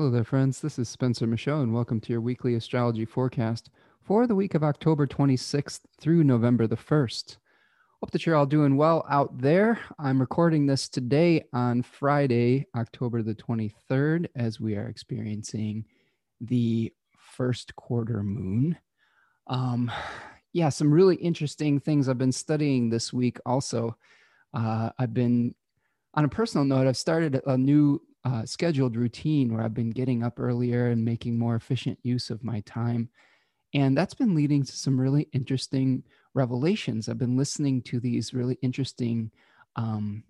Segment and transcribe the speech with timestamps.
[0.00, 0.62] Hello there, friends.
[0.62, 3.68] This is Spencer Michaud, and welcome to your weekly astrology forecast
[4.00, 7.36] for the week of October 26th through November the 1st.
[8.00, 9.78] Hope that you're all doing well out there.
[9.98, 15.84] I'm recording this today on Friday, October the 23rd, as we are experiencing
[16.40, 18.78] the first quarter moon.
[19.48, 19.92] Um,
[20.54, 23.98] yeah, some really interesting things I've been studying this week also.
[24.54, 25.54] Uh, I've been,
[26.14, 30.22] on a personal note, I've started a new uh, scheduled routine where I've been getting
[30.22, 33.08] up earlier and making more efficient use of my time.
[33.72, 36.02] And that's been leading to some really interesting
[36.34, 37.08] revelations.
[37.08, 39.30] I've been listening to these really interesting
[39.76, 40.24] um,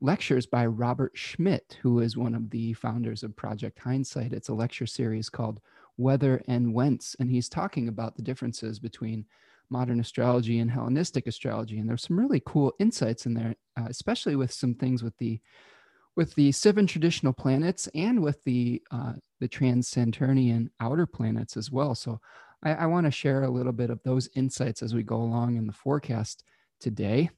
[0.00, 4.32] lectures by Robert Schmidt, who is one of the founders of Project Hindsight.
[4.32, 5.60] It's a lecture series called
[5.96, 7.16] Whether and Whence.
[7.18, 9.24] And he's talking about the differences between
[9.70, 11.78] modern astrology and Hellenistic astrology.
[11.78, 15.40] And there's some really cool insights in there, uh, especially with some things with the
[16.18, 21.94] with the seven traditional planets and with the uh, the trans-Saturnian outer planets as well.
[21.94, 22.20] So
[22.64, 25.56] I, I want to share a little bit of those insights as we go along
[25.56, 26.42] in the forecast
[26.80, 27.30] today.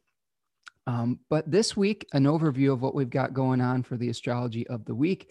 [0.86, 4.66] Um, but this week, an overview of what we've got going on for the astrology
[4.69, 5.28] of the week.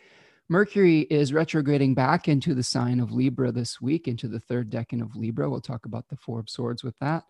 [0.48, 5.02] Mercury is retrograding back into the sign of Libra this week, into the third decan
[5.02, 5.50] of Libra.
[5.50, 7.23] We'll talk about the Four of Swords with that.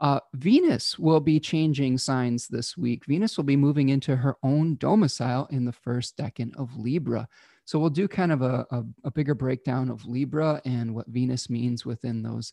[0.00, 3.04] Uh, Venus will be changing signs this week.
[3.06, 7.28] Venus will be moving into her own domicile in the first decan of Libra.
[7.64, 11.50] So we'll do kind of a, a, a bigger breakdown of Libra and what Venus
[11.50, 12.52] means within those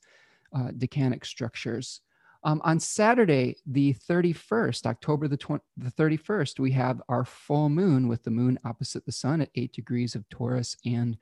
[0.53, 2.01] uh, decanic structures.
[2.43, 8.07] Um, on Saturday, the 31st, October the, 20, the 31st, we have our full moon
[8.07, 11.17] with the moon opposite the sun at eight degrees of Taurus and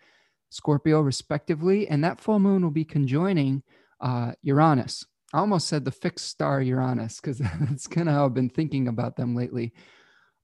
[0.50, 1.88] Scorpio, respectively.
[1.88, 3.64] And that full moon will be conjoining
[4.02, 5.06] uh, Uranus.
[5.34, 8.88] I almost said the fixed star Uranus because that's kind of how I've been thinking
[8.88, 9.74] about them lately.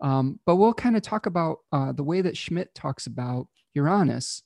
[0.02, 4.44] Um, but we'll kind of talk about uh, the way that Schmidt talks about Uranus.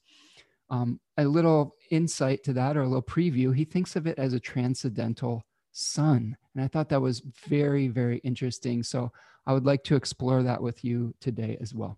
[0.70, 3.56] Um, a little insight to that or a little preview.
[3.56, 6.36] He thinks of it as a transcendental sun.
[6.56, 8.82] And I thought that was very, very interesting.
[8.82, 9.12] So
[9.46, 11.98] I would like to explore that with you today as well.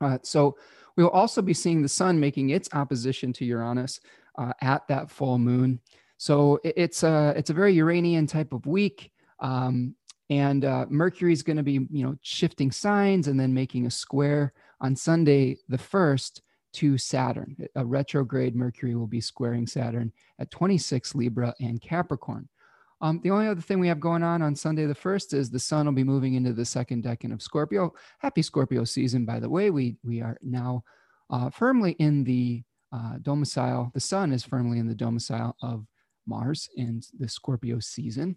[0.00, 0.56] Uh, so
[0.96, 4.00] we will also be seeing the sun making its opposition to Uranus
[4.38, 5.80] uh, at that full moon.
[6.20, 9.94] So it's a it's a very Uranian type of week, um,
[10.28, 13.90] and uh, Mercury is going to be you know shifting signs and then making a
[13.90, 16.42] square on Sunday the first
[16.74, 17.56] to Saturn.
[17.74, 22.50] A retrograde Mercury will be squaring Saturn at 26 Libra and Capricorn.
[23.00, 25.58] Um, the only other thing we have going on on Sunday the first is the
[25.58, 27.94] Sun will be moving into the second decan of Scorpio.
[28.18, 29.70] Happy Scorpio season, by the way.
[29.70, 30.84] We we are now
[31.30, 33.90] uh, firmly in the uh, domicile.
[33.94, 35.86] The Sun is firmly in the domicile of
[36.26, 38.36] Mars in the Scorpio season.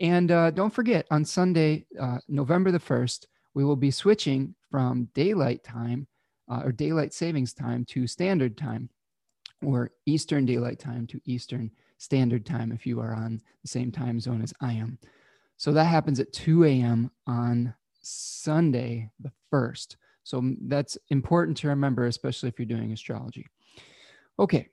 [0.00, 5.08] And uh, don't forget, on Sunday, uh, November the 1st, we will be switching from
[5.14, 6.06] daylight time
[6.50, 8.88] uh, or daylight savings time to standard time
[9.64, 14.18] or Eastern daylight time to Eastern standard time if you are on the same time
[14.18, 14.98] zone as I am.
[15.56, 17.10] So that happens at 2 a.m.
[17.26, 19.96] on Sunday, the 1st.
[20.24, 23.46] So that's important to remember, especially if you're doing astrology.
[24.38, 24.68] Okay,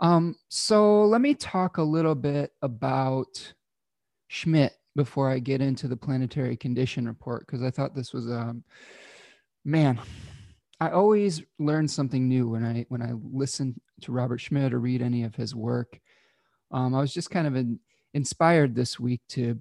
[0.00, 3.54] um, so let me talk a little bit about
[4.28, 8.64] Schmidt before I get into the planetary condition report because I thought this was um
[9.64, 9.98] man,
[10.80, 15.02] I always learn something new when I when I listen to Robert Schmidt or read
[15.02, 16.00] any of his work.
[16.70, 17.78] Um, I was just kind of in,
[18.14, 19.58] inspired this week to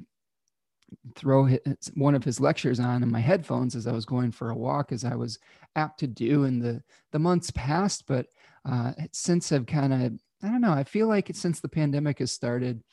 [1.15, 1.59] throw his,
[1.95, 4.91] one of his lectures on in my headphones as I was going for a walk,
[4.91, 5.39] as I was
[5.75, 8.05] apt to do in the the months past.
[8.07, 8.27] But
[8.65, 10.13] uh, since I've kind of
[10.43, 10.73] I don't know.
[10.73, 12.83] I feel like since the pandemic has started,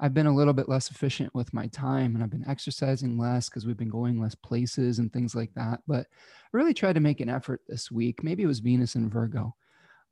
[0.00, 3.48] I've been a little bit less efficient with my time and I've been exercising less
[3.48, 5.80] because we've been going less places and things like that.
[5.88, 8.22] But I really tried to make an effort this week.
[8.22, 9.56] Maybe it was Venus and Virgo,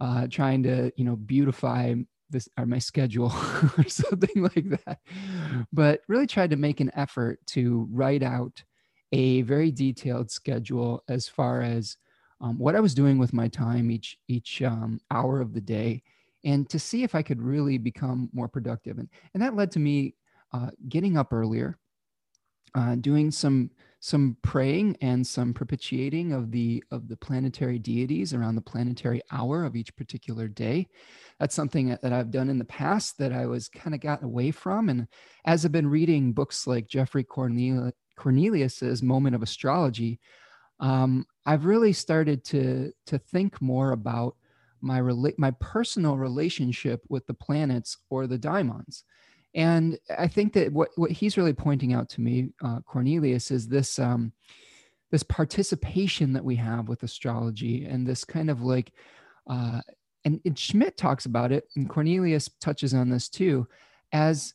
[0.00, 1.94] uh, trying to, you know, beautify
[2.30, 3.32] this or my schedule
[3.78, 4.98] or something like that.
[5.72, 8.64] But really tried to make an effort to write out
[9.12, 11.96] a very detailed schedule as far as
[12.40, 16.02] um, what I was doing with my time each each um, hour of the day
[16.46, 18.98] and to see if I could really become more productive.
[18.98, 20.14] And, and that led to me
[20.52, 21.76] uh, getting up earlier,
[22.74, 28.54] uh, doing some some praying and some propitiating of the of the planetary deities around
[28.54, 30.86] the planetary hour of each particular day.
[31.40, 34.52] That's something that I've done in the past that I was kind of got away
[34.52, 34.88] from.
[34.88, 35.08] And
[35.44, 40.20] as I've been reading books like Geoffrey Cornelius, Cornelius's Moment of Astrology,
[40.80, 44.36] um, I've really started to to think more about
[44.80, 49.04] my rela- my personal relationship with the planets or the daimons.
[49.54, 53.68] And I think that what, what he's really pointing out to me, uh, Cornelius, is
[53.68, 54.32] this um,
[55.10, 58.92] this participation that we have with astrology and this kind of like
[59.48, 59.80] uh,
[60.24, 63.66] and, and Schmidt talks about it, and Cornelius touches on this too,
[64.12, 64.54] as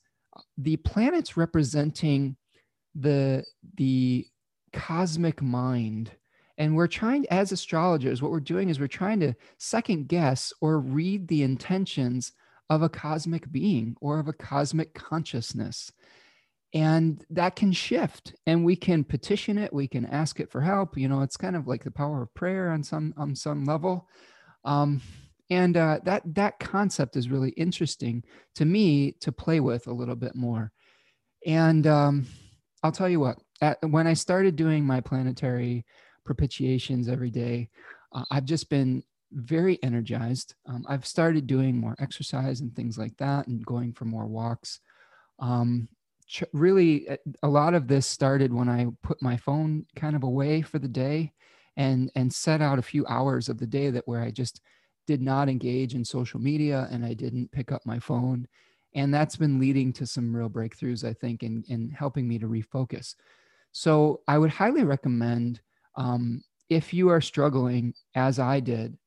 [0.58, 2.36] the planets representing
[2.94, 3.44] the
[3.76, 4.28] the
[4.74, 6.12] cosmic mind.
[6.58, 10.80] And we're trying as astrologers what we're doing is we're trying to second guess or
[10.80, 12.34] read the intentions
[12.70, 15.92] of a cosmic being or of a cosmic consciousness.
[16.74, 20.98] And that can shift and we can petition it we can ask it for help
[20.98, 24.08] you know it's kind of like the power of prayer on some on some level.
[24.64, 25.02] Um,
[25.50, 28.24] and uh, that that concept is really interesting
[28.56, 30.72] to me to play with a little bit more.
[31.46, 32.28] And um,
[32.84, 35.86] i'll tell you what at, when i started doing my planetary
[36.26, 37.70] propitiations every day
[38.14, 39.04] uh, i've just been
[39.34, 44.06] very energized um, i've started doing more exercise and things like that and going for
[44.06, 44.80] more walks
[45.40, 45.88] um,
[46.54, 50.62] really uh, a lot of this started when i put my phone kind of away
[50.62, 51.32] for the day
[51.78, 54.62] and and set out a few hours of the day that where i just
[55.08, 58.48] did not engage in social media and I didn't pick up my phone.
[58.94, 62.48] And that's been leading to some real breakthroughs, I think, in, in helping me to
[62.48, 63.16] refocus.
[63.72, 65.62] So I would highly recommend
[65.96, 68.98] um, if you are struggling, as I did,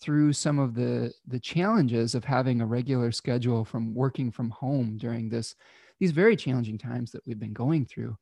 [0.00, 4.98] through some of the the challenges of having a regular schedule from working from home
[4.98, 5.54] during this
[6.00, 8.14] these very challenging times that we've been going through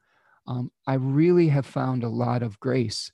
[0.46, 3.10] um, i really have found a lot of grace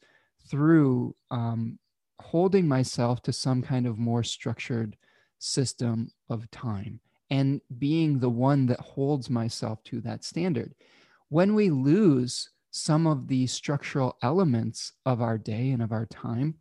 [0.50, 1.78] through um,
[2.20, 4.96] holding myself to some kind of more structured
[5.38, 7.00] system of time
[7.30, 10.74] and being the one that holds myself to that standard.
[11.28, 16.54] When we lose some of the structural elements of our day and of our time,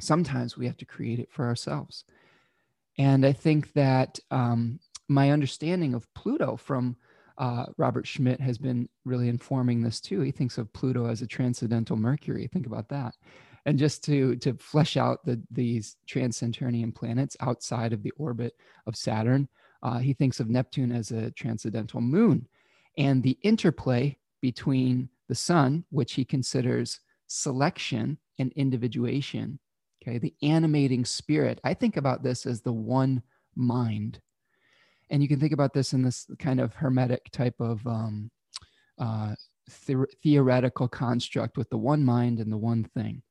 [0.00, 2.04] sometimes we have to create it for ourselves.
[2.98, 4.78] And I think that um,
[5.08, 6.96] my understanding of Pluto from
[7.36, 10.20] uh, Robert Schmidt has been really informing this too.
[10.20, 12.46] He thinks of Pluto as a transcendental Mercury.
[12.46, 13.14] Think about that
[13.66, 18.54] and just to to flesh out the these trans-Saturnian planets outside of the orbit
[18.86, 19.48] of Saturn,
[19.82, 22.46] uh, he thinks of Neptune as a transcendental moon,
[22.98, 29.58] and the interplay between the Sun, which he considers selection and individuation.
[30.02, 31.60] Okay, the animating spirit.
[31.64, 33.22] I think about this as the one
[33.56, 34.20] mind,
[35.10, 38.30] and you can think about this in this kind of hermetic type of um,
[38.98, 39.34] uh,
[39.86, 43.22] the- theoretical construct with the one mind and the one thing.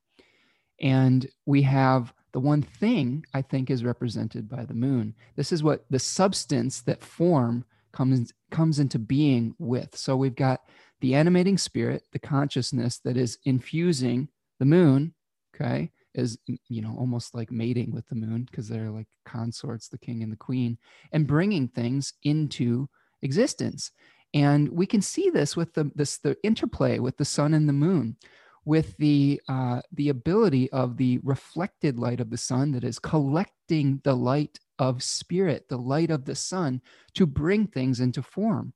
[0.81, 5.13] And we have the one thing I think is represented by the moon.
[5.36, 9.96] This is what the substance that form comes comes into being with.
[9.96, 10.62] So we've got
[11.03, 14.29] the animating spirit, the consciousness that is infusing
[14.59, 15.13] the moon,
[15.53, 19.97] okay, is you know almost like mating with the moon because they're like consorts, the
[19.97, 20.77] king and the queen,
[21.11, 22.88] and bringing things into
[23.21, 23.91] existence.
[24.33, 27.73] And we can see this with the this the interplay with the sun and the
[27.73, 28.15] moon
[28.63, 34.00] with the uh, the ability of the reflected light of the sun that is collecting
[34.05, 36.81] the light of spirit, the light of the sun,
[37.15, 38.73] to bring things into form.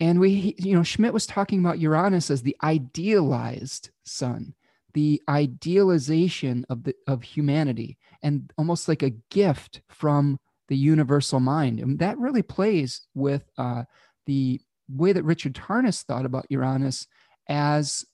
[0.00, 4.54] And we, you know, Schmidt was talking about Uranus as the idealized sun,
[4.94, 11.80] the idealization of the of humanity, and almost like a gift from the universal mind.
[11.80, 13.84] And that really plays with uh,
[14.26, 17.06] the way that Richard Tarnas thought about Uranus
[17.48, 18.04] as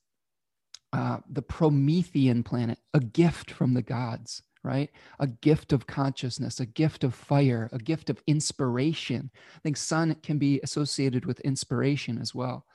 [0.93, 4.91] uh, the Promethean planet, a gift from the gods, right?
[5.21, 9.31] A gift of consciousness, a gift of fire, a gift of inspiration.
[9.57, 12.67] I think sun can be associated with inspiration as well.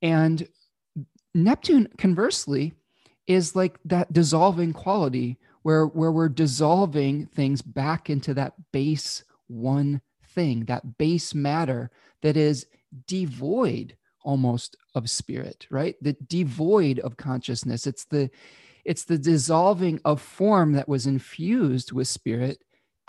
[0.00, 0.46] And
[1.34, 2.74] Neptune, conversely,
[3.26, 10.00] is like that dissolving quality where, where we're dissolving things back into that base one
[10.28, 11.90] thing, that base matter
[12.22, 12.66] that is
[13.06, 18.30] devoid almost of spirit right the devoid of consciousness it's the
[18.84, 22.62] it's the dissolving of form that was infused with spirit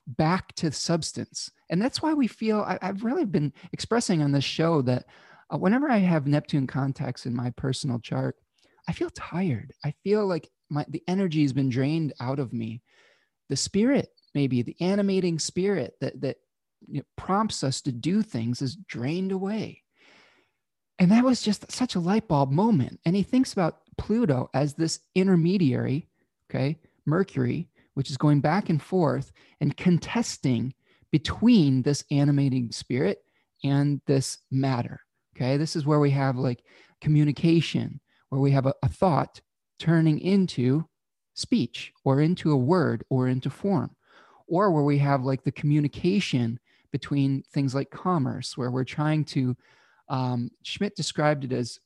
[0.08, 1.52] back to substance.
[1.70, 5.06] And that's why we feel I, have really been expressing on this show that
[5.52, 8.36] uh, whenever i have neptune contacts in my personal chart
[8.88, 9.74] i feel tired.
[9.84, 12.82] I feel like my the energy has been drained out of me.
[13.50, 16.38] The spirit maybe the animating spirit that that
[17.16, 19.82] prompts us to do things is drained away.
[21.00, 23.00] And that was just such a light bulb moment.
[23.06, 26.08] And he thinks about Pluto as this intermediary,
[26.50, 30.74] okay, Mercury, which is going back and forth and contesting
[31.12, 33.20] between this animating spirit
[33.64, 35.00] and this matter.
[35.36, 36.64] Okay, this is where we have like
[37.02, 38.00] communication,
[38.30, 39.42] where we have a, a thought
[39.80, 40.86] turning into
[41.34, 43.96] speech or into a word or into form,
[44.48, 46.60] or where we have like the communication
[46.92, 49.56] between things like commerce, where we're trying to
[50.08, 51.80] um, Schmidt described it as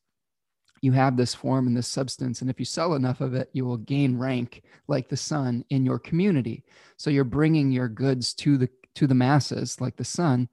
[0.81, 3.65] you have this form and this substance and if you sell enough of it you
[3.65, 6.63] will gain rank like the sun in your community.
[6.97, 10.49] So you're bringing your goods to the to the masses like the sun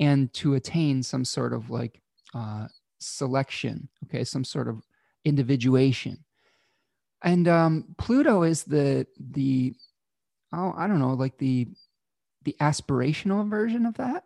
[0.00, 2.00] and to attain some sort of like
[2.34, 2.66] uh,
[2.98, 4.82] selection okay some sort of
[5.24, 6.24] individuation.
[7.22, 9.74] And um, pluto is the the
[10.52, 11.68] oh i don't know like the
[12.44, 14.24] the aspirational version of that.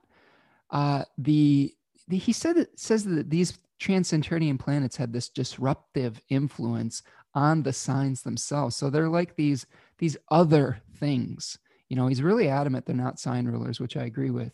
[0.70, 1.74] Uh, the,
[2.08, 7.02] the he said it says that these trans-Saturnian planets had this disruptive influence
[7.34, 8.76] on the signs themselves.
[8.76, 9.66] So they're like these
[9.98, 11.58] these other things.
[11.88, 14.52] You know, he's really adamant they're not sign rulers, which I agree with.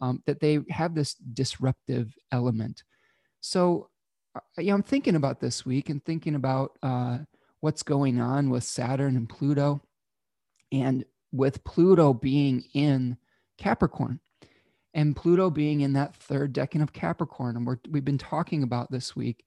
[0.00, 2.84] Um, that they have this disruptive element.
[3.40, 3.90] So,
[4.34, 7.18] uh, yeah, I'm thinking about this week and thinking about uh,
[7.60, 9.82] what's going on with Saturn and Pluto,
[10.72, 13.18] and with Pluto being in
[13.58, 14.20] Capricorn
[14.94, 17.56] and Pluto being in that third decan of Capricorn.
[17.56, 19.44] And we're, we've been talking about this week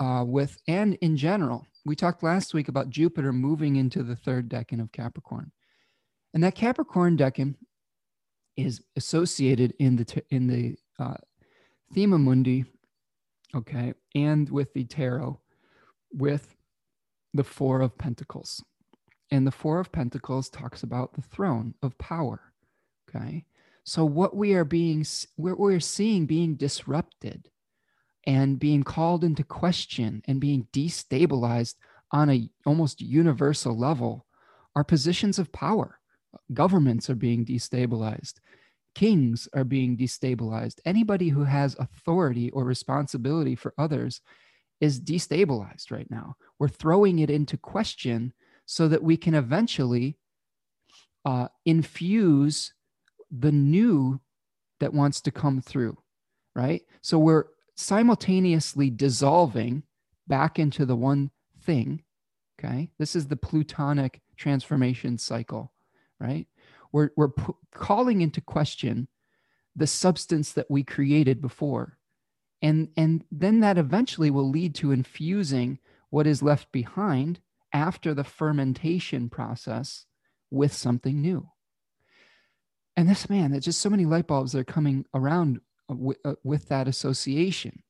[0.00, 4.48] uh, with, and in general, we talked last week about Jupiter moving into the third
[4.48, 5.52] decan of Capricorn.
[6.34, 7.54] And that Capricorn decan
[8.56, 11.14] is associated in the, in the uh,
[11.94, 12.64] Thema Mundi,
[13.54, 15.40] okay, and with the tarot,
[16.12, 16.56] with
[17.34, 18.62] the Four of Pentacles.
[19.30, 22.40] And the Four of Pentacles talks about the throne of power,
[23.08, 23.44] okay?
[23.88, 27.48] So what we are being, what we're seeing being disrupted
[28.26, 31.76] and being called into question and being destabilized
[32.12, 34.26] on a almost universal level
[34.76, 36.00] are positions of power.
[36.52, 38.34] Governments are being destabilized.
[38.94, 40.80] Kings are being destabilized.
[40.84, 44.20] Anybody who has authority or responsibility for others
[44.82, 46.36] is destabilized right now.
[46.58, 48.34] We're throwing it into question
[48.66, 50.18] so that we can eventually
[51.24, 52.74] uh, infuse
[53.30, 54.20] the new
[54.80, 55.98] that wants to come through,
[56.54, 56.82] right?
[57.02, 59.82] So we're simultaneously dissolving
[60.26, 61.30] back into the one
[61.60, 62.02] thing.
[62.58, 62.90] Okay.
[62.98, 65.72] This is the Plutonic transformation cycle,
[66.18, 66.46] right?
[66.92, 69.08] We're, we're p- calling into question
[69.76, 71.98] the substance that we created before.
[72.60, 75.78] And, and then that eventually will lead to infusing
[76.10, 77.40] what is left behind
[77.72, 80.06] after the fermentation process
[80.50, 81.48] with something new
[82.98, 86.34] and this man there's just so many light bulbs that are coming around with, uh,
[86.42, 87.84] with that association.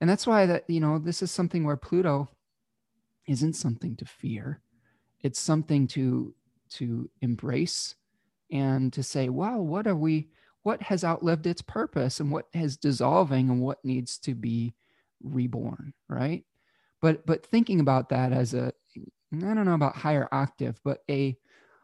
[0.00, 2.28] And that's why that you know this is something where pluto
[3.26, 4.60] isn't something to fear.
[5.22, 6.34] It's something to
[6.72, 7.94] to embrace
[8.52, 10.28] and to say wow what are we
[10.64, 14.74] what has outlived its purpose and what is dissolving and what needs to be
[15.22, 16.44] reborn right?
[17.00, 18.70] But but thinking about that as a
[19.32, 21.36] i don't know about higher octave but a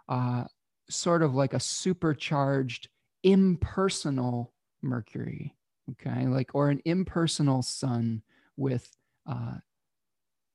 [0.09, 0.45] uh,
[0.89, 2.89] sort of like a supercharged
[3.23, 5.55] impersonal Mercury,
[5.93, 8.23] okay, like or an impersonal sun
[8.57, 8.91] with
[9.27, 9.55] uh,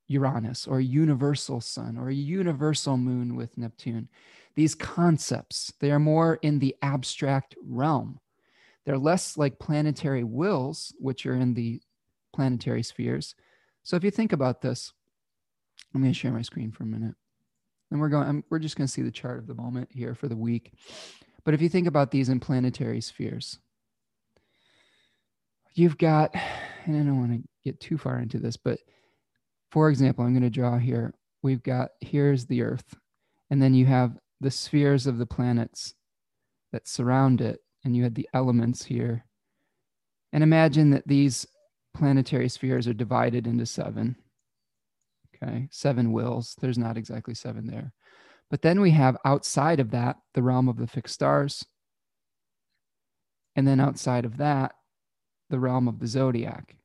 [0.08, 4.10] Uranus, or a universal sun, or a universal moon with Neptune.
[4.56, 8.20] These concepts, they are more in the abstract realm.
[8.86, 11.82] They're less like planetary wills, which are in the
[12.34, 13.36] planetary spheres.
[13.84, 14.94] So if you think about this,
[15.94, 17.16] I'm going to share my screen for a minute
[17.92, 20.16] and we're going I'm, we're just going to see the chart of the moment here
[20.16, 20.74] for the week.
[21.44, 23.60] But if you think about these in planetary spheres
[25.78, 26.34] you've got
[26.86, 28.80] and i don't want to get too far into this but
[29.70, 31.14] for example i'm going to draw here.
[31.44, 32.96] We've got here's the earth
[33.50, 35.94] and then you have the spheres of the planets
[36.72, 39.26] that surround it and you had the elements here.
[40.34, 41.48] And imagine that these
[41.94, 44.18] planetary spheres are divided into seven
[45.44, 46.56] Okay, seven wills.
[46.60, 47.94] There's not exactly seven there.
[48.50, 51.66] But then we have outside of that the realm of the fixed stars.
[53.56, 54.74] And then outside of that,
[55.50, 56.76] the realm of the zodiac.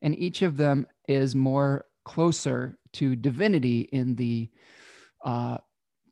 [0.00, 4.50] And each of them is more closer to divinity in the
[5.24, 5.58] uh,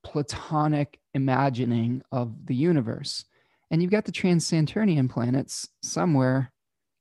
[0.05, 3.25] Platonic imagining of the universe.
[3.71, 6.53] And you've got the trans-Saturnian planets somewhere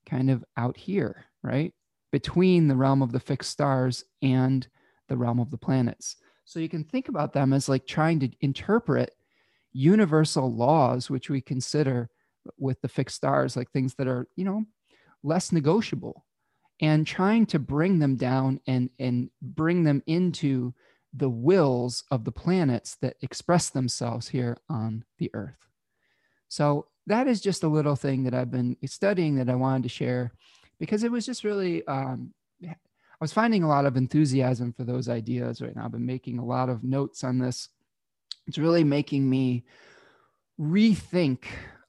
[0.08, 1.72] kind of out here, right?
[2.12, 4.66] Between the realm of the fixed stars and
[5.08, 6.16] the realm of the planets.
[6.44, 9.14] So you can think about them as like trying to interpret
[9.72, 12.10] universal laws, which we consider
[12.58, 14.64] with the fixed stars, like things that are, you know,
[15.22, 16.24] less negotiable,
[16.80, 20.74] and trying to bring them down and, and bring them into
[21.12, 25.68] the wills of the planets that express themselves here on the earth.
[26.48, 29.88] So that is just a little thing that I've been studying that I wanted to
[29.88, 30.32] share
[30.80, 32.32] because it was just really um,
[33.20, 35.84] I was finding a lot of enthusiasm for those ideas right now.
[35.84, 37.68] I've been making a lot of notes on this.
[38.46, 39.64] It's really making me
[40.58, 41.44] rethink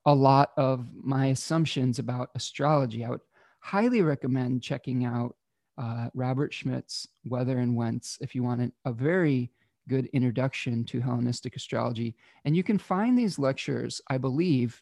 [0.06, 3.06] a lot of my assumptions about astrology.
[3.06, 3.22] I would
[3.60, 5.38] highly recommend checking out
[5.78, 9.52] uh, Robert Schmidt's Weather and Whence if you want a very
[9.88, 12.16] good introduction to Hellenistic astrology.
[12.44, 14.82] And you can find these lectures, I believe,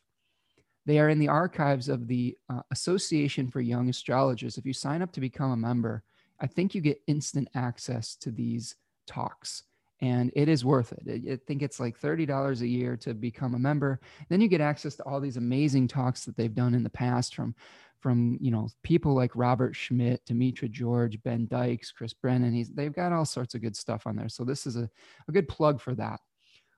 [0.89, 4.57] they are in the archives of the uh, Association for Young Astrologers.
[4.57, 6.03] If you sign up to become a member,
[6.39, 9.63] I think you get instant access to these talks
[10.01, 11.29] and it is worth it.
[11.29, 13.99] I think it's like $30 a year to become a member.
[14.29, 17.35] Then you get access to all these amazing talks that they've done in the past
[17.35, 17.55] from
[17.99, 22.53] from you know people like Robert Schmidt, Demetra George, Ben Dykes, Chris Brennan.
[22.53, 24.29] He's they've got all sorts of good stuff on there.
[24.29, 24.89] So this is a,
[25.27, 26.21] a good plug for that.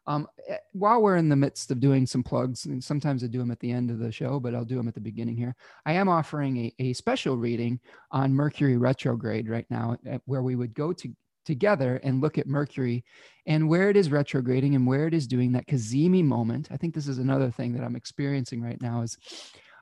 [0.08, 3.40] Um, eh, while we're in the midst of doing some plugs, and sometimes I do
[3.40, 5.56] them at the end of the show, but I'll do them at the beginning here.
[5.86, 7.80] I am offering a, a special reading
[8.12, 11.16] on Mercury retrograde right now, eh, where we would go to
[11.46, 13.04] together and look at Mercury
[13.46, 16.68] and where it is retrograding and where it is doing that cazimi moment.
[16.72, 19.18] I think this is another thing that I'm experiencing right now is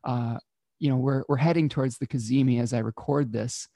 [0.04, 0.38] uh,
[0.80, 3.68] you know we're we're heading towards the cazimi as I record this,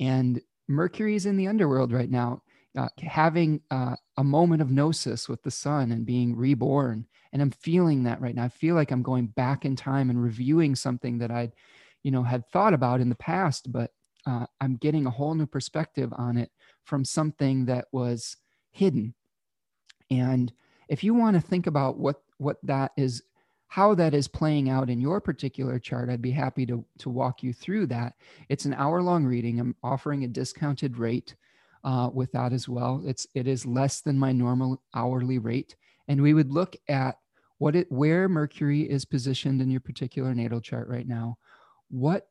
[0.00, 2.42] and Mercury is in the underworld right now,
[2.76, 7.06] uh, having uh, a moment of gnosis with the sun and being reborn.
[7.32, 8.44] And I'm feeling that right now.
[8.44, 11.52] I feel like I'm going back in time and reviewing something that I'd,
[12.02, 13.90] you know, had thought about in the past, but
[14.26, 16.50] uh, I'm getting a whole new perspective on it
[16.84, 18.36] from something that was
[18.70, 19.14] hidden.
[20.10, 20.52] And
[20.88, 23.22] if you want to think about what what that is
[23.68, 27.42] how that is playing out in your particular chart, I'd be happy to, to walk
[27.42, 28.14] you through that.
[28.48, 29.60] It's an hour long reading.
[29.60, 31.36] I'm offering a discounted rate
[31.88, 33.02] uh, with that as well.
[33.06, 35.74] It's it is less than my normal hourly rate,
[36.06, 37.16] and we would look at
[37.56, 41.38] what it where Mercury is positioned in your particular natal chart right now,
[41.88, 42.28] what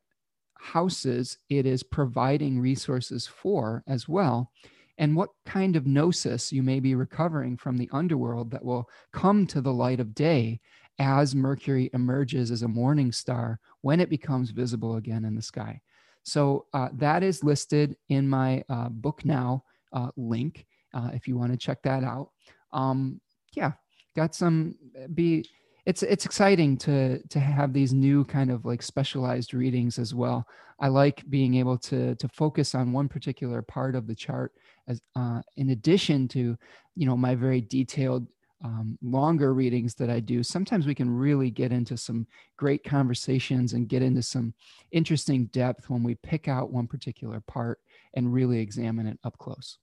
[0.60, 4.52] houses it is providing resources for as well,
[4.96, 9.44] and what kind of gnosis you may be recovering from the underworld that will come
[9.48, 10.60] to the light of day
[11.00, 15.80] as Mercury emerges as a morning star when it becomes visible again in the sky.
[16.22, 21.36] So uh, that is listed in my uh, book now uh, link uh, if you
[21.36, 22.30] want to check that out.
[22.72, 23.20] Um,
[23.54, 23.72] yeah,
[24.16, 25.44] got some uh, be.
[25.86, 30.46] It's it's exciting to to have these new kind of like specialized readings as well.
[30.80, 34.52] I like being able to to focus on one particular part of the chart
[34.86, 36.56] as uh, in addition to
[36.94, 38.26] you know my very detailed
[38.64, 43.72] um, longer readings that I do, sometimes we can really get into some great conversations
[43.72, 44.54] and get into some
[44.90, 47.78] interesting depth when we pick out one particular part
[48.14, 49.78] and really examine it up close.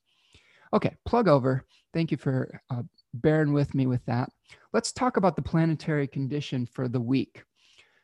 [0.73, 1.65] Okay, plug over.
[1.93, 2.83] Thank you for uh,
[3.13, 4.29] bearing with me with that.
[4.73, 7.43] Let's talk about the planetary condition for the week.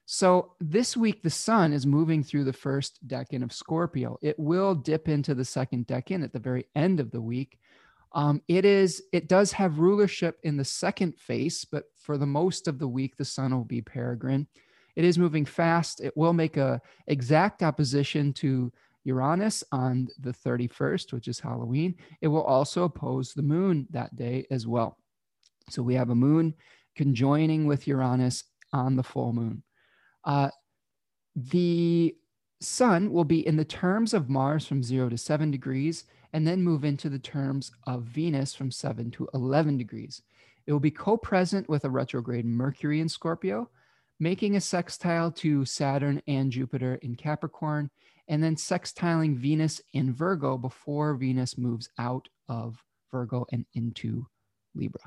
[0.06, 4.18] So, this week, the sun is moving through the first decan of Scorpio.
[4.22, 7.60] It will dip into the second decan at the very end of the week
[8.14, 12.68] um, it is it does have rulership in the second face, but for the most
[12.68, 14.48] of the week, the sun will be peregrine.
[14.96, 16.02] It is moving fast.
[16.02, 18.72] It will make a exact opposition to
[19.06, 21.96] Uranus on the 31st, which is Halloween.
[22.22, 24.98] It will also oppose the moon that day as well.
[25.70, 26.54] So we have a moon
[26.96, 28.44] conjoining with Uranus
[28.74, 29.64] on the full moon.
[30.26, 30.50] Uh,
[31.36, 32.16] the
[32.60, 36.64] sun will be in the terms of Mars from zero to seven degrees and then
[36.64, 40.22] move into the terms of Venus from 7 to 11 degrees.
[40.66, 43.70] It will be co present with a retrograde Mercury in Scorpio,
[44.20, 47.90] making a sextile to Saturn and Jupiter in Capricorn,
[48.28, 54.26] and then sextiling Venus in Virgo before Venus moves out of Virgo and into
[54.76, 55.02] Libra.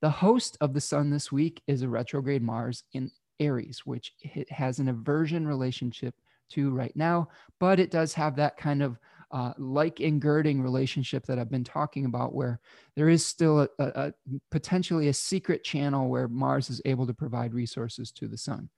[0.00, 4.50] The host of the sun this week is a retrograde Mars in Aries, which it
[4.50, 6.14] has an aversion relationship
[6.50, 8.98] to right now, but it does have that kind of
[9.30, 12.60] uh, like engirding relationship that I've been talking about, where
[12.94, 14.12] there is still a, a, a,
[14.50, 18.68] potentially a secret channel where Mars is able to provide resources to the sun.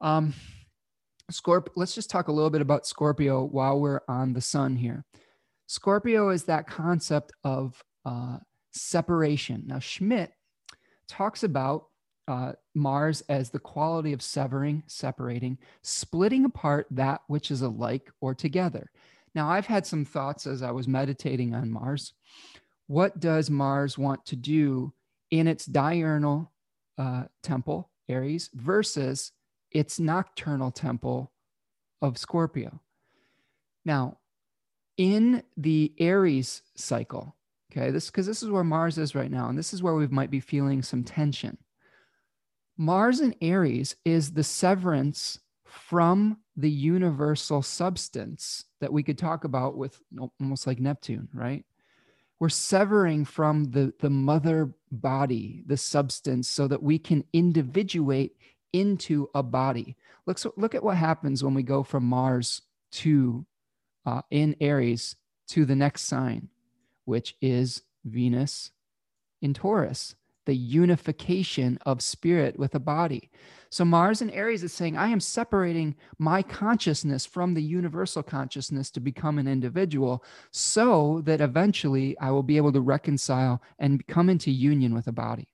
[0.00, 0.34] Um,
[1.30, 5.04] Scorp- let's just talk a little bit about Scorpio while we're on the sun here.
[5.66, 8.38] Scorpio is that concept of uh,
[8.72, 9.62] separation.
[9.66, 10.32] Now, Schmidt
[11.08, 11.86] talks about
[12.28, 18.34] uh, Mars as the quality of severing, separating, splitting apart that which is alike or
[18.34, 18.90] together.
[19.34, 22.12] Now, I've had some thoughts as I was meditating on Mars.
[22.86, 24.92] What does Mars want to do
[25.30, 26.52] in its diurnal
[26.98, 29.32] uh, temple, Aries, versus
[29.70, 31.32] its nocturnal temple
[32.02, 32.80] of Scorpio?
[33.84, 34.18] Now,
[34.98, 37.34] in the Aries cycle,
[37.72, 40.06] okay, this because this is where Mars is right now, and this is where we
[40.08, 41.56] might be feeling some tension.
[42.76, 45.38] Mars in Aries is the severance
[45.72, 50.00] from the universal substance that we could talk about with
[50.38, 51.64] almost like Neptune, right?
[52.38, 58.36] We're severing from the, the mother body, the substance, so that we can individuate
[58.72, 59.96] into a body.
[60.26, 63.46] Look, so look at what happens when we go from Mars to
[64.04, 65.16] uh, in Aries
[65.48, 66.48] to the next sign,
[67.06, 68.72] which is Venus
[69.40, 73.30] in Taurus, the unification of spirit with a body.
[73.70, 78.90] So Mars in Aries is saying, I am separating my consciousness from the universal consciousness
[78.90, 84.28] to become an individual so that eventually I will be able to reconcile and come
[84.28, 85.48] into union with a body.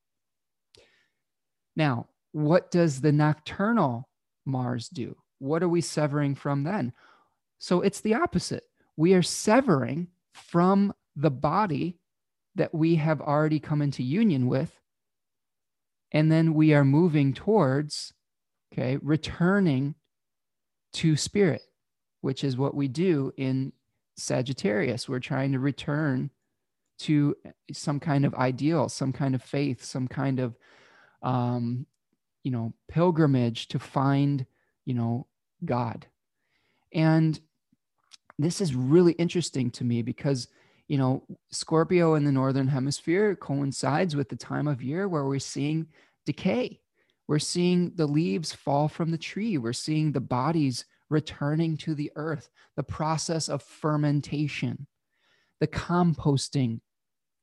[1.76, 4.08] Now, what does the nocturnal
[4.44, 5.16] Mars do?
[5.38, 6.92] What are we severing from then?
[7.58, 8.64] So it's the opposite.
[8.96, 11.98] We are severing from the body
[12.56, 14.77] that we have already come into union with.
[16.12, 18.12] And then we are moving towards,
[18.72, 19.94] okay, returning
[20.94, 21.62] to spirit,
[22.20, 23.72] which is what we do in
[24.16, 25.08] Sagittarius.
[25.08, 26.30] We're trying to return
[27.00, 27.36] to
[27.72, 30.56] some kind of ideal, some kind of faith, some kind of,
[31.22, 31.86] um,
[32.42, 34.46] you know, pilgrimage to find,
[34.84, 35.26] you know,
[35.64, 36.06] God.
[36.92, 37.38] And
[38.38, 40.48] this is really interesting to me because
[40.88, 45.38] you know scorpio in the northern hemisphere coincides with the time of year where we're
[45.38, 45.86] seeing
[46.26, 46.80] decay.
[47.26, 49.58] We're seeing the leaves fall from the tree.
[49.58, 54.86] We're seeing the bodies returning to the earth the process of fermentation
[55.60, 56.80] the composting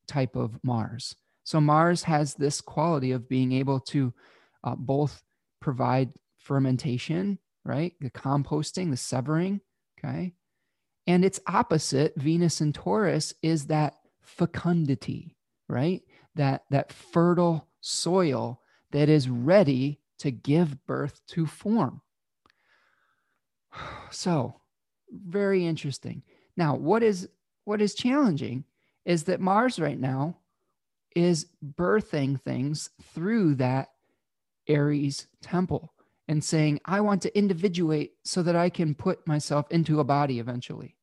[0.07, 1.15] type of mars.
[1.43, 4.13] So mars has this quality of being able to
[4.63, 5.21] uh, both
[5.59, 7.93] provide fermentation right?
[7.99, 9.59] The composting the severing
[9.99, 10.33] okay
[11.07, 15.35] and its opposite, Venus and Taurus, is that fecundity,
[15.67, 16.01] right?
[16.35, 22.01] That, that fertile soil that is ready to give birth to form.
[24.11, 24.61] So,
[25.11, 26.23] very interesting.
[26.55, 27.27] Now, what is
[27.65, 28.63] what is challenging
[29.03, 30.37] is that Mars right now
[31.15, 33.89] is birthing things through that
[34.67, 35.93] Aries temple
[36.27, 40.39] and saying, I want to individuate so that I can put myself into a body
[40.39, 40.95] eventually.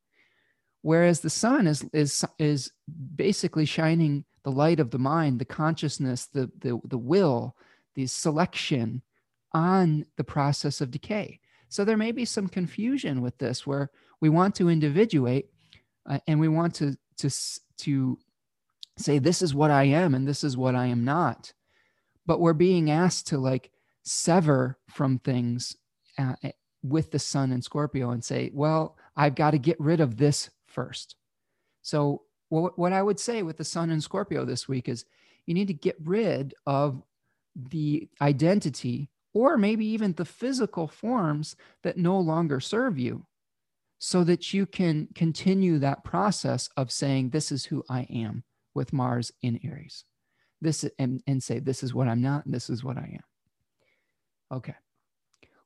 [0.83, 2.73] Whereas the sun is is is
[3.17, 7.57] basically shining the light of the mind, the consciousness, the the, the will,
[7.95, 9.03] the selection
[9.53, 11.39] on the process of decay.
[11.69, 15.47] So there may be some confusion with this where we want to individuate
[16.07, 17.31] uh, and we want to to
[17.79, 18.19] to
[18.99, 21.53] say this is what I am and this is what I am not.
[22.27, 23.71] But we're being asked to like
[24.05, 25.77] sever from things
[26.19, 30.01] uh, eh, with the sun and Scorpio and say, well, I've got to get rid
[30.01, 31.17] of this first.
[31.83, 35.05] So, what, what I would say with the sun and Scorpio this week is
[35.47, 37.03] you need to get rid of
[37.57, 43.27] the identity or maybe even the physical forms that no longer serve you
[43.99, 48.93] so that you can continue that process of saying, This is who I am with
[48.93, 50.05] Mars in Aries.
[50.61, 53.32] This and, and say, This is what I'm not, and this is what I am.
[54.53, 54.75] Okay.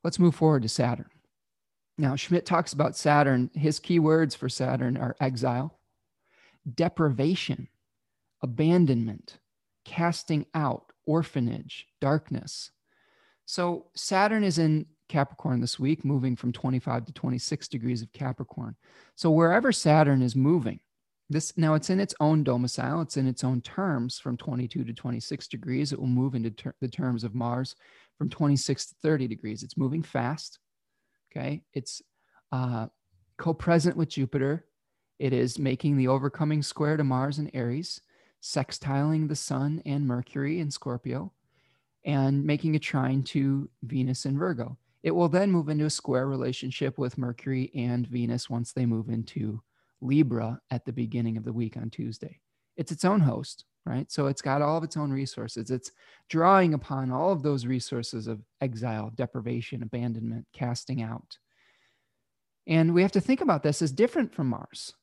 [0.03, 1.09] Let's move forward to Saturn.
[1.97, 3.49] Now, Schmidt talks about Saturn.
[3.53, 5.79] His key words for Saturn are exile,
[6.71, 7.67] deprivation,
[8.41, 9.39] abandonment,
[9.83, 12.71] casting out, orphanage, darkness.
[13.45, 18.75] So, Saturn is in Capricorn this week, moving from 25 to 26 degrees of Capricorn.
[19.15, 20.79] So, wherever Saturn is moving,
[21.29, 24.93] this now it's in its own domicile, it's in its own terms from 22 to
[24.93, 25.91] 26 degrees.
[25.91, 27.75] It will move into ter- the terms of Mars
[28.17, 29.63] from 26 to 30 degrees.
[29.63, 30.59] It's moving fast.
[31.31, 31.61] Okay.
[31.73, 32.01] It's
[32.51, 32.87] uh,
[33.37, 34.65] co present with Jupiter.
[35.19, 38.01] It is making the overcoming square to Mars and Aries,
[38.41, 41.33] sextiling the Sun and Mercury in Scorpio,
[42.05, 44.77] and making a trine to Venus in Virgo.
[45.03, 49.09] It will then move into a square relationship with Mercury and Venus once they move
[49.09, 49.61] into
[50.01, 52.39] Libra at the beginning of the week on Tuesday.
[52.75, 54.11] It's its own host, right?
[54.11, 55.71] So it's got all of its own resources.
[55.71, 55.91] It's
[56.29, 61.37] drawing upon all of those resources of exile, deprivation, abandonment, casting out.
[62.67, 64.93] And we have to think about this as different from Mars.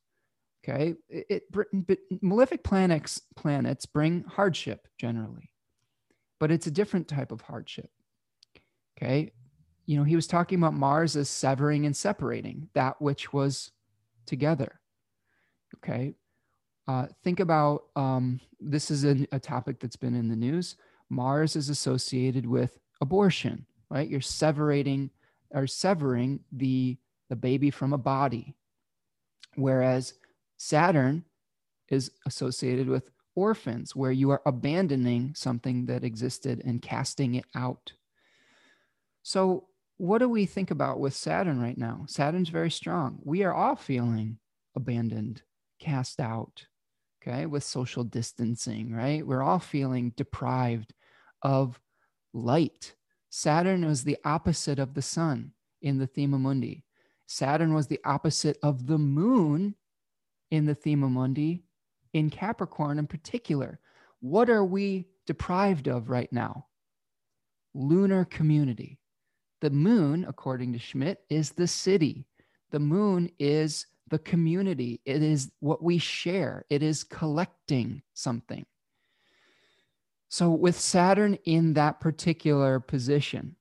[0.63, 0.95] Okay.
[1.09, 5.51] It, it, malefic planets, planets bring hardship generally,
[6.41, 7.91] but it's a different type of hardship.
[8.97, 9.33] Okay.
[9.87, 13.73] You know, he was talking about Mars as severing and separating that which was
[14.25, 14.81] together.
[15.77, 16.15] Okay.
[16.87, 20.77] Uh, think about um, this is a, a topic that's been in the news.
[21.09, 24.09] Mars is associated with abortion, right?
[24.09, 25.11] You're severing
[25.51, 26.99] or severing the
[27.31, 28.55] the baby from a body,
[29.55, 30.15] whereas
[30.59, 31.25] Saturn
[31.89, 37.93] is associated with orphans, where you are abandoning something that existed and casting it out.
[39.23, 42.05] So, what do we think about with Saturn right now?
[42.09, 43.19] Saturn's very strong.
[43.23, 44.39] We are all feeling
[44.77, 45.43] abandoned,
[45.79, 46.67] cast out,
[47.27, 49.27] okay, with social distancing, right?
[49.27, 50.93] We're all feeling deprived
[51.43, 51.81] of
[52.33, 52.95] light.
[53.31, 56.85] Saturn was the opposite of the sun in the Thema Mundi.
[57.27, 59.75] Saturn was the opposite of the moon
[60.51, 61.65] in the Thema Mundi
[62.13, 63.81] in Capricorn in particular.
[64.21, 66.67] What are we deprived of right now?
[67.75, 68.99] Lunar community.
[69.61, 72.27] The moon, according to Schmidt, is the city.
[72.71, 75.01] The moon is the community.
[75.05, 76.65] It is what we share.
[76.71, 78.67] It is collecting something.
[80.29, 83.57] So, with Saturn in that particular position,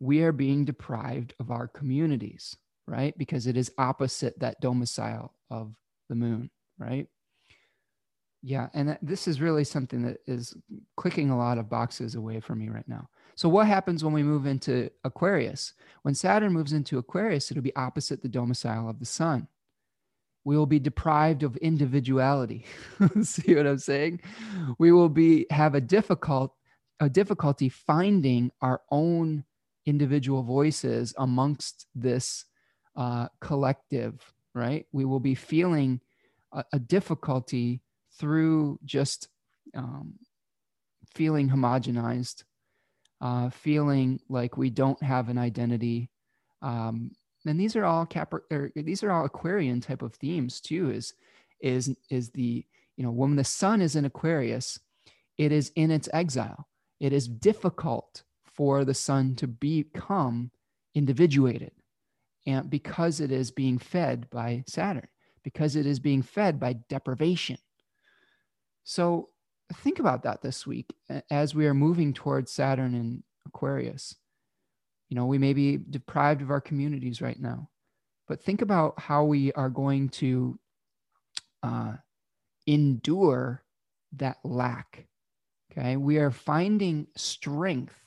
[0.00, 3.16] we are being deprived of our communities, right?
[3.18, 5.74] Because it is opposite that domicile of
[6.08, 7.08] the moon, right?
[8.42, 10.54] Yeah, and this is really something that is
[10.96, 13.08] clicking a lot of boxes away from me right now.
[13.36, 15.72] So, what happens when we move into Aquarius?
[16.02, 19.48] When Saturn moves into Aquarius, it'll be opposite the domicile of the sun.
[20.44, 22.66] We will be deprived of individuality.
[23.22, 24.20] See what I'm saying?
[24.78, 26.54] We will be have a difficult
[27.00, 29.44] a difficulty finding our own
[29.84, 32.44] individual voices amongst this
[32.96, 34.32] uh, collective.
[34.54, 34.86] Right?
[34.92, 36.00] We will be feeling
[36.52, 37.82] a, a difficulty
[38.18, 39.28] through just
[39.74, 40.14] um,
[41.14, 42.44] feeling homogenized
[43.24, 46.10] uh, feeling like we don't have an identity.
[46.62, 47.12] Um,
[47.46, 48.32] and these are all Cap-
[48.74, 50.90] these are all Aquarian type of themes too.
[50.90, 51.14] Is
[51.60, 52.64] is is the
[52.96, 54.78] you know when the sun is in Aquarius,
[55.38, 56.68] it is in its exile.
[57.00, 60.50] It is difficult for the sun to become
[60.94, 61.72] individuated,
[62.46, 65.08] and because it is being fed by Saturn,
[65.42, 67.58] because it is being fed by deprivation.
[68.84, 69.30] So
[69.72, 70.94] think about that this week
[71.30, 74.14] as we are moving towards Saturn and Aquarius.
[75.08, 77.68] You know, we may be deprived of our communities right now,
[78.26, 80.58] but think about how we are going to
[81.62, 81.94] uh,
[82.66, 83.62] endure
[84.16, 85.06] that lack.
[85.72, 87.98] Okay, we are finding strength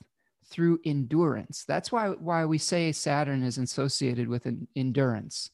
[0.45, 1.65] through endurance.
[1.67, 5.51] That's why why we say Saturn is associated with an endurance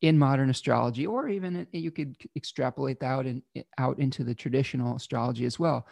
[0.00, 3.42] in modern astrology, or even you could extrapolate that out, in,
[3.78, 5.86] out into the traditional astrology as well.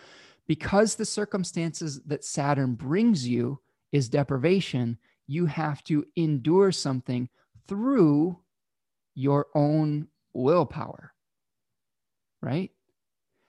[0.46, 3.61] Because the circumstances that Saturn brings you
[3.92, 7.29] is deprivation, you have to endure something
[7.66, 8.38] through
[9.14, 11.12] your own willpower,
[12.40, 12.70] right?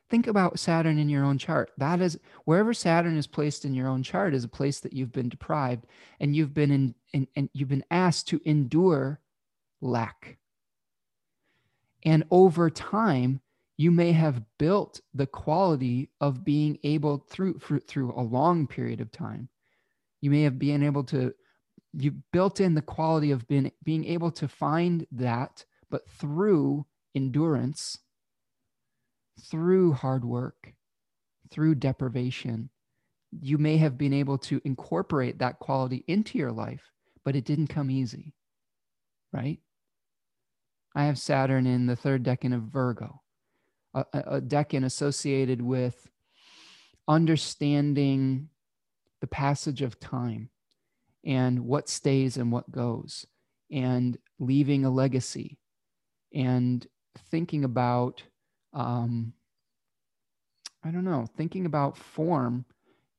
[0.09, 1.71] Think about Saturn in your own chart.
[1.77, 5.11] That is wherever Saturn is placed in your own chart is a place that you've
[5.11, 5.85] been deprived
[6.19, 9.19] and you've been in, in and you've been asked to endure
[9.81, 10.39] lack
[12.03, 13.41] and over time,
[13.77, 19.01] you may have built the quality of being able through, through, through a long period
[19.01, 19.49] of time.
[20.21, 21.33] You may have been able to,
[21.93, 27.97] you built in the quality of being, being able to find that, but through endurance,
[29.49, 30.73] through hard work,
[31.51, 32.69] through deprivation,
[33.41, 36.91] you may have been able to incorporate that quality into your life,
[37.23, 38.33] but it didn't come easy,
[39.31, 39.59] right?
[40.95, 43.21] I have Saturn in the third decan of Virgo,
[43.93, 46.09] a, a decan associated with
[47.07, 48.49] understanding
[49.21, 50.49] the passage of time
[51.25, 53.25] and what stays and what goes,
[53.71, 55.57] and leaving a legacy,
[56.33, 56.87] and
[57.29, 58.23] thinking about,
[58.73, 59.33] um,
[60.83, 62.65] I don't know, thinking about form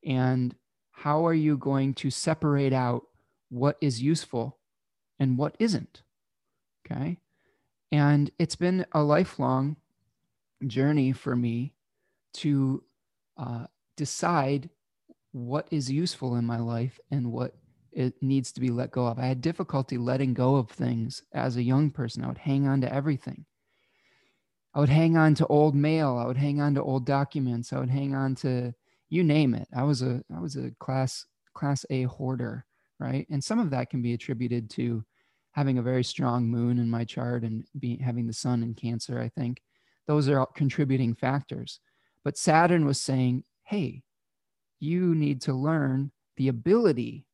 [0.05, 0.55] and
[0.93, 3.03] how are you going to separate out
[3.51, 4.59] what is useful
[5.19, 6.03] and what isn't.
[6.87, 7.19] Okay.
[7.93, 9.77] And it's been a lifelong
[10.67, 11.75] journey for me
[12.35, 12.83] to
[13.37, 14.71] uh, decide
[15.33, 17.55] what is useful in my life and what
[17.93, 19.19] it needs to be let go of.
[19.19, 22.25] I had difficulty letting go of things as a young person.
[22.25, 23.45] I would hang on to everything.
[24.75, 26.17] I would hang on to old mail.
[26.17, 27.73] I would hang on to old documents.
[27.73, 28.73] I would hang on to
[29.09, 29.67] you name it.
[29.75, 32.65] I was a I was a class class A hoarder,
[33.01, 33.27] right?
[33.31, 35.05] And some of that can be attributed to
[35.53, 39.19] having a very strong moon in my chart and being having the sun in cancer
[39.21, 39.61] i think
[40.07, 41.81] those are contributing factors
[42.25, 44.03] but saturn was saying hey
[44.81, 47.27] you need to learn the ability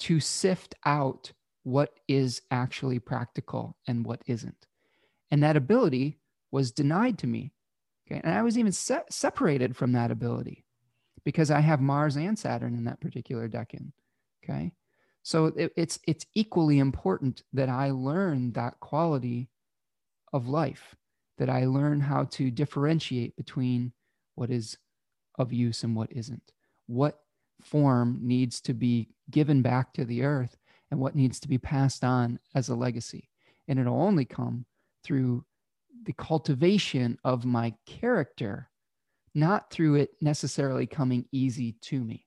[0.00, 1.32] to sift out
[1.64, 4.66] what is actually practical and what isn't.
[5.30, 6.18] And that ability
[6.50, 7.52] was denied to me
[8.10, 8.20] okay?
[8.24, 10.64] And i was even se- separated from that ability
[11.24, 13.92] because i have mars and saturn in that particular decan
[14.42, 14.72] okay?
[15.28, 19.50] So it, it's it's equally important that I learn that quality
[20.32, 20.94] of life,
[21.36, 23.92] that I learn how to differentiate between
[24.36, 24.78] what is
[25.38, 26.52] of use and what isn't.
[26.88, 27.20] What
[27.62, 30.56] form needs to be given back to the earth
[30.90, 33.30] and what needs to be passed on as a legacy.
[33.68, 34.66] And it'll only come
[35.04, 35.44] through
[36.04, 38.70] the cultivation of my character,
[39.34, 42.24] not through it necessarily coming easy to me.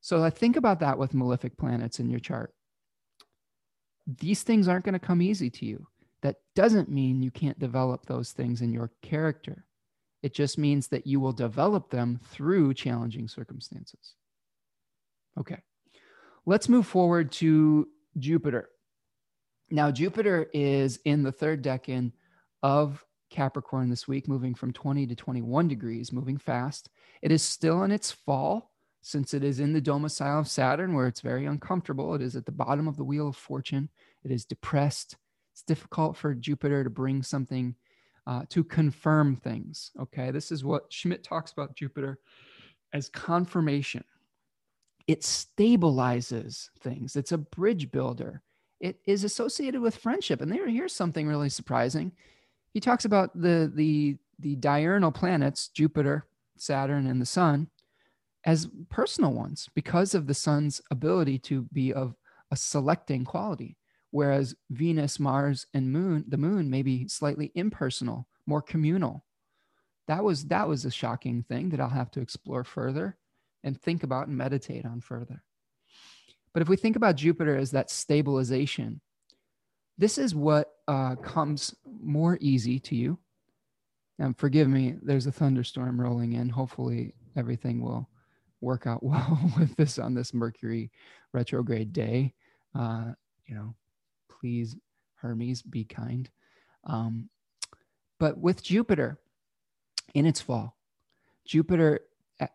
[0.00, 2.54] So I think about that with malefic planets in your chart.
[4.06, 5.86] these things aren't going to come easy to you.
[6.22, 9.64] That doesn't mean you can't develop those things in your character.
[10.22, 14.14] It just means that you will develop them through challenging circumstances.
[15.38, 15.58] Okay,
[16.46, 18.68] let's move forward to Jupiter.
[19.70, 22.12] Now, Jupiter is in the third decan
[22.62, 26.90] of Capricorn this week, moving from 20 to 21 degrees, moving fast.
[27.22, 31.08] It is still in its fall since it is in the domicile of Saturn, where
[31.08, 32.14] it's very uncomfortable.
[32.14, 33.88] It is at the bottom of the wheel of fortune.
[34.22, 35.16] It is depressed.
[35.52, 37.74] It's difficult for Jupiter to bring something
[38.26, 39.90] uh, to confirm things.
[40.00, 42.18] Okay, this is what Schmidt talks about Jupiter
[42.92, 44.04] as confirmation.
[45.08, 47.16] It stabilizes things.
[47.16, 48.42] It's a bridge builder.
[48.80, 50.40] It is associated with friendship.
[50.40, 52.12] And there, here's something really surprising.
[52.72, 57.68] He talks about the the the diurnal planets, Jupiter, Saturn, and the Sun,
[58.44, 62.14] as personal ones because of the sun's ability to be of
[62.50, 63.76] a selecting quality
[64.12, 69.24] whereas venus mars and moon the moon may be slightly impersonal more communal.
[70.06, 73.18] That was that was a shocking thing that i'll have to explore further
[73.64, 75.42] and think about and meditate on further.
[76.52, 79.00] But if we think about jupiter as that stabilization
[79.98, 83.18] this is what uh, comes more easy to you.
[84.18, 86.48] And forgive me there's a thunderstorm rolling in.
[86.48, 88.08] Hopefully everything will
[88.60, 90.90] work out well with this on this Mercury
[91.32, 92.34] retrograde day.
[92.74, 93.12] Uh,
[93.46, 93.74] you know,
[94.42, 94.76] please,
[95.14, 96.28] Hermes, be kind.
[96.84, 97.30] Um,
[98.18, 99.20] but with Jupiter
[100.14, 100.76] in its fall,
[101.44, 102.00] Jupiter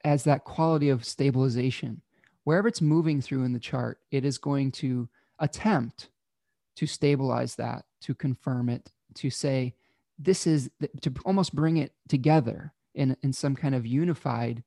[0.04, 2.02] as that quality of stabilization,
[2.44, 5.08] wherever it's moving through in the chart, it is going to
[5.40, 6.10] attempt
[6.76, 9.74] to stabilize that, to confirm it, to say,
[10.20, 10.70] this is
[11.02, 14.62] to almost bring it together in, in some kind of unified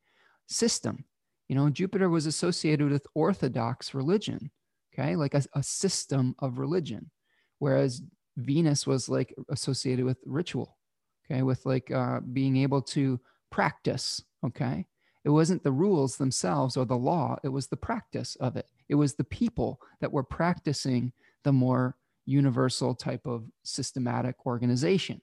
[0.46, 1.04] system
[1.50, 4.52] you know, Jupiter was associated with orthodox religion,
[4.92, 7.11] okay, like a, a system of religion,
[7.59, 8.03] whereas
[8.37, 10.76] Venus was like associated with ritual,
[11.24, 14.87] okay, with like uh, being able to practice, okay.
[15.22, 18.66] It wasn't the rules themselves or the law, it was the practice of it.
[18.88, 21.12] It was the people that were practicing
[21.44, 25.20] the more universal type of systematic organization.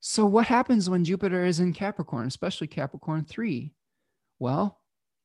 [0.00, 3.72] So, what happens when Jupiter is in Capricorn, especially Capricorn 3?
[4.38, 4.80] Well,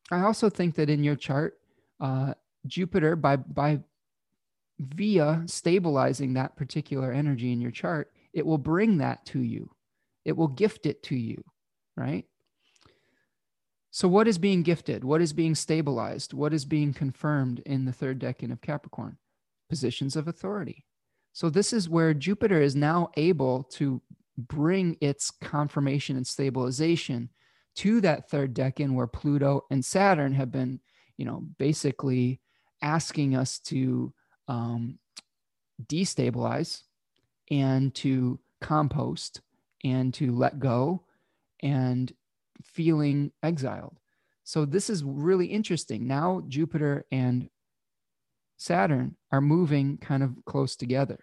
[0.09, 1.55] I also think that in your chart,
[1.99, 2.33] uh,
[2.67, 3.79] Jupiter, by by
[4.79, 9.69] via stabilizing that particular energy in your chart, it will bring that to you.
[10.25, 11.43] It will gift it to you,
[11.97, 12.25] right?
[13.91, 15.03] So, what is being gifted?
[15.03, 16.33] What is being stabilized?
[16.33, 19.17] What is being confirmed in the third decan of Capricorn?
[19.67, 20.85] Positions of authority.
[21.33, 24.01] So, this is where Jupiter is now able to
[24.37, 27.29] bring its confirmation and stabilization
[27.77, 30.79] to that third decan where Pluto and Saturn have been,
[31.17, 32.41] you know, basically
[32.81, 34.13] asking us to
[34.47, 34.99] um,
[35.85, 36.83] destabilize
[37.49, 39.41] and to compost
[39.83, 41.03] and to let go
[41.61, 42.11] and
[42.63, 43.99] feeling exiled.
[44.43, 46.07] So this is really interesting.
[46.07, 47.49] Now Jupiter and
[48.57, 51.19] Saturn are moving kind of close together.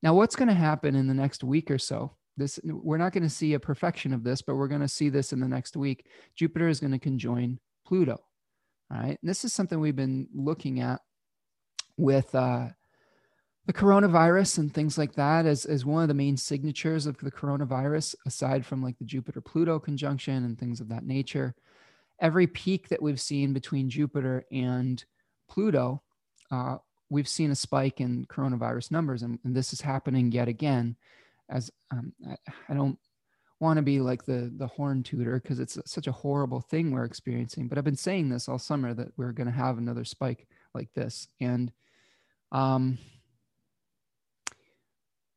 [0.00, 3.22] Now, what's going to happen in the next week or so this we're not going
[3.22, 5.76] to see a perfection of this but we're going to see this in the next
[5.76, 8.20] week jupiter is going to conjoin pluto
[8.92, 9.18] all right?
[9.20, 11.00] And this is something we've been looking at
[11.96, 12.68] with uh,
[13.66, 17.30] the coronavirus and things like that as, as one of the main signatures of the
[17.30, 21.54] coronavirus aside from like the jupiter pluto conjunction and things of that nature.
[22.20, 25.04] Every peak that we've seen between jupiter and
[25.48, 26.02] pluto
[26.50, 26.76] uh,
[27.08, 30.96] we've seen a spike in coronavirus numbers and, and this is happening yet again
[31.50, 32.36] as um, I,
[32.70, 32.98] I don't
[33.62, 37.04] want to be like the the horn tutor because it's such a horrible thing we're
[37.04, 40.46] experiencing but i've been saying this all summer that we're going to have another spike
[40.74, 41.72] like this and
[42.50, 42.98] um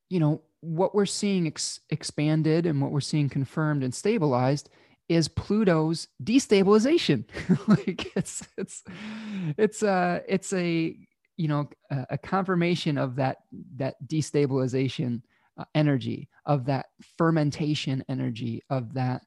[0.09, 4.69] you know what we're seeing ex- expanded and what we're seeing confirmed and stabilized
[5.07, 7.25] is pluto's destabilization.
[7.67, 8.83] Like it's it's
[9.57, 10.97] it's a it's a
[11.37, 13.37] you know a confirmation of that
[13.77, 15.21] that destabilization
[15.57, 16.87] uh, energy, of that
[17.17, 19.21] fermentation energy, of that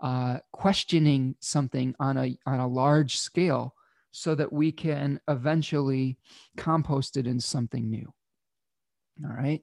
[0.00, 3.74] uh, questioning something on a on a large scale,
[4.10, 6.16] so that we can eventually
[6.56, 8.12] compost it into something new.
[9.24, 9.62] All right.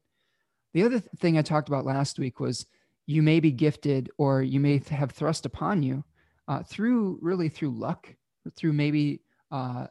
[0.74, 2.66] The other th- thing I talked about last week was
[3.08, 6.04] you may be gifted, or you may have thrust upon you
[6.48, 8.14] uh, through really through luck,
[8.56, 9.88] through maybe uh,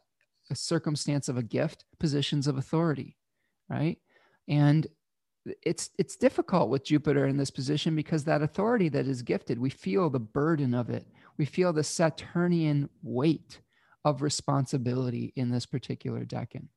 [0.49, 3.17] a circumstance of a gift, positions of authority,
[3.69, 3.97] right?
[4.47, 4.87] And
[5.63, 9.69] it's it's difficult with Jupiter in this position because that authority that is gifted, we
[9.69, 11.05] feel the burden of it.
[11.37, 13.61] We feel the Saturnian weight
[14.03, 16.67] of responsibility in this particular decan.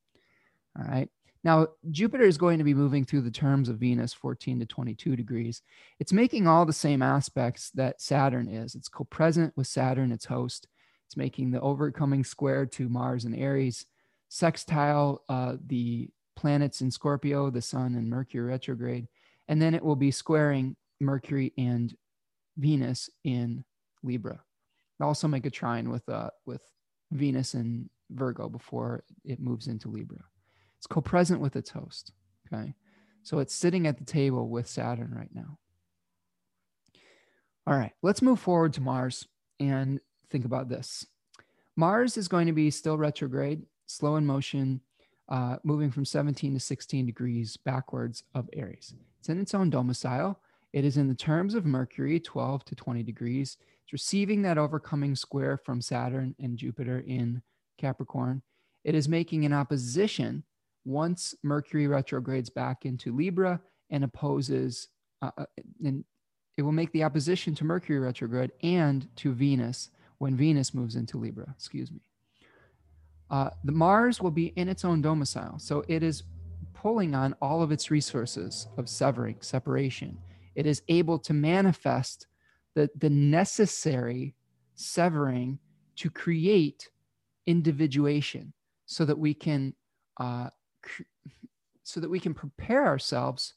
[0.77, 1.09] All right.
[1.43, 5.15] Now, Jupiter is going to be moving through the terms of Venus 14 to 22
[5.15, 5.61] degrees.
[5.99, 8.75] It's making all the same aspects that Saturn is.
[8.75, 10.67] It's co present with Saturn, its host.
[11.07, 13.85] It's making the overcoming square to Mars and Aries,
[14.29, 19.07] sextile uh, the planets in Scorpio, the Sun and Mercury retrograde.
[19.47, 21.95] And then it will be squaring Mercury and
[22.57, 23.63] Venus in
[24.03, 24.41] Libra.
[25.01, 26.61] also make a trine with, uh, with
[27.11, 30.23] Venus and Virgo before it moves into Libra.
[30.77, 32.11] It's co present with its host.
[32.51, 32.73] Okay.
[33.23, 35.57] So it's sitting at the table with Saturn right now.
[37.67, 39.27] All right, let's move forward to Mars
[39.59, 39.99] and
[40.31, 41.05] think about this.
[41.75, 44.81] Mars is going to be still retrograde, slow in motion,
[45.31, 48.93] uh, moving from 17 to 16 degrees backwards of Aries.
[49.19, 50.39] It's in its own domicile.
[50.73, 53.57] It is in the terms of Mercury, 12 to 20 degrees.
[53.83, 57.41] It's receiving that overcoming square from Saturn and Jupiter in
[57.77, 58.41] Capricorn.
[58.83, 60.43] It is making an opposition
[60.83, 64.89] once Mercury retrogrades back into Libra and opposes,
[65.21, 65.45] uh, uh,
[65.83, 66.03] and
[66.57, 71.17] it will make the opposition to Mercury retrograde and to Venus when Venus moves into
[71.17, 71.53] Libra.
[71.55, 72.01] Excuse me.
[73.31, 76.23] Uh, the Mars will be in its own domicile, so it is
[76.73, 80.17] pulling on all of its resources of severing, separation.
[80.55, 82.27] It is able to manifest
[82.75, 84.35] the, the necessary
[84.75, 85.59] severing
[85.95, 86.89] to create
[87.45, 88.53] individuation
[88.85, 89.73] so that we can
[90.19, 90.49] uh,
[91.83, 93.53] so that we can prepare ourselves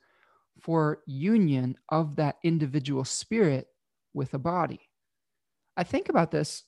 [0.60, 3.68] for union of that individual spirit
[4.12, 4.80] with a body
[5.76, 6.64] i think about this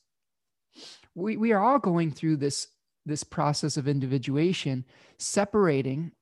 [1.15, 2.69] we, we are all going through this
[3.07, 4.85] this process of individuation
[5.19, 6.13] separating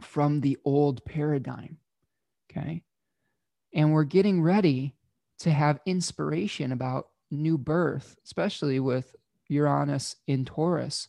[0.00, 1.76] from the old paradigm
[2.50, 2.82] okay
[3.74, 4.94] and we're getting ready
[5.38, 9.14] to have inspiration about new birth especially with
[9.48, 11.08] Uranus in Taurus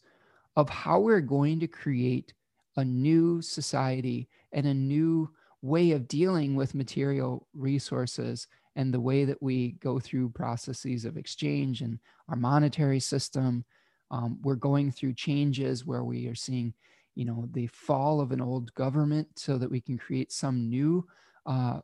[0.55, 2.33] of how we're going to create
[2.77, 5.29] a new society and a new
[5.61, 11.17] way of dealing with material resources and the way that we go through processes of
[11.17, 13.65] exchange and our monetary system.
[14.11, 16.73] Um, we're going through changes where we are seeing,
[17.15, 21.05] you know, the fall of an old government so that we can create some new
[21.45, 21.79] uh,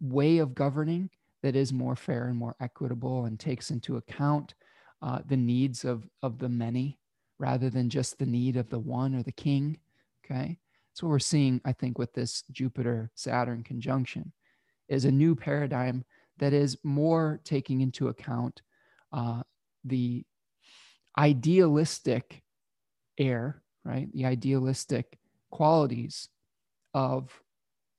[0.00, 1.10] way of governing
[1.42, 4.54] that is more fair and more equitable and takes into account
[5.02, 6.98] uh, the needs of, of the many
[7.38, 9.78] rather than just the need of the one or the king.
[10.24, 10.58] Okay.
[10.90, 14.32] That's what we're seeing, I think, with this Jupiter Saturn conjunction
[14.88, 16.04] is a new paradigm
[16.38, 18.60] that is more taking into account
[19.12, 19.42] uh,
[19.84, 20.24] the
[21.18, 22.42] idealistic
[23.18, 24.08] air, right?
[24.12, 25.18] The idealistic
[25.50, 26.28] qualities
[26.94, 27.30] of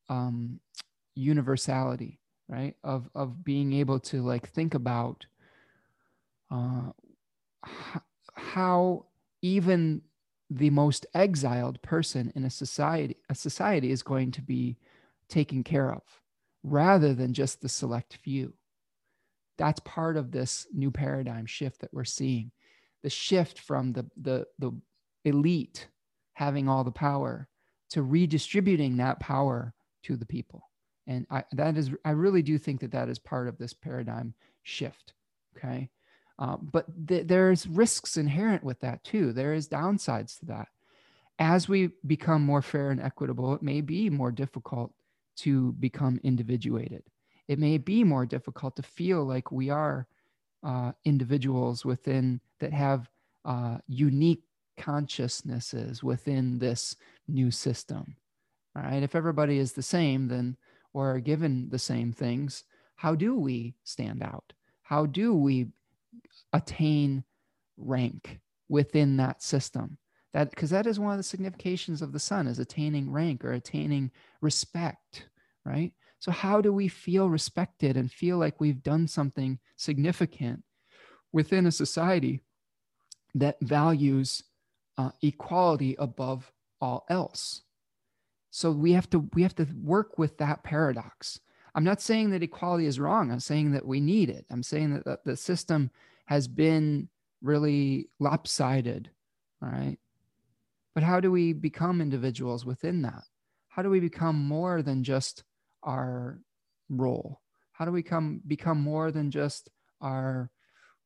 [0.09, 0.59] um,
[1.15, 2.75] universality, right?
[2.83, 5.25] Of, of being able to like think about
[6.49, 6.91] uh,
[8.35, 9.05] how
[9.41, 10.01] even
[10.49, 14.77] the most exiled person in a society a society is going to be
[15.29, 16.01] taken care of
[16.63, 18.53] rather than just the select few
[19.57, 22.51] that's part of this new paradigm shift that we're seeing
[23.03, 24.71] the shift from the the, the
[25.25, 25.87] elite
[26.33, 27.47] having all the power
[27.89, 29.73] to redistributing that power
[30.03, 30.69] to the people
[31.07, 34.33] and I, that is i really do think that that is part of this paradigm
[34.63, 35.13] shift
[35.57, 35.89] okay
[36.41, 39.31] uh, but th- there's risks inherent with that too.
[39.31, 40.69] There is downsides to that.
[41.37, 44.91] As we become more fair and equitable, it may be more difficult
[45.37, 47.03] to become individuated.
[47.47, 50.07] It may be more difficult to feel like we are
[50.63, 53.09] uh, individuals within that have
[53.45, 54.43] uh, unique
[54.77, 56.95] consciousnesses within this
[57.27, 58.15] new system.
[58.75, 59.03] All right.
[59.03, 60.57] If everybody is the same, then
[60.93, 62.63] or are given the same things,
[62.95, 64.53] how do we stand out?
[64.83, 65.67] How do we
[66.53, 67.23] attain
[67.77, 68.39] rank
[68.69, 69.97] within that system
[70.33, 73.53] that because that is one of the significations of the sun is attaining rank or
[73.53, 75.27] attaining respect
[75.65, 80.63] right so how do we feel respected and feel like we've done something significant
[81.33, 82.41] within a society
[83.35, 84.43] that values
[84.97, 86.49] uh, equality above
[86.79, 87.63] all else
[88.51, 91.39] so we have to we have to work with that paradox
[91.75, 94.93] i'm not saying that equality is wrong i'm saying that we need it i'm saying
[94.93, 95.91] that the, the system
[96.31, 97.09] has been
[97.41, 99.09] really lopsided,
[99.59, 99.97] right?
[100.93, 103.23] But how do we become individuals within that?
[103.69, 105.43] How do we become more than just
[105.83, 106.39] our
[106.89, 107.41] role?
[107.71, 109.69] How do we come become more than just
[110.01, 110.49] our,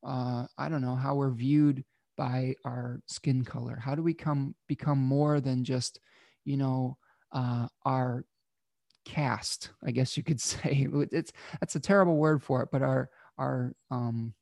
[0.03, 1.84] uh, I don't know, how we're viewed
[2.17, 3.80] by our skin color?
[3.82, 5.99] How do we come become more than just,
[6.43, 6.97] you know,
[7.32, 8.26] uh, our
[9.05, 9.69] caste?
[9.86, 13.73] I guess you could say it's that's a terrible word for it, but our our
[13.91, 14.34] um,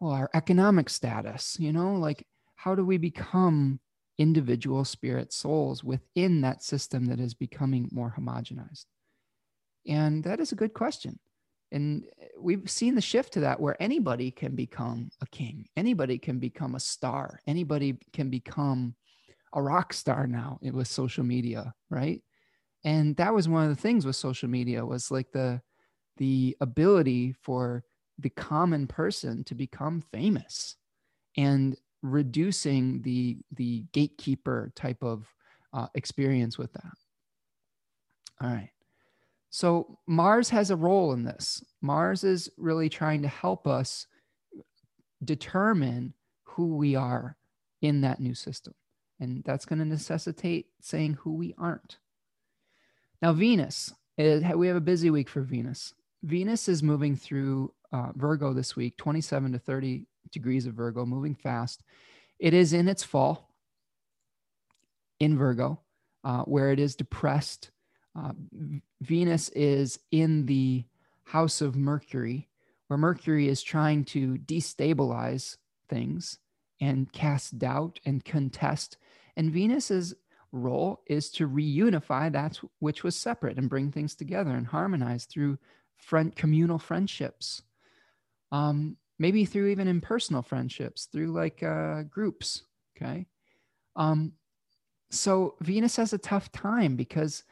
[0.00, 3.80] well, our economic status, you know, like how do we become
[4.18, 8.86] individual spirit souls within that system that is becoming more homogenized?
[9.86, 11.18] And that is a good question.
[11.72, 12.06] And
[12.38, 16.74] we've seen the shift to that where anybody can become a king, anybody can become
[16.74, 18.94] a star, anybody can become
[19.52, 22.22] a rock star now with social media, right?
[22.84, 25.60] And that was one of the things with social media was like the
[26.18, 27.84] the ability for
[28.18, 30.76] the common person to become famous
[31.36, 31.76] and
[32.10, 35.26] reducing the the gatekeeper type of
[35.72, 36.92] uh, experience with that.
[38.40, 38.70] All right.
[39.50, 41.62] So Mars has a role in this.
[41.80, 44.06] Mars is really trying to help us
[45.24, 47.36] determine who we are
[47.80, 48.74] in that new system.
[49.18, 51.98] And that's going to necessitate saying who we aren't.
[53.22, 55.94] Now, Venus, it, we have a busy week for Venus.
[56.22, 61.34] Venus is moving through uh, Virgo this week, 27 to 30 degrees of Virgo, moving
[61.34, 61.82] fast.
[62.38, 63.54] It is in its fall
[65.20, 65.80] in Virgo,
[66.24, 67.70] uh, where it is depressed
[68.16, 68.32] uh,
[69.00, 70.84] Venus is in the
[71.24, 72.48] house of Mercury,
[72.88, 75.56] where Mercury is trying to destabilize
[75.88, 76.38] things
[76.80, 78.96] and cast doubt and contest.
[79.36, 80.14] And Venus's
[80.52, 85.58] role is to reunify that which was separate and bring things together and harmonize through
[85.96, 87.62] friend communal friendships.
[88.50, 92.62] Um, maybe through even impersonal friendships, through like uh, groups.
[92.96, 93.26] Okay.
[93.94, 94.32] Um,
[95.10, 97.44] so Venus has a tough time because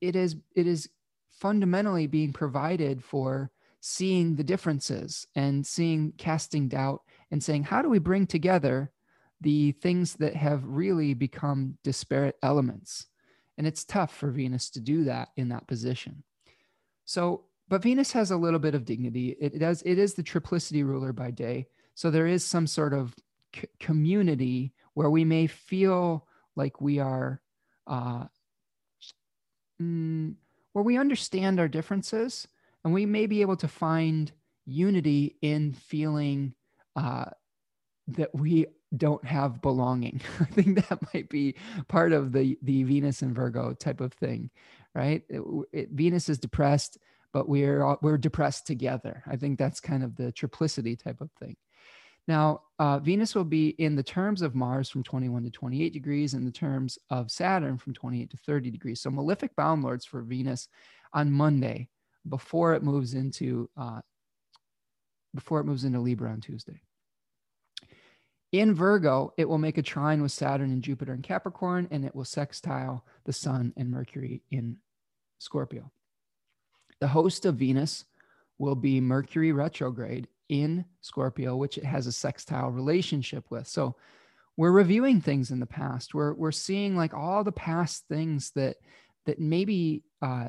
[0.00, 0.88] it is it is
[1.30, 3.50] fundamentally being provided for
[3.80, 8.90] seeing the differences and seeing casting doubt and saying how do we bring together
[9.42, 13.06] the things that have really become disparate elements
[13.58, 16.22] and it's tough for venus to do that in that position
[17.04, 20.84] so but venus has a little bit of dignity it does it is the triplicity
[20.84, 23.14] ruler by day so there is some sort of
[23.54, 27.40] c- community where we may feel like we are
[27.86, 28.24] uh,
[29.80, 30.34] mm,
[30.72, 32.46] where we understand our differences
[32.84, 34.32] and we may be able to find
[34.66, 36.54] unity in feeling
[36.96, 37.26] uh,
[38.08, 40.20] that we don't have belonging.
[40.40, 41.56] I think that might be
[41.88, 44.50] part of the the Venus and Virgo type of thing,
[44.94, 45.22] right?
[45.28, 45.42] It,
[45.72, 46.98] it, Venus is depressed,
[47.36, 49.22] but we're we're depressed together.
[49.26, 51.54] I think that's kind of the triplicity type of thing.
[52.26, 56.32] Now, uh, Venus will be in the terms of Mars from 21 to 28 degrees,
[56.32, 59.02] in the terms of Saturn from 28 to 30 degrees.
[59.02, 60.68] So, malefic bound lords for Venus
[61.12, 61.90] on Monday
[62.26, 64.00] before it moves into uh,
[65.34, 66.80] before it moves into Libra on Tuesday.
[68.50, 72.14] In Virgo, it will make a trine with Saturn and Jupiter in Capricorn, and it
[72.14, 74.78] will sextile the Sun and Mercury in
[75.38, 75.92] Scorpio.
[77.00, 78.04] The host of Venus
[78.58, 83.66] will be Mercury retrograde in Scorpio, which it has a sextile relationship with.
[83.66, 83.96] So
[84.56, 86.14] we're reviewing things in the past.
[86.14, 88.76] We're we're seeing like all the past things that
[89.26, 90.48] that maybe uh,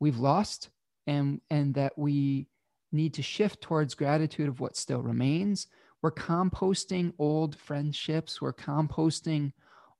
[0.00, 0.70] we've lost
[1.06, 2.48] and and that we
[2.92, 5.68] need to shift towards gratitude of what still remains.
[6.02, 8.40] We're composting old friendships.
[8.40, 9.52] We're composting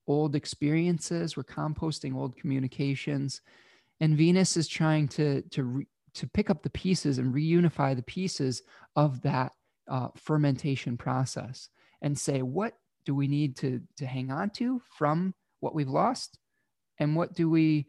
[0.06, 1.36] old experiences.
[1.36, 3.40] We're composting old communications.
[4.00, 8.02] And Venus is trying to to re- to pick up the pieces and reunify the
[8.02, 8.62] pieces
[8.94, 9.52] of that
[9.88, 11.68] uh, fermentation process
[12.02, 12.72] and say what
[13.04, 16.38] do we need to to hang on to from what we've lost?
[16.98, 17.86] And what do we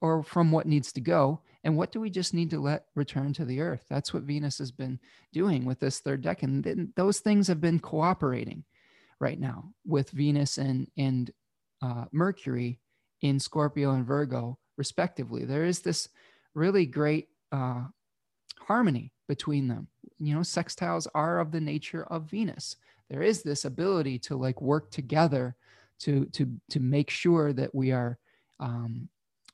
[0.00, 1.40] or from what needs to go?
[1.64, 3.84] And what do we just need to let return to the earth?
[3.88, 4.98] That's what venus has been
[5.32, 6.42] doing with this third deck.
[6.42, 8.64] And those things have been cooperating
[9.20, 11.30] right now with venus and and
[11.82, 12.78] uh, mercury
[13.22, 16.08] in scorpio and virgo respectively there is this
[16.54, 17.84] really great uh,
[18.58, 19.88] harmony between them.
[20.18, 22.76] You know, sextiles are of the nature of Venus.
[23.08, 25.56] There is this ability to like work together
[26.00, 28.18] to to to make sure that we are
[28.58, 29.08] um,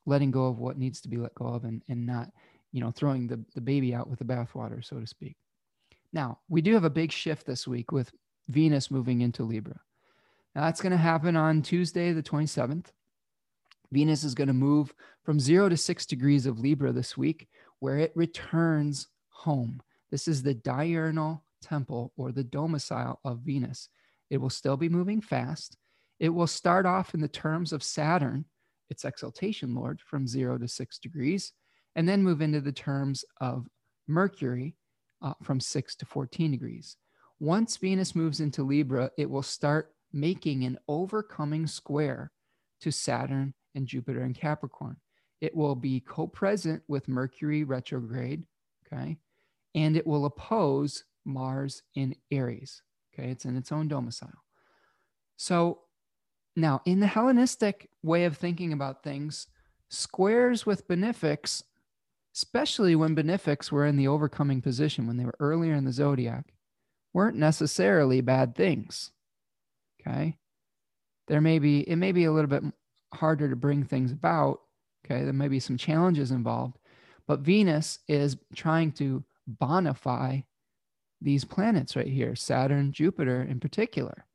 [0.04, 2.30] letting go of what needs to be let go of and and not
[2.72, 5.36] you know throwing the the baby out with the bathwater, so to speak.
[6.12, 8.12] Now we do have a big shift this week with
[8.48, 9.80] Venus moving into Libra.
[10.54, 12.86] Now that's going to happen on Tuesday, the 27th.
[13.92, 17.48] Venus is going to move from zero to six degrees of Libra this week,
[17.80, 19.80] where it returns home.
[20.10, 23.88] This is the diurnal temple or the domicile of Venus.
[24.30, 25.76] It will still be moving fast.
[26.18, 28.44] It will start off in the terms of Saturn,
[28.88, 31.52] its exaltation lord, from zero to six degrees,
[31.94, 33.66] and then move into the terms of
[34.08, 34.76] Mercury
[35.22, 36.96] uh, from six to 14 degrees.
[37.38, 42.30] Once Venus moves into Libra, it will start making an overcoming square
[42.80, 43.54] to Saturn
[43.84, 44.96] Jupiter in Capricorn.
[45.40, 48.46] It will be co present with Mercury retrograde,
[48.86, 49.18] okay?
[49.74, 53.28] And it will oppose Mars in Aries, okay?
[53.30, 54.44] It's in its own domicile.
[55.36, 55.80] So
[56.56, 59.46] Now, in the Hellenistic way of thinking about things,
[59.90, 61.62] squares with benefics,
[62.34, 66.54] especially when benefics were in the overcoming position, when they were earlier in the zodiac,
[67.12, 69.10] weren't necessarily bad things.
[70.00, 70.38] Okay.
[71.28, 72.62] There may be, it may be a little bit
[73.14, 74.60] harder to bring things about.
[75.04, 75.24] Okay.
[75.24, 76.78] There may be some challenges involved,
[77.26, 79.24] but Venus is trying to
[79.60, 80.44] bonify
[81.20, 84.26] these planets right here, Saturn, Jupiter in particular.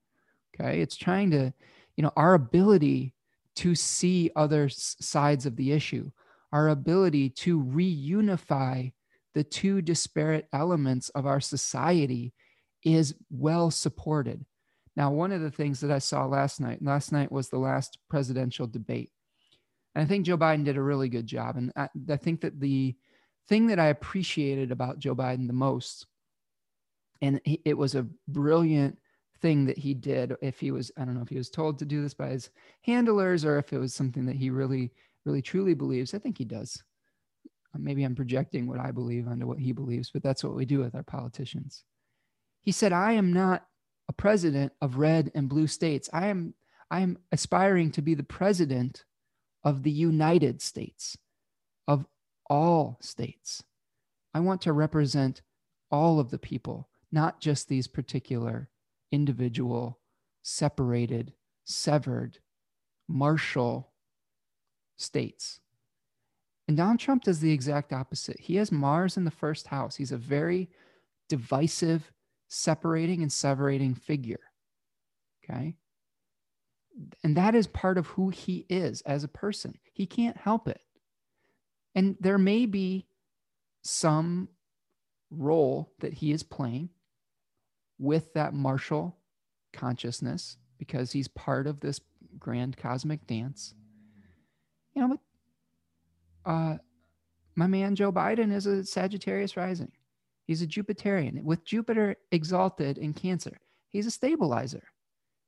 [0.55, 0.81] Okay.
[0.81, 1.53] It's trying to,
[1.97, 3.13] you know, our ability
[3.57, 6.09] to see other sides of the issue,
[6.53, 8.91] our ability to reunify
[9.33, 12.33] the two disparate elements of our society
[12.83, 14.45] is well supported.
[14.95, 17.97] Now, one of the things that I saw last night, last night was the last
[18.09, 19.11] presidential debate.
[19.95, 21.57] And I think Joe Biden did a really good job.
[21.57, 22.95] And I, I think that the
[23.47, 26.07] thing that I appreciated about Joe Biden the most,
[27.21, 28.97] and it was a brilliant
[29.41, 31.85] thing that he did if he was i don't know if he was told to
[31.85, 32.49] do this by his
[32.83, 34.91] handlers or if it was something that he really
[35.25, 36.83] really truly believes i think he does
[37.77, 40.79] maybe i'm projecting what i believe onto what he believes but that's what we do
[40.79, 41.83] with our politicians
[42.61, 43.65] he said i am not
[44.11, 46.53] a president of red and blue states i am
[46.91, 49.05] i am aspiring to be the president
[49.63, 51.17] of the united states
[51.87, 52.05] of
[52.49, 53.63] all states
[54.33, 55.41] i want to represent
[55.89, 58.69] all of the people not just these particular
[59.11, 59.99] individual,
[60.41, 61.33] separated,
[61.65, 62.39] severed,
[63.07, 63.91] martial
[64.97, 65.59] states.
[66.67, 68.39] And Donald Trump does the exact opposite.
[68.39, 69.97] He has Mars in the first house.
[69.97, 70.69] He's a very
[71.27, 72.11] divisive,
[72.53, 74.41] separating and severating figure.
[75.43, 75.77] Okay.
[77.23, 79.77] And that is part of who he is as a person.
[79.93, 80.81] He can't help it.
[81.95, 83.07] And there may be
[83.83, 84.49] some
[85.29, 86.89] role that he is playing
[87.97, 89.15] with that martial
[89.71, 92.01] consciousness because he's part of this
[92.37, 93.73] grand cosmic dance.
[94.93, 95.17] You know,
[96.43, 96.77] but uh,
[97.55, 99.93] my man Joe Biden is a Sagittarius rising.
[100.51, 103.57] He's a Jupiterian with Jupiter exalted in Cancer.
[103.87, 104.83] He's a stabilizer.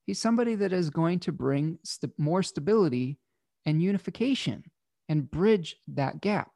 [0.05, 3.19] He's somebody that is going to bring st- more stability
[3.65, 4.63] and unification
[5.09, 6.51] and bridge that gap.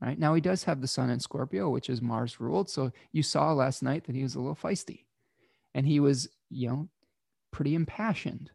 [0.00, 2.68] Right now, he does have the sun in Scorpio, which is Mars ruled.
[2.70, 5.04] So you saw last night that he was a little feisty
[5.76, 6.88] and he was, you know,
[7.52, 8.50] pretty impassioned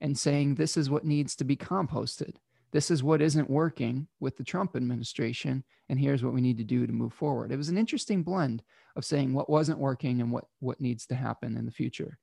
[0.00, 2.38] and saying, this is what needs to be composted.
[2.72, 5.62] This is what isn't working with the Trump administration.
[5.88, 7.52] And here's what we need to do to move forward.
[7.52, 8.62] It was an interesting blend
[8.96, 12.18] of saying what wasn't working and what, what needs to happen in the future.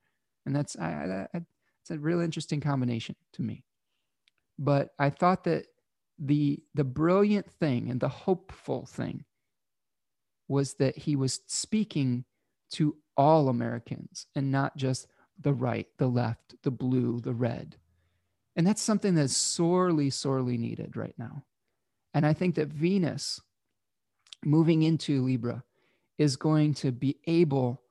[0.45, 1.37] And that's, I, I,
[1.81, 3.63] it's a real interesting combination to me.
[4.57, 5.67] But I thought that
[6.19, 9.23] the the brilliant thing and the hopeful thing
[10.47, 12.25] was that he was speaking
[12.71, 15.07] to all Americans and not just
[15.39, 17.77] the right, the left, the blue, the red.
[18.59, 21.45] And that's something that's sorely, sorely needed right now.
[22.13, 23.39] And I think that Venus
[24.43, 25.63] moving into Libra
[26.17, 27.81] is going to be able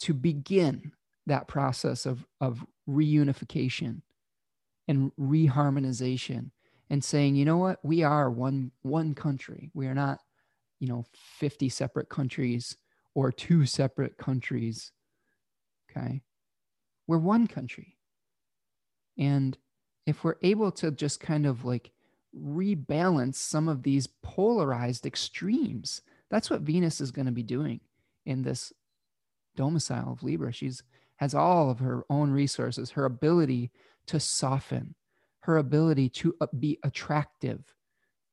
[0.00, 0.90] to begin
[1.28, 4.02] that process of, of reunification
[4.88, 6.50] and reharmonization
[6.90, 9.70] and saying, you know what, we are one one country.
[9.74, 10.18] We are not,
[10.80, 11.04] you know,
[11.38, 12.76] 50 separate countries
[13.14, 14.90] or two separate countries.
[15.88, 16.20] Okay.
[17.06, 17.96] We're one country.
[19.16, 19.56] And
[20.06, 21.90] if we're able to just kind of like
[22.36, 27.80] rebalance some of these polarized extremes, that's what Venus is going to be doing
[28.26, 28.72] in this
[29.56, 30.52] domicile of Libra.
[30.52, 30.82] She's
[31.16, 33.70] has all of her own resources, her ability
[34.06, 34.94] to soften,
[35.40, 37.62] her ability to uh, be attractive,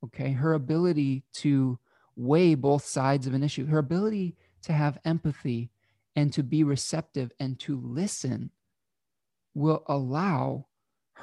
[0.03, 1.77] okay, her ability to
[2.15, 5.69] weigh both sides of an issue, her ability to have empathy
[6.15, 8.49] and to be receptive and to listen
[9.53, 10.65] will allow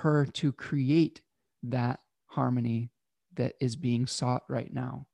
[0.03, 1.21] her to create
[1.63, 2.91] that harmony
[3.35, 5.07] that is being sought right now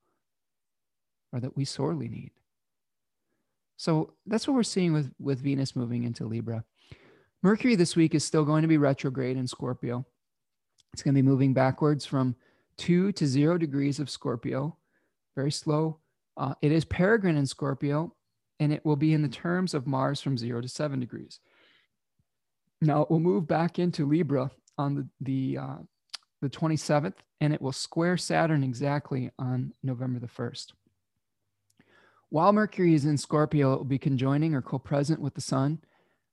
[1.33, 2.31] or that we sorely need.
[3.77, 6.65] So that's what we're seeing with, with Venus moving into Libra.
[7.43, 10.07] Mercury this week is still going to be retrograde in Scorpio.
[10.93, 12.37] It's going to be moving backwards from
[12.77, 14.77] two to zero degrees of Scorpio,
[15.35, 15.99] very slow
[16.37, 18.15] uh, it is peregrine in Scorpio,
[18.59, 21.41] and it will be in the terms of Mars from zero to seven degrees.
[22.81, 25.77] Now it will move back into Libra on the the uh,
[26.43, 30.73] the 27th, and it will square Saturn exactly on November the 1st.
[32.29, 35.79] While Mercury is in Scorpio, it will be conjoining or co-present with the Sun.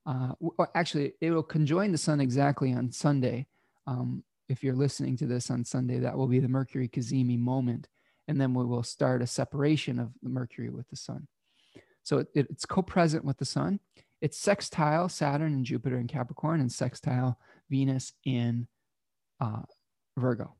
[0.06, 0.34] Uh,
[0.76, 3.48] actually, it will conjoin the Sun exactly on Sunday.
[3.88, 7.88] Um, if you're listening to this on Sunday, that will be the Mercury Cazimi moment
[8.32, 11.28] and then we will start a separation of the Mercury with the Sun.
[12.04, 13.82] So it, it's co-present with the Sun,
[14.22, 18.68] It's sextile Saturn and Jupiter in Capricorn and sextile Venus in
[19.40, 19.64] uh,
[20.18, 20.56] Virgo.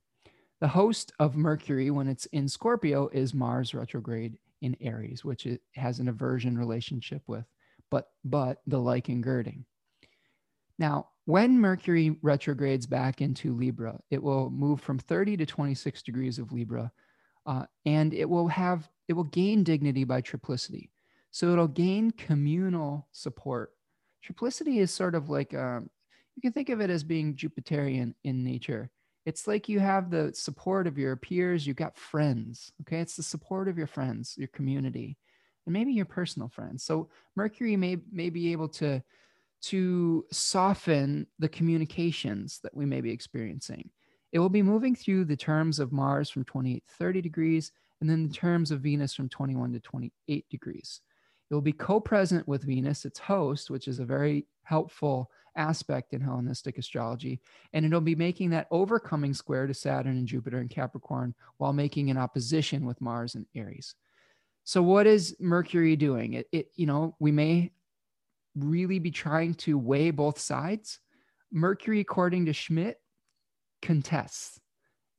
[0.60, 5.62] The host of Mercury when it's in Scorpio is Mars retrograde in Aries, which it
[5.76, 7.46] has an aversion relationship with,
[7.90, 9.66] but but the like and girding.
[10.78, 16.40] Now, when Mercury retrogrades back into Libra, it will move from 30 to 26 degrees
[16.40, 16.92] of Libra,
[17.46, 20.90] uh, and it will have it will gain dignity by triplicity.
[21.32, 23.72] So it'll gain communal support.
[24.26, 25.90] Triplicity is sort of like um,
[26.36, 28.90] you can think of it as being Jupiterian in nature.
[29.26, 32.72] It's like you have the support of your peers, you've got friends.
[32.82, 33.00] Okay.
[33.00, 35.18] It's the support of your friends, your community,
[35.66, 36.84] and maybe your personal friends.
[36.84, 39.04] So Mercury may, may be able to,
[39.64, 43.92] to soften the communications that we may be experiencing.
[44.32, 48.10] It will be moving through the terms of Mars from 28 to 30 degrees, and
[48.10, 51.02] then the terms of Venus from 21 to 28 degrees.
[51.52, 56.14] It will be co present with Venus, its host, which is a very helpful aspect
[56.14, 57.42] in Hellenistic astrology.
[57.74, 62.10] And it'll be making that overcoming square to Saturn and Jupiter and Capricorn while making
[62.10, 63.96] an opposition with Mars and Aries.
[64.64, 66.34] So, what is Mercury doing?
[66.34, 67.74] It, it you know, we may
[68.56, 71.00] really be trying to weigh both sides.
[71.52, 73.02] Mercury, according to Schmidt,
[73.82, 74.58] contests.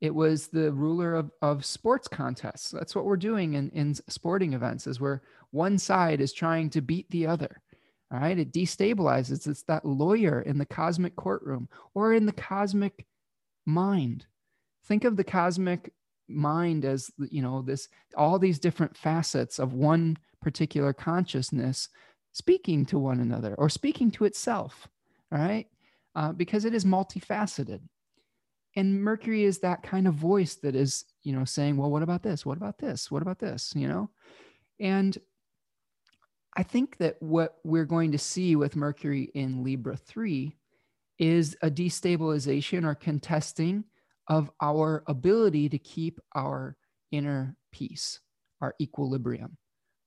[0.02, 2.72] It was the ruler of, of sports contests.
[2.72, 5.22] That's what we're doing in, in sporting events is where
[5.52, 7.62] one side is trying to beat the other.
[8.12, 8.36] All right.
[8.36, 9.46] It destabilizes.
[9.46, 13.06] It's that lawyer in the cosmic courtroom or in the cosmic
[13.64, 14.26] mind.
[14.86, 15.92] Think of the cosmic
[16.28, 21.88] mind as, you know, this, all these different facets of one particular consciousness
[22.32, 24.88] speaking to one another or speaking to itself.
[25.30, 25.68] All right.
[26.16, 27.82] Uh, because it is multifaceted.
[28.74, 32.22] And Mercury is that kind of voice that is, you know, saying, well, what about
[32.22, 32.46] this?
[32.46, 33.10] What about this?
[33.10, 33.72] What about this?
[33.76, 34.10] You know?
[34.80, 35.16] And
[36.56, 40.56] I think that what we're going to see with Mercury in Libra 3
[41.18, 43.84] is a destabilization or contesting
[44.28, 46.76] of our ability to keep our
[47.10, 48.20] inner peace,
[48.60, 49.56] our equilibrium.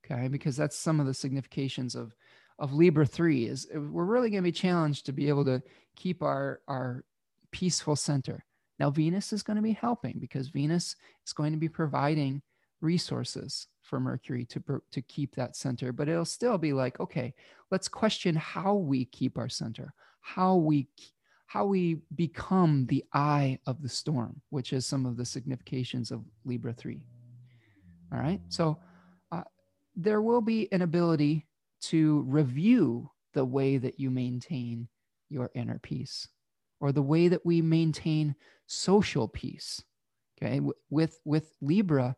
[0.06, 2.14] Okay, because that's some of the significations of
[2.58, 5.62] of Libra 3 is we're really going to be challenged to be able to
[5.96, 7.04] keep our our
[7.52, 8.46] peaceful center.
[8.80, 10.96] Now Venus is going to be helping because Venus
[11.26, 12.42] is going to be providing
[12.82, 17.34] resources for Mercury to, to keep that center, but it'll still be like, okay,
[17.72, 20.88] let's question how we keep our center, how we
[21.48, 26.24] how we become the eye of the storm, which is some of the significations of
[26.44, 27.00] Libra 3.
[28.12, 28.42] All right.
[28.50, 28.80] So
[29.32, 29.44] uh,
[29.96, 31.46] there will be an ability
[31.82, 34.88] to review the way that you maintain
[35.30, 36.28] your inner peace
[36.80, 38.36] or the way that we maintain
[38.68, 39.82] social peace.
[40.38, 40.62] Okay.
[40.90, 42.16] With, with Libra,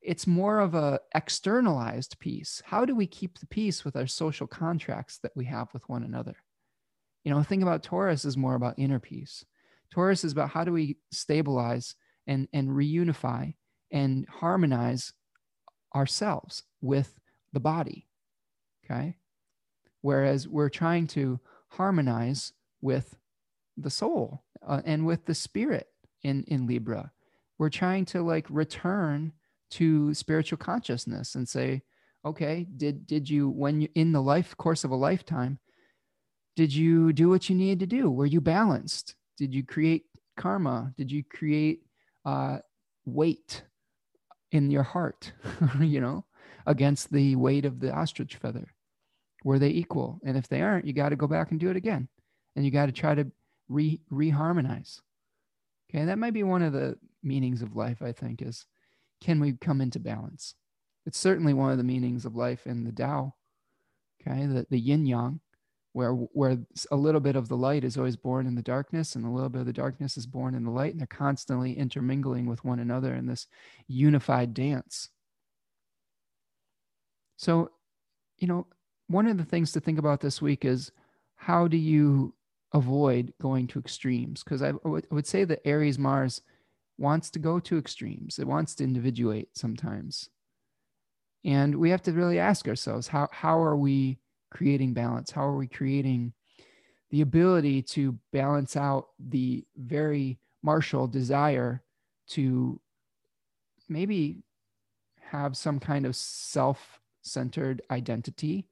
[0.00, 4.46] it's more of a externalized peace how do we keep the peace with our social
[4.46, 6.36] contracts that we have with one another
[7.24, 9.44] you know think about taurus is more about inner peace
[9.92, 11.94] taurus is about how do we stabilize
[12.26, 13.54] and and reunify
[13.90, 15.12] and harmonize
[15.94, 17.18] ourselves with
[17.52, 18.06] the body
[18.84, 19.16] okay
[20.00, 23.16] whereas we're trying to harmonize with
[23.76, 25.88] the soul uh, and with the spirit
[26.22, 27.12] in in libra.
[27.58, 29.32] We're trying to like return
[29.70, 31.82] to spiritual consciousness and say
[32.24, 35.58] okay did did you when you in the life course of a lifetime
[36.58, 38.10] did you do what you needed to do?
[38.10, 39.14] Were you balanced?
[39.36, 40.06] Did you create
[40.36, 40.92] karma?
[40.96, 41.84] Did you create
[42.24, 42.58] uh,
[43.04, 43.62] weight
[44.50, 45.32] in your heart
[45.78, 46.24] you know
[46.66, 48.74] against the weight of the ostrich feather?
[49.44, 50.18] Were they equal?
[50.24, 52.08] And if they aren't you got to go back and do it again.
[52.56, 53.30] And you got to try to
[53.68, 55.00] re reharmonize
[55.90, 58.66] okay that might be one of the meanings of life i think is
[59.20, 60.54] can we come into balance?
[61.06, 63.34] It's certainly one of the meanings of life in the Tao,
[64.20, 65.40] okay, the, the yin yang,
[65.92, 66.58] where, where
[66.90, 69.48] a little bit of the light is always born in the darkness and a little
[69.48, 72.78] bit of the darkness is born in the light, and they're constantly intermingling with one
[72.78, 73.46] another in this
[73.86, 75.08] unified dance.
[77.36, 77.70] So,
[78.38, 78.66] you know,
[79.06, 80.92] one of the things to think about this week is
[81.36, 82.34] how do you
[82.72, 84.42] avoid going to extremes?
[84.42, 86.42] Because I, I would say that Aries Mars
[86.98, 88.38] wants to go to extremes.
[88.38, 90.28] It wants to individuate sometimes.
[91.44, 94.18] And we have to really ask ourselves how, how are we
[94.50, 95.30] creating balance?
[95.30, 96.32] How are we creating
[97.10, 101.82] the ability to balance out the very martial desire
[102.28, 102.80] to
[103.88, 104.42] maybe
[105.20, 108.66] have some kind of self-centered identity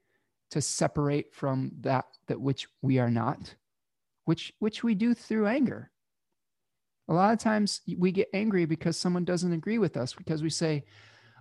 [0.51, 3.55] to separate from that that which we are not
[4.27, 5.91] which which we do through anger
[7.09, 10.51] a lot of times we get angry because someone doesn't agree with us because we
[10.51, 10.85] say,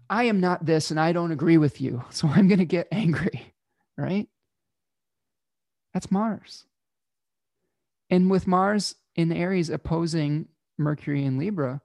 [0.10, 2.04] I am not this and I don't agree with you.
[2.12, 3.54] So I'm going to get angry,
[3.98, 4.28] right?
[5.94, 6.66] That's Mars.
[8.10, 11.82] And with Mars in Aries opposing Mercury in Libra,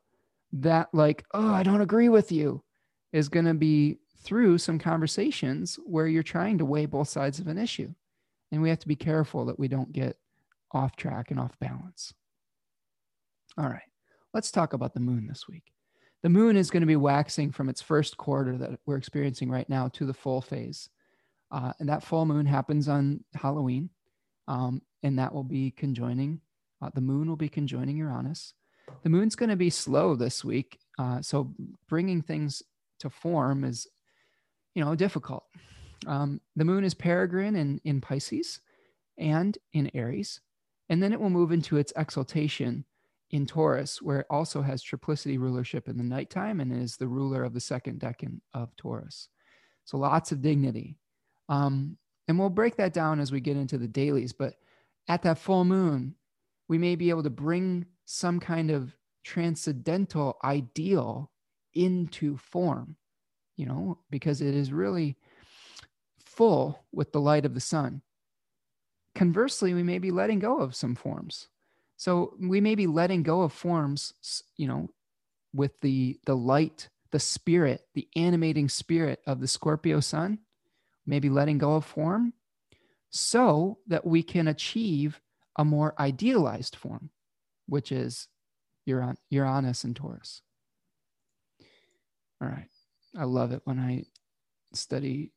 [0.52, 2.62] that, like, oh, I don't agree with you,
[3.12, 7.46] is going to be through some conversations where you're trying to weigh both sides of
[7.46, 7.94] an issue.
[8.52, 10.16] And we have to be careful that we don't get
[10.72, 12.12] off track and off balance.
[13.58, 13.82] All right,
[14.32, 15.72] let's talk about the moon this week.
[16.22, 19.68] The moon is going to be waxing from its first quarter that we're experiencing right
[19.68, 20.88] now to the full phase.
[21.50, 23.90] Uh, and that full moon happens on Halloween.
[24.46, 26.40] Um, and that will be conjoining,
[26.82, 28.52] uh, the moon will be conjoining Uranus.
[29.02, 30.78] The moon's going to be slow this week.
[30.98, 31.54] Uh, so
[31.88, 32.62] bringing things
[32.98, 33.86] to form is,
[34.74, 35.44] you know, difficult.
[36.06, 38.60] Um, the moon is peregrine in, in Pisces
[39.18, 40.40] and in Aries.
[40.90, 42.84] And then it will move into its exaltation
[43.30, 47.44] in Taurus, where it also has triplicity rulership in the nighttime and is the ruler
[47.44, 49.28] of the second decan of Taurus.
[49.84, 50.98] So lots of dignity.
[51.48, 54.32] Um, and we'll break that down as we get into the dailies.
[54.32, 54.54] But
[55.08, 56.16] at that full moon,
[56.68, 61.30] we may be able to bring some kind of transcendental ideal
[61.74, 62.96] into form,
[63.56, 65.16] you know, because it is really
[66.24, 68.02] full with the light of the sun.
[69.14, 71.48] Conversely, we may be letting go of some forms.
[71.96, 74.14] So we may be letting go of forms,
[74.56, 74.88] you know,
[75.52, 80.38] with the the light, the spirit, the animating spirit of the Scorpio sun,
[81.06, 82.32] maybe letting go of form
[83.10, 85.20] so that we can achieve
[85.56, 87.10] a more idealized form,
[87.66, 88.28] which is
[88.88, 90.42] Uran- Uranus and Taurus.
[92.40, 92.68] All right.
[93.18, 94.04] I love it when I
[94.72, 95.32] study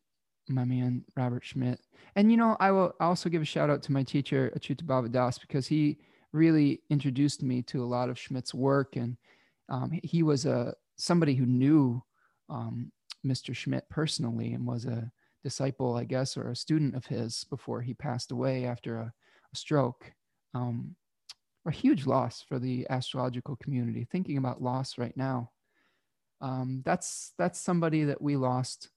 [0.49, 1.79] my man Robert Schmidt.
[2.15, 5.39] And you know, I will also give a shout out to my teacher Achyuta Bhava
[5.41, 5.97] because he
[6.31, 9.17] really introduced me to a lot of Schmidt's work, and
[9.69, 12.03] um, he was a somebody who knew
[12.49, 12.91] um,
[13.25, 13.55] Mr.
[13.55, 15.11] Schmidt personally and was a
[15.43, 19.13] disciple, I guess, or a student of his before he passed away after a,
[19.53, 20.11] a stroke.
[20.53, 20.95] Um,
[21.65, 24.05] a huge loss for the astrological community.
[24.11, 25.51] Thinking about loss right now,
[26.41, 28.89] um, that's that's somebody that we lost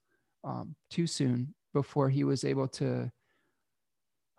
[0.46, 3.10] um, too soon before he was able to.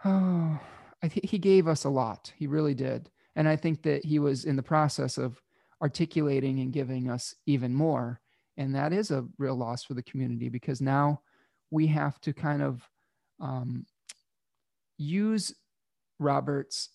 [0.05, 0.59] Oh,
[1.03, 2.33] I think he gave us a lot.
[2.35, 3.11] He really did.
[3.35, 5.39] And I think that he was in the process of
[5.79, 8.19] articulating and giving us even more.
[8.57, 11.21] And that is a real loss for the community because now
[11.69, 12.81] we have to kind of
[13.39, 13.85] um,
[14.97, 15.53] use
[16.19, 16.89] Robert's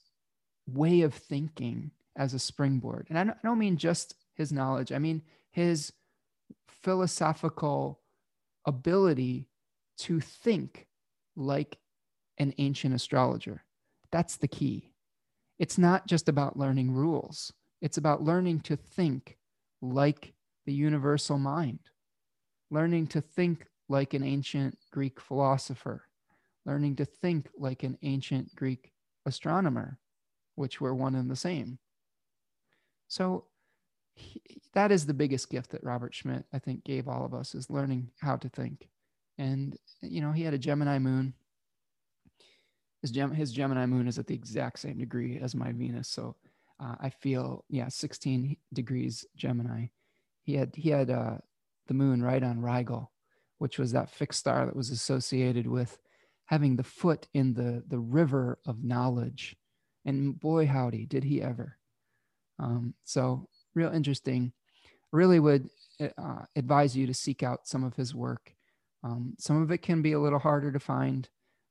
[0.67, 3.07] way of thinking as a springboard.
[3.09, 5.93] And I don't, I don't mean just his knowledge, I mean his
[6.83, 8.02] philosophical
[8.67, 9.49] ability
[9.99, 10.87] to think
[11.37, 11.79] like
[12.39, 13.65] an ancient astrologer.
[14.11, 14.93] That's the key.
[15.59, 19.39] It's not just about learning rules, it's about learning to think
[19.81, 20.35] like
[20.67, 21.81] the universal mind,
[22.71, 26.05] learning to think like an ancient Greek philosopher,
[26.65, 28.93] learning to think like an ancient Greek
[29.27, 29.99] astronomer,
[30.55, 31.79] which were one and the same.
[33.09, 33.45] So
[34.15, 34.41] he,
[34.75, 37.71] that is the biggest gift that Robert Schmidt, I think, gave all of us is
[37.71, 38.89] learning how to think.
[39.39, 41.35] And, you know, he had a Gemini moon
[43.03, 46.09] his gem his Gemini moon is at the exact same degree as my Venus.
[46.09, 46.37] So
[46.81, 49.87] uh, I feel yeah, 16 degrees Gemini.
[50.45, 51.39] He had he had uh,
[51.89, 53.13] the moon right on Rigel,
[53.59, 55.99] which was that fixed star that was associated with
[56.47, 59.57] having the foot in the the river of knowledge.
[60.05, 61.77] And boy, howdy, did he ever!
[62.59, 64.53] Um, so real interesting.
[65.13, 65.69] Really would
[66.01, 68.55] uh, advise you to seek out some of his work.
[69.05, 71.29] Um, some of it can be a little harder to find.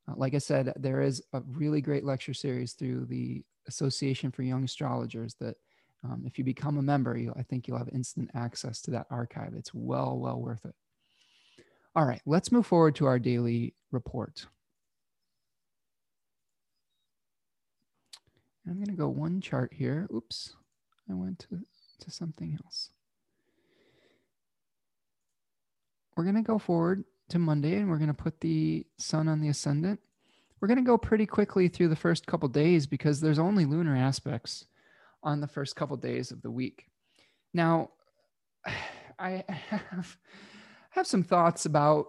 [0.07, 4.43] Uh, like I said, there is a really great lecture series through the Association for
[4.43, 5.55] Young Astrologers that
[6.03, 9.07] um, if you become a member, you, I think you'll have instant access to that
[9.09, 9.53] archive.
[9.55, 10.75] It's well, well worth it.
[11.95, 14.45] All right, let's move forward to our daily report.
[18.67, 20.07] I'm going to go one chart here.
[20.13, 20.55] Oops,
[21.09, 21.59] I went to,
[22.01, 22.91] to something else.
[26.15, 29.41] We're going to go forward to Monday and we're going to put the sun on
[29.41, 29.99] the ascendant.
[30.59, 33.95] We're going to go pretty quickly through the first couple days because there's only lunar
[33.95, 34.65] aspects
[35.23, 36.87] on the first couple days of the week.
[37.53, 37.91] Now,
[39.19, 40.17] I have
[40.91, 42.07] have some thoughts about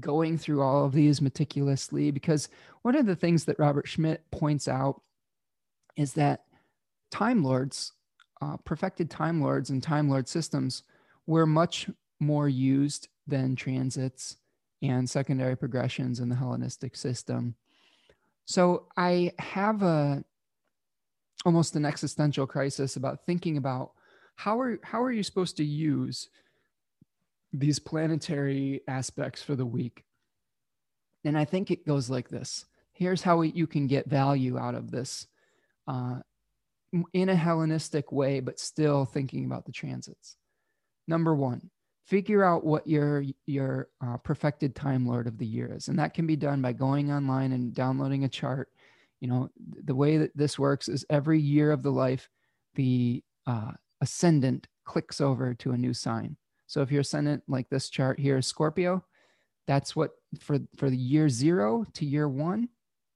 [0.00, 2.48] going through all of these meticulously because
[2.82, 5.00] one of the things that Robert Schmidt points out
[5.96, 6.44] is that
[7.10, 7.92] time lords,
[8.42, 10.82] uh, perfected time lords and time lord systems
[11.26, 11.88] were much
[12.20, 14.36] more used than transits
[14.82, 17.54] and secondary progressions in the Hellenistic system.
[18.44, 20.24] So I have a
[21.44, 23.92] almost an existential crisis about thinking about
[24.36, 26.28] how are how are you supposed to use
[27.52, 30.04] these planetary aspects for the week?
[31.24, 32.66] And I think it goes like this.
[32.92, 35.26] here's how you can get value out of this
[35.86, 36.16] uh,
[37.12, 40.36] in a Hellenistic way, but still thinking about the transits.
[41.08, 41.70] Number one,
[42.06, 46.14] figure out what your your uh, perfected time lord of the year is, and that
[46.14, 48.68] can be done by going online and downloading a chart.
[49.20, 49.50] You know,
[49.84, 52.28] the way that this works is every year of the life,
[52.74, 56.36] the uh, ascendant clicks over to a new sign.
[56.66, 59.04] So if your ascendant, like this chart here, is Scorpio,
[59.66, 62.68] that's what for for the year zero to year one,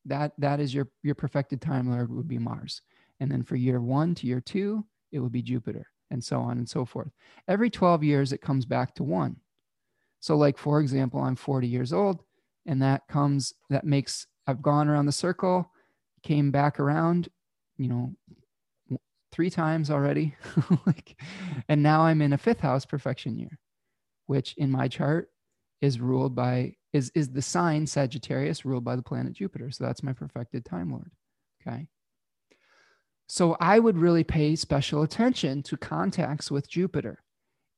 [0.06, 2.82] that that is your your perfected time lord would be Mars.
[3.20, 6.58] And then for year one to year two, it would be Jupiter, and so on
[6.58, 7.10] and so forth.
[7.48, 9.36] Every 12 years, it comes back to one.
[10.20, 12.22] So, like, for example, I'm 40 years old,
[12.66, 15.70] and that comes, that makes, I've gone around the circle,
[16.22, 17.28] came back around,
[17.78, 18.98] you know,
[19.32, 20.34] three times already.
[20.86, 21.20] like,
[21.68, 23.58] and now I'm in a fifth house perfection year,
[24.26, 25.30] which in my chart
[25.80, 29.70] is ruled by is is the sign Sagittarius ruled by the planet Jupiter.
[29.70, 31.10] So that's my perfected time lord.
[31.66, 31.86] Okay.
[33.30, 37.22] So I would really pay special attention to contacts with Jupiter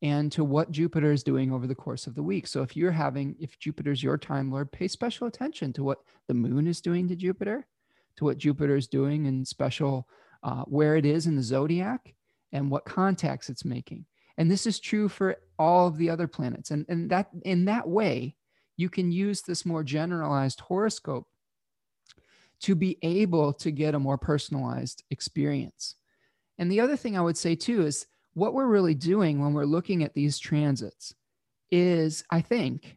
[0.00, 2.46] and to what Jupiter is doing over the course of the week.
[2.46, 6.32] So if you're having, if Jupiter's your time lord, pay special attention to what the
[6.32, 7.66] moon is doing to Jupiter,
[8.16, 10.08] to what Jupiter is doing in special,
[10.42, 12.14] uh, where it is in the zodiac
[12.52, 14.06] and what contacts it's making.
[14.38, 16.70] And this is true for all of the other planets.
[16.70, 18.36] And, and that in that way,
[18.78, 21.26] you can use this more generalized horoscope
[22.62, 25.96] to be able to get a more personalized experience.
[26.58, 29.64] And the other thing I would say too is what we're really doing when we're
[29.64, 31.14] looking at these transits
[31.70, 32.96] is, I think,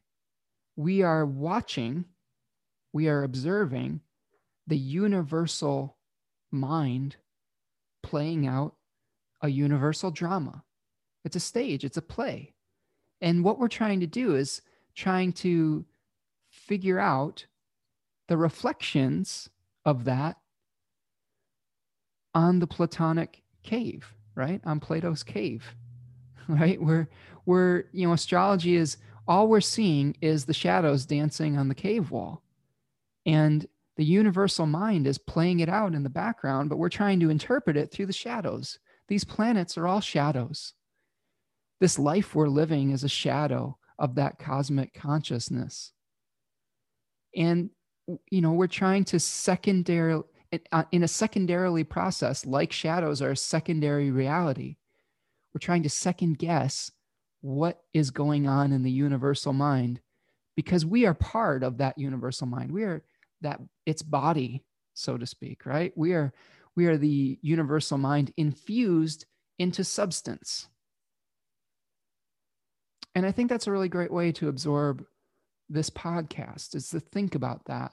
[0.75, 2.05] we are watching,
[2.93, 4.01] we are observing
[4.67, 5.97] the universal
[6.51, 7.15] mind
[8.03, 8.75] playing out
[9.41, 10.63] a universal drama.
[11.23, 12.53] It's a stage, it's a play.
[13.21, 14.61] And what we're trying to do is
[14.95, 15.85] trying to
[16.49, 17.45] figure out
[18.27, 19.49] the reflections
[19.85, 20.37] of that
[22.33, 24.61] on the Platonic cave, right?
[24.65, 25.63] On Plato's cave,
[26.47, 26.81] right?
[26.81, 27.09] Where,
[27.45, 32.11] where, you know, astrology is all we're seeing is the shadows dancing on the cave
[32.11, 32.43] wall.
[33.25, 33.65] And
[33.97, 37.77] the universal mind is playing it out in the background, but we're trying to interpret
[37.77, 38.79] it through the shadows.
[39.07, 40.73] These planets are all shadows.
[41.79, 45.91] This life we're living is a shadow of that cosmic consciousness.
[47.35, 47.69] And
[48.29, 50.21] you know we're trying to secondary
[50.71, 54.77] uh, in a secondarily process like shadows are a secondary reality.
[55.53, 56.91] We're trying to second guess
[57.41, 60.01] what is going on in the universal mind
[60.55, 62.71] because we are part of that universal mind.
[62.71, 63.03] We are
[63.41, 65.91] that its body so to speak right?
[65.95, 66.33] We are
[66.75, 69.25] we are the universal mind infused
[69.59, 70.67] into substance.
[73.13, 75.05] And i think that's a really great way to absorb
[75.69, 77.91] this podcast is to think about that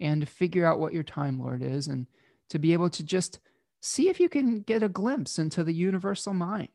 [0.00, 2.06] and to figure out what your time lord is and
[2.50, 3.40] to be able to just
[3.80, 6.68] see if you can get a glimpse into the universal mind.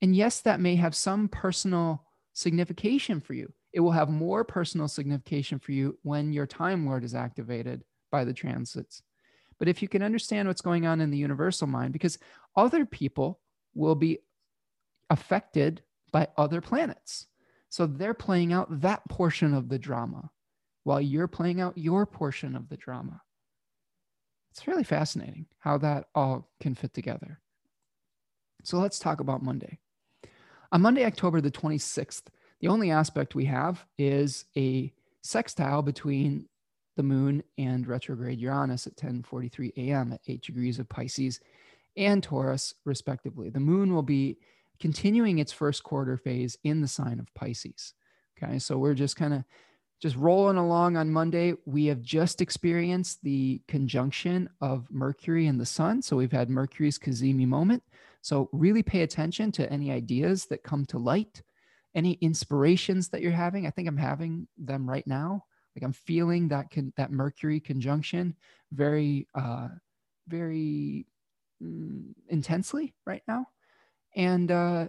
[0.00, 3.52] And yes, that may have some personal signification for you.
[3.72, 8.24] It will have more personal signification for you when your time lord is activated by
[8.24, 9.02] the transits.
[9.58, 12.18] But if you can understand what's going on in the universal mind, because
[12.56, 13.40] other people
[13.74, 14.18] will be
[15.08, 17.26] affected by other planets.
[17.72, 20.30] So they're playing out that portion of the drama
[20.84, 23.22] while you're playing out your portion of the drama.
[24.50, 27.40] It's really fascinating how that all can fit together.
[28.62, 29.78] So let's talk about Monday.
[30.70, 32.24] On Monday, October the 26th,
[32.60, 34.92] the only aspect we have is a
[35.22, 36.50] sextile between
[36.98, 40.12] the moon and retrograde Uranus at 10:43 a.m.
[40.12, 41.40] at 8 degrees of Pisces
[41.96, 43.48] and Taurus respectively.
[43.48, 44.36] The moon will be
[44.82, 47.94] continuing its first quarter phase in the sign of Pisces.
[48.36, 49.44] Okay, so we're just kind of
[50.00, 51.54] just rolling along on Monday.
[51.66, 56.02] We have just experienced the conjunction of Mercury and the Sun.
[56.02, 57.84] So we've had Mercury's Cazimi moment.
[58.22, 61.44] So really pay attention to any ideas that come to light,
[61.94, 63.68] any inspirations that you're having.
[63.68, 65.44] I think I'm having them right now.
[65.76, 68.34] Like I'm feeling that can that Mercury conjunction
[68.72, 69.68] very uh
[70.26, 71.06] very
[71.62, 73.46] mm, intensely right now.
[74.14, 74.88] And uh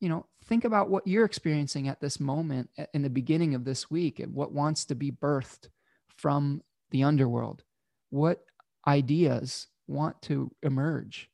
[0.00, 3.90] you know, think about what you're experiencing at this moment in the beginning of this
[3.90, 5.68] week and what wants to be birthed
[6.16, 7.62] from the underworld.
[8.08, 8.42] What
[8.86, 11.28] ideas want to emerge?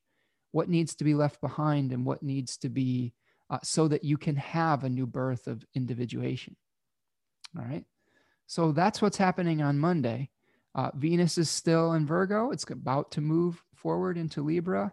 [0.51, 3.15] What needs to be left behind and what needs to be
[3.49, 6.57] uh, so that you can have a new birth of individuation?
[7.57, 7.85] All right.
[8.49, 10.31] So that's what's happening on Monday.
[10.75, 12.51] Uh, Venus is still in Virgo.
[12.51, 14.93] It's about to move forward into Libra.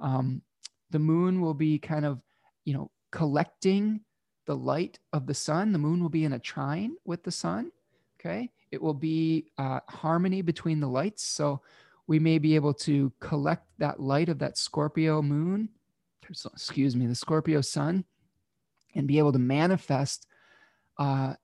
[0.00, 0.42] Um,
[0.90, 2.20] the moon will be kind of,
[2.64, 4.00] you know, collecting
[4.46, 5.72] the light of the sun.
[5.72, 7.70] The moon will be in a trine with the sun.
[8.18, 8.50] Okay.
[8.70, 11.22] It will be uh, harmony between the lights.
[11.22, 11.62] So
[12.06, 15.68] we may be able to collect that light of that Scorpio moon,
[16.28, 18.04] excuse me, the Scorpio sun,
[18.94, 20.26] and be able to manifest
[20.98, 21.34] uh,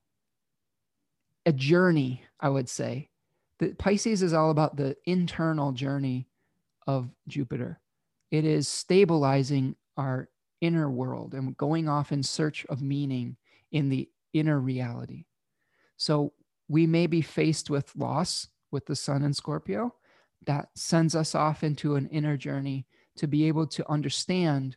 [1.45, 3.09] a journey, I would say.
[3.59, 6.27] The Pisces is all about the internal journey
[6.87, 7.79] of Jupiter.
[8.35, 10.27] It is stabilizing our
[10.59, 13.37] inner world and going off in search of meaning
[13.71, 15.23] in the inner reality.
[15.95, 16.33] So
[16.67, 19.95] we may be faced with loss with the sun in Scorpio.
[20.45, 24.75] That sends us off into an inner journey to be able to understand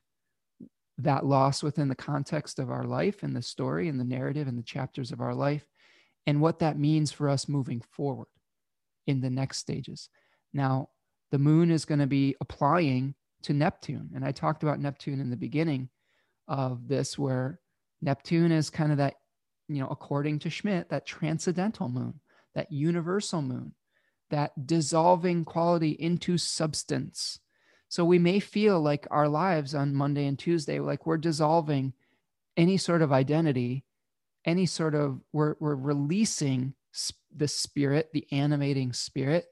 [0.97, 4.57] that loss within the context of our life and the story and the narrative and
[4.57, 5.67] the chapters of our life
[6.29, 8.29] and what that means for us moving forward
[9.09, 10.11] in the next stages.
[10.53, 10.91] Now,
[11.33, 14.11] the moon is going to be applying to Neptune.
[14.15, 15.89] And I talked about Neptune in the beginning
[16.47, 17.61] of this, where
[18.01, 19.15] Neptune is kind of that,
[19.69, 22.21] you know, according to Schmidt, that transcendental moon,
[22.55, 23.75] that universal moon,
[24.31, 27.41] that dissolving quality into substance
[27.89, 31.95] so we may feel like our lives on Monday and Tuesday, like we're dissolving
[32.57, 33.85] any sort of identity,
[34.45, 36.75] any sort of, we're, we're releasing
[37.35, 39.47] the spirit, the animating spirit,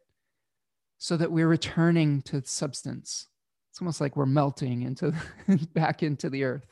[0.99, 3.29] so that we're returning to substance.
[3.77, 5.13] It's almost like we're melting into
[5.75, 6.67] back into the earth.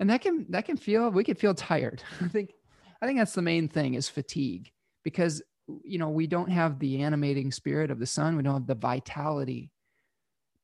[0.00, 2.02] And that can that can feel we can feel tired.
[2.20, 2.52] I think
[3.00, 4.70] I think that's the main thing is fatigue
[5.04, 5.42] because
[5.84, 8.74] you know we don't have the animating spirit of the sun, we don't have the
[8.74, 9.70] vitality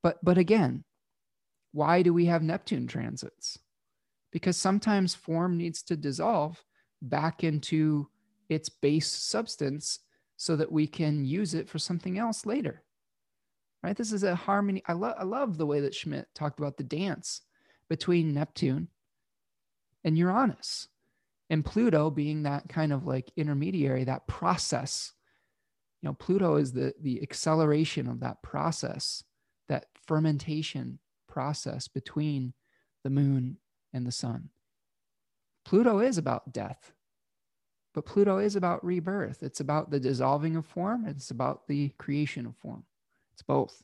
[0.06, 0.84] but but again,
[1.72, 3.58] why do we have Neptune transits?
[4.30, 6.62] Because sometimes form needs to dissolve
[7.02, 8.08] back into
[8.48, 9.98] its base substance
[10.36, 12.84] so that we can use it for something else later.
[13.86, 13.96] Right?
[13.96, 14.82] This is a harmony.
[14.88, 17.42] I, I love the way that Schmidt talked about the dance
[17.88, 18.88] between Neptune
[20.02, 20.88] and Uranus
[21.50, 25.12] and Pluto being that kind of like intermediary, that process.
[26.02, 29.22] You know, Pluto is the the acceleration of that process
[29.68, 32.54] that fermentation process between
[33.04, 33.56] the moon
[33.92, 34.48] and the sun.
[35.64, 36.90] Pluto is about death,
[37.94, 39.44] but Pluto is about rebirth.
[39.44, 42.82] It's about the dissolving of form, it's about the creation of form.
[43.36, 43.82] It's both.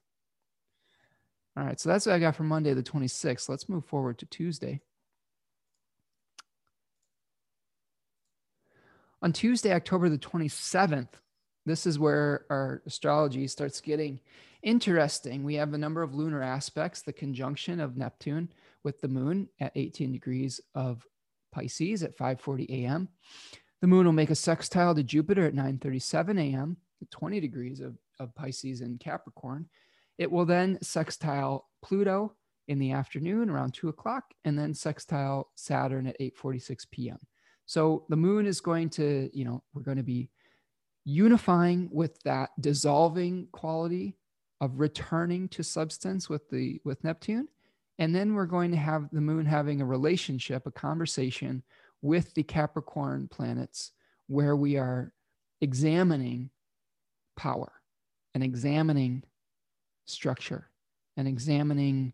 [1.55, 3.51] All right, so that's what I got for Monday, the 26th.
[3.51, 4.81] Let's move forward to Tuesday.
[9.21, 11.11] On Tuesday, October the 27th,
[11.67, 14.21] this is where our astrology starts getting
[14.63, 15.45] interesting.
[15.45, 18.49] We have a number of lunar aspects, the conjunction of Neptune
[18.83, 21.07] with the moon at 18 degrees of
[21.53, 23.11] Pisces at 5:40 a.m.
[23.83, 26.79] The moon will make a sextile to Jupiter at 9:37 a.m.
[27.03, 29.69] at 20 degrees of, of Pisces and Capricorn.
[30.19, 32.35] It will then sextile Pluto
[32.69, 37.19] in the afternoon around 2 o'clock, and then sextile Saturn at 8:46 p.m.
[37.67, 40.31] So the moon is going to, you know, we're going to be
[41.05, 44.17] unifying with that dissolving quality
[44.61, 47.49] of returning to substance with the with Neptune.
[47.99, 51.63] And then we're going to have the moon having a relationship, a conversation
[52.01, 53.93] with the Capricorn planets
[54.27, 55.13] where we are
[55.61, 56.51] examining
[57.37, 57.73] power
[58.35, 59.23] and examining
[60.07, 60.69] structure
[61.17, 62.13] and examining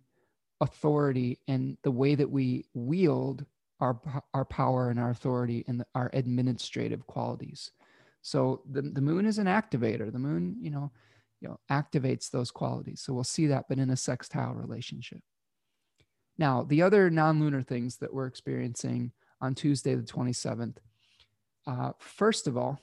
[0.61, 3.45] authority and the way that we wield
[3.81, 4.01] our,
[4.35, 7.71] our power and our authority and our administrative qualities.
[8.23, 10.13] So the, the moon is an activator.
[10.13, 10.91] The moon, you know,
[11.41, 13.01] you know, activates those qualities.
[13.01, 15.21] So we'll see that, but in a sextile relationship.
[16.37, 20.77] Now, the other non-lunar things that we're experiencing on Tuesday, the 27th,
[21.67, 22.81] uh, first of all,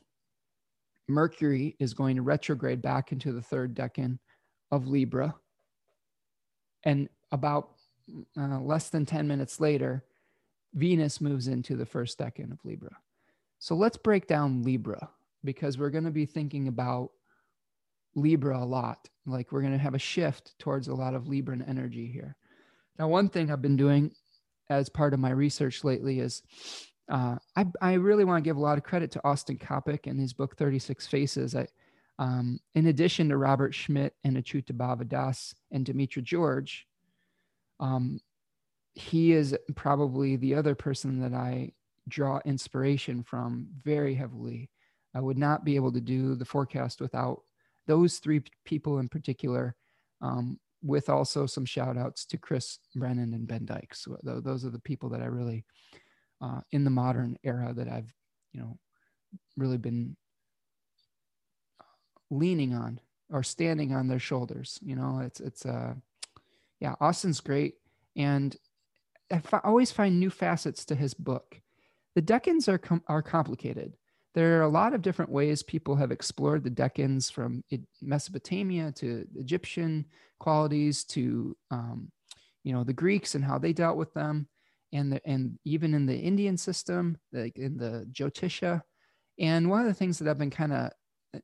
[1.08, 4.18] Mercury is going to retrograde back into the third decan
[4.72, 5.36] of Libra.
[6.84, 7.72] And about
[8.38, 10.04] uh, less than 10 minutes later,
[10.74, 12.96] Venus moves into the first decan of Libra.
[13.60, 15.10] So let's break down Libra
[15.44, 17.12] because we're going to be thinking about
[18.16, 19.10] Libra a lot.
[19.26, 22.36] Like we're going to have a shift towards a lot of Libran energy here.
[22.98, 24.12] Now, one thing I've been doing
[24.70, 26.42] as part of my research lately is
[27.10, 30.20] uh, I, I really want to give a lot of credit to Austin Coppock and
[30.20, 31.56] his book 36 Faces.
[31.56, 31.68] I,
[32.18, 36.88] um, in addition to Robert Schmidt and Achyuta Bhava and Demetra George,
[37.80, 38.20] um,
[38.96, 41.74] he is probably the other person that I
[42.08, 44.70] draw inspiration from very heavily.
[45.14, 47.42] I would not be able to do the forecast without
[47.88, 49.76] those three people in particular,
[50.22, 54.04] um, with also some shout outs to Chris Brennan and Ben Dykes.
[54.04, 55.66] So those are the people that I really,
[56.46, 58.14] uh, in the modern era, that I've,
[58.54, 58.78] you know,
[59.58, 60.16] really been
[62.30, 63.00] leaning on
[63.32, 64.80] or standing on their shoulders.
[64.82, 65.94] You know, it's, it's, uh,
[66.80, 67.76] yeah, Austin's great.
[68.16, 68.56] And
[69.32, 71.62] I always find new facets to his book.
[72.16, 73.98] The decans are, com- are complicated
[74.36, 77.64] there are a lot of different ways people have explored the Decans from
[78.02, 80.06] Mesopotamia to Egyptian
[80.40, 82.12] qualities to, um,
[82.66, 84.48] you know, the Greeks and how they dealt with them.
[84.96, 88.82] And, the, and even in the Indian system, like in the Jyotisha.
[89.38, 90.92] And one of the things that I've been kind of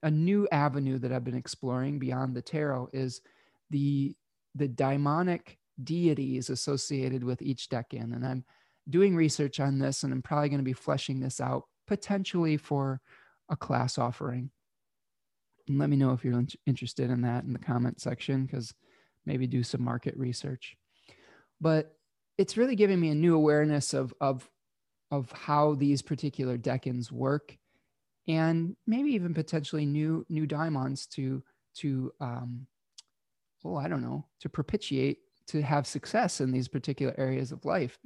[0.03, 3.21] a new avenue that I've been exploring beyond the tarot is
[3.69, 4.15] the
[4.55, 8.15] the daimonic deities associated with each decan.
[8.15, 8.45] And I'm
[8.89, 13.01] doing research on this and I'm probably going to be fleshing this out potentially for
[13.49, 14.49] a class offering.
[15.67, 18.73] And let me know if you're interested in that in the comment section because
[19.25, 20.75] maybe do some market research.
[21.59, 21.95] But
[22.41, 24.49] it's really giving me a new awareness of of
[25.11, 27.55] of how these particular decans work
[28.27, 31.43] and maybe even potentially new new daimons to
[31.75, 32.65] to um,
[33.63, 37.99] oh i don't know to propitiate to have success in these particular areas of life.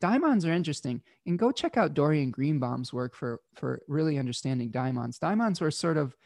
[0.00, 5.18] Daimons are interesting and go check out dorian greenbaum's work for for really understanding daimons.
[5.18, 6.16] Daimons were sort of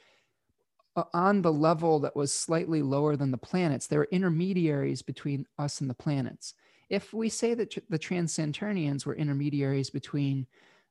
[0.94, 3.86] uh, on the level that was slightly lower than the planets.
[3.86, 6.54] They were intermediaries between us and the planets
[6.88, 10.46] if we say that tr- the transsaturnians were intermediaries between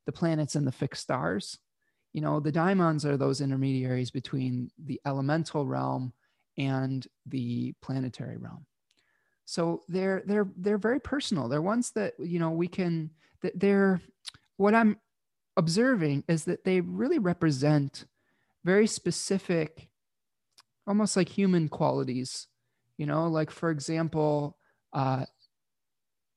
[0.05, 1.57] the planets and the fixed stars
[2.13, 6.13] you know the daimons are those intermediaries between the elemental realm
[6.57, 8.65] and the planetary realm.
[9.43, 11.49] So they're they're they're very personal.
[11.49, 13.11] They're ones that you know we can
[13.41, 14.01] that they're
[14.57, 14.97] what i'm
[15.57, 18.05] observing is that they really represent
[18.63, 19.89] very specific
[20.87, 22.47] almost like human qualities
[22.97, 24.57] you know like for example
[24.93, 25.25] uh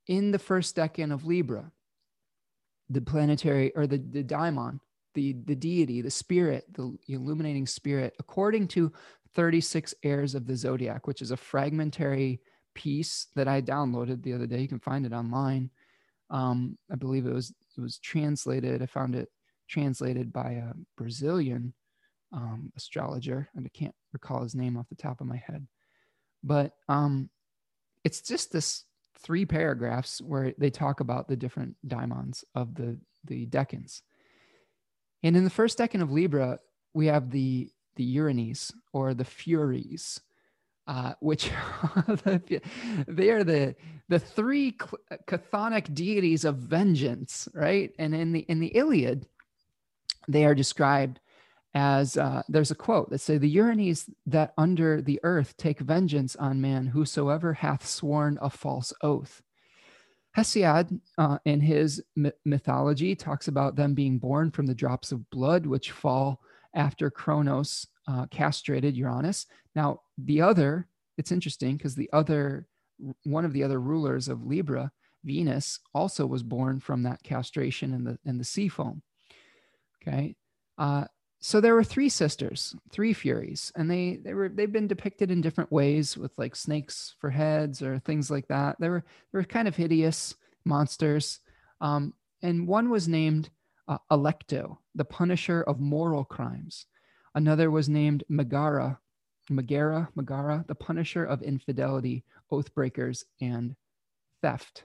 [0.08, 1.70] in the first decan of libra
[2.90, 4.80] the planetary or the, the daimon
[5.18, 8.92] the, the deity, the spirit, the illuminating spirit, according to
[9.34, 12.40] 36 heirs of the zodiac, which is a fragmentary
[12.74, 14.60] piece that I downloaded the other day.
[14.60, 15.70] You can find it online.
[16.30, 18.80] Um, I believe it was it was translated.
[18.80, 19.28] I found it
[19.68, 21.74] translated by a Brazilian
[22.32, 25.66] um, astrologer, and I can't recall his name off the top of my head.
[26.44, 27.28] But um,
[28.04, 28.84] it's just this
[29.20, 34.02] three paragraphs where they talk about the different daimons of the the decans
[35.22, 36.58] and in the first decan of Libra,
[36.94, 40.20] we have the the Erinyes or the Furies,
[40.86, 41.50] uh, which
[42.14, 43.74] they are the
[44.08, 44.72] the three
[45.26, 47.92] chthonic deities of vengeance, right?
[47.98, 49.26] And in the in the Iliad,
[50.28, 51.20] they are described
[51.78, 56.34] as uh, there's a quote that say the Erinyes that under the earth take vengeance
[56.34, 59.42] on man whosoever hath sworn a false oath.
[60.36, 62.02] Hesiod, uh, in his
[62.44, 66.40] mythology, talks about them being born from the drops of blood which fall
[66.74, 69.46] after Kronos uh, castrated Uranus.
[69.76, 72.66] Now, the other, it's interesting because the other,
[73.22, 74.90] one of the other rulers of Libra,
[75.24, 79.00] Venus, also was born from that castration in the in the sea foam.
[80.02, 80.34] Okay,
[80.76, 81.04] uh,
[81.40, 85.40] so there were three sisters, three Furies, and they they were they've been depicted in
[85.40, 88.76] different ways with like snakes for heads or things like that.
[88.80, 90.34] They were they were kind of hideous
[90.64, 91.40] monsters,
[91.80, 93.50] um, and one was named
[93.86, 96.86] uh, Alecto, the punisher of moral crimes.
[97.34, 98.98] Another was named Megaera,
[99.48, 103.76] Megaera, Megaera, the punisher of infidelity, oath breakers, and
[104.42, 104.84] theft.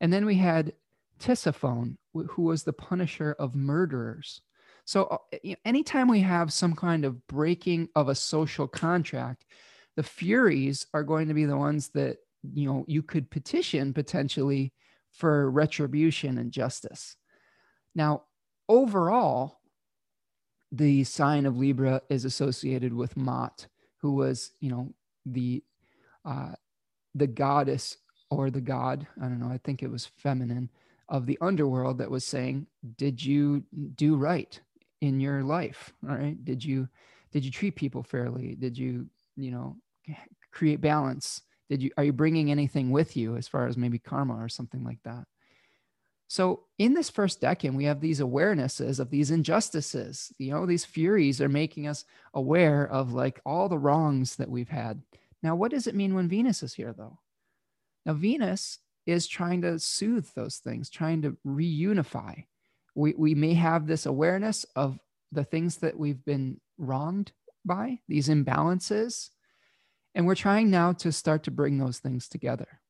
[0.00, 0.74] And then we had
[1.18, 4.42] Tisiphone, who was the punisher of murderers.
[4.84, 9.44] So uh, anytime we have some kind of breaking of a social contract,
[9.96, 12.18] the Furies are going to be the ones that
[12.52, 14.72] you know you could petition potentially
[15.12, 17.16] for retribution and justice.
[17.94, 18.24] Now,
[18.68, 19.60] overall,
[20.72, 23.66] the sign of Libra is associated with Maat,
[23.98, 24.92] who was, you know,
[25.26, 25.62] the
[26.24, 26.52] uh,
[27.14, 27.98] the goddess
[28.30, 29.06] or the god.
[29.20, 29.52] I don't know.
[29.52, 30.70] I think it was feminine
[31.08, 33.64] of the underworld that was saying, "Did you
[33.94, 34.58] do right?
[35.02, 36.42] In your life all right?
[36.42, 36.88] Did you
[37.32, 38.54] did you treat people fairly?
[38.54, 39.06] Did you
[39.36, 39.76] you know
[40.52, 41.42] create balance?
[41.68, 44.84] Did you are you bringing anything with you as far as maybe karma or something
[44.84, 45.26] like that?
[46.28, 50.84] So in this first decan we have these awarenesses of these injustices you know these
[50.84, 55.02] furies are making us aware of like all the wrongs that we've had.
[55.42, 57.18] Now what does it mean when venus is here though?
[58.06, 62.44] Now venus is trying to soothe those things trying to reunify
[62.94, 64.98] we, we may have this awareness of
[65.30, 67.32] the things that we've been wronged
[67.64, 69.30] by, these imbalances.
[70.14, 72.80] And we're trying now to start to bring those things together.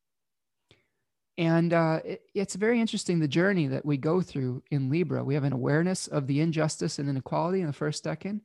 [1.39, 5.25] And uh, it, it's very interesting the journey that we go through in Libra.
[5.25, 8.41] We have an awareness of the injustice and inequality in the first decan.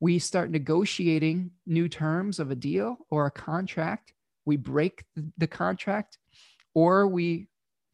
[0.00, 4.12] We start negotiating new terms of a deal or a contract.
[4.44, 5.04] We break
[5.36, 6.18] the, contract
[6.74, 7.48] or we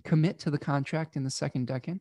[0.05, 2.01] commit to the contract in the second decan.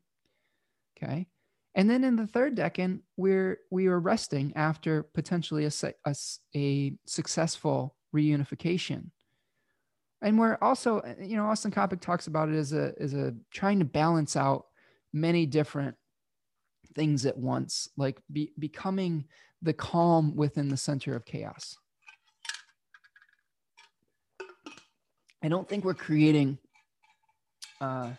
[0.98, 1.28] Okay.
[1.76, 5.72] And then in the third decan, we're we are resting after potentially a,
[6.06, 6.16] a,
[6.56, 9.12] a successful reunification.
[10.24, 13.78] And we're also, you know, Austin Coppock talks about it as a as a trying
[13.80, 14.66] to balance out
[15.14, 15.96] many different
[16.96, 19.26] things at once, like be, becoming
[19.62, 21.78] the calm within the center of chaos.
[25.44, 26.58] I don't think we're creating
[27.80, 28.10] uh,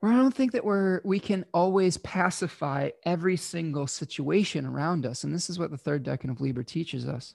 [0.00, 5.24] or I don't think that we're we can always pacify every single situation around us.
[5.24, 7.34] And this is what the third decan of Libra teaches us.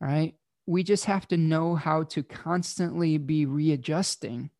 [0.00, 0.34] All right.
[0.66, 4.50] We just have to know how to constantly be readjusting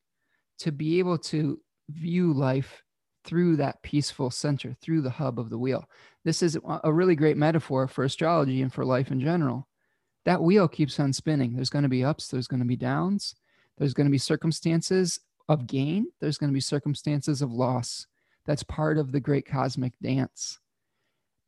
[0.59, 2.83] to be able to view life
[3.25, 5.89] through that peaceful center, through the hub of the wheel.
[6.25, 9.69] This is a really great metaphor for astrology and for life in general.
[10.25, 11.55] That wheel keeps on spinning.
[11.55, 13.35] There's going to be ups, there's going to be downs,
[13.79, 15.21] there's going to be circumstances
[15.51, 18.07] of gain, there's going to be circumstances of loss.
[18.47, 20.61] That's part of the great cosmic dance.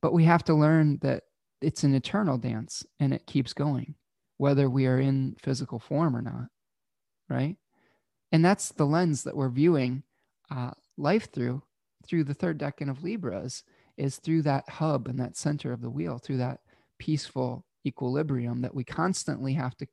[0.03, 1.23] But we have to learn that
[1.61, 3.95] it's an eternal dance and it keeps going,
[4.39, 6.49] whether we are in physical form or not.
[7.31, 7.57] Right.
[8.33, 10.03] And that's the lens that we're viewing
[10.51, 11.62] uh, life through,
[12.05, 13.62] through the third decan of Libras,
[13.97, 16.59] is through that hub and that center of the wheel, through that
[16.99, 19.87] peaceful equilibrium that we constantly have to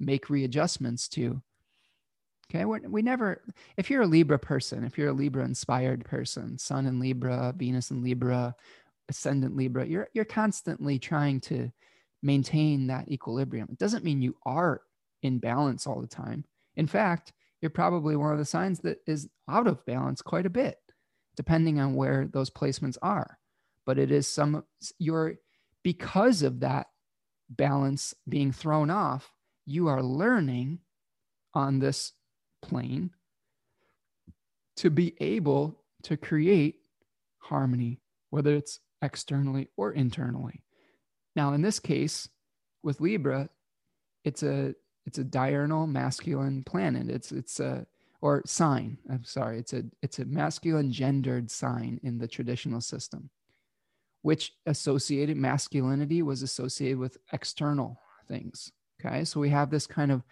[0.00, 1.42] make readjustments to
[2.50, 2.64] Okay.
[2.64, 3.42] We're, we never,
[3.76, 7.90] if you're a Libra person, if you're a Libra inspired person, Sun in Libra, Venus
[7.90, 8.54] in Libra,
[9.08, 11.70] Ascendant Libra, you're, you're constantly trying to
[12.22, 13.68] maintain that equilibrium.
[13.70, 14.82] It doesn't mean you are
[15.22, 16.44] in balance all the time.
[16.76, 20.50] In fact, you're probably one of the signs that is out of balance quite a
[20.50, 20.76] bit,
[21.36, 23.38] depending on where those placements are.
[23.84, 24.64] But it is some,
[24.98, 25.36] you're,
[25.82, 26.88] because of that
[27.48, 29.32] balance being thrown off,
[29.64, 30.80] you are learning
[31.54, 32.12] on this
[32.62, 33.10] plane
[34.76, 36.80] to be able to create
[37.38, 38.00] harmony,
[38.30, 40.62] whether it's externally or internally.
[41.34, 42.28] Now, in this case,
[42.82, 43.48] with Libra,
[44.24, 44.74] it's a
[45.06, 47.08] it's a diurnal masculine planet.
[47.08, 47.86] It's it's a
[48.20, 48.98] or sign.
[49.10, 49.58] I'm sorry.
[49.58, 53.30] It's a it's a masculine gendered sign in the traditional system,
[54.22, 58.72] which associated masculinity was associated with external things.
[59.00, 60.22] Okay, so we have this kind of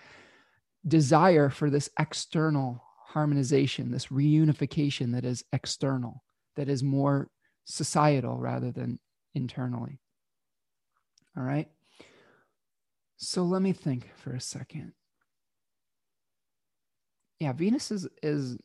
[0.87, 6.25] desire for this external harmonization, this reunification that is external,
[6.57, 7.29] that is more
[7.65, 8.99] societal rather than
[9.35, 10.01] internally.
[11.37, 11.69] All right.
[13.17, 14.93] So let me think for a second.
[17.41, 18.59] Yeah, Venus is is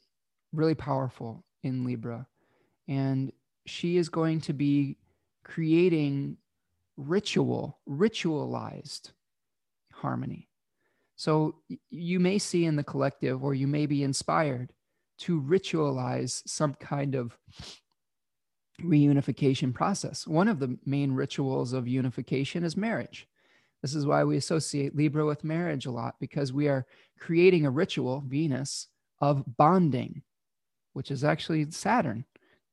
[0.52, 2.28] really powerful in Libra
[2.88, 3.32] and
[3.66, 4.98] she is going to be
[5.44, 6.38] creating
[6.98, 9.12] ritual, ritualized
[9.94, 10.49] harmony.
[11.20, 11.56] So
[11.90, 14.72] you may see in the collective, or you may be inspired
[15.18, 17.38] to ritualize some kind of
[18.82, 20.26] reunification process.
[20.26, 23.28] One of the main rituals of unification is marriage.
[23.82, 26.86] This is why we associate Libra with marriage a lot because we are
[27.20, 28.88] creating a ritual, Venus,
[29.20, 30.22] of bonding,
[30.94, 32.24] which is actually Saturn,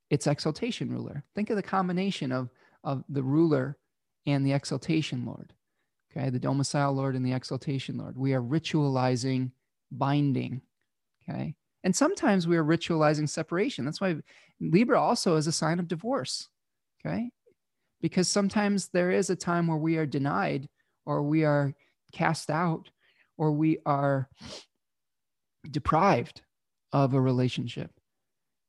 [0.08, 1.24] its exaltation ruler.
[1.34, 2.50] Think of the combination of,
[2.84, 3.76] of the ruler
[4.24, 5.52] and the exaltation lord
[6.16, 6.30] okay?
[6.30, 8.16] The domicile lord and the exaltation lord.
[8.16, 9.50] We are ritualizing
[9.90, 10.62] binding
[11.28, 11.54] okay?
[11.84, 13.84] And sometimes we are ritualizing separation.
[13.84, 14.16] That's why
[14.60, 16.48] libra also is a sign of divorce
[17.04, 17.30] okay?
[18.00, 20.68] Because sometimes there is a time where we are denied
[21.04, 21.74] or we are
[22.12, 22.90] cast out
[23.38, 24.28] or we are
[25.70, 26.42] deprived
[26.92, 27.90] of a relationship.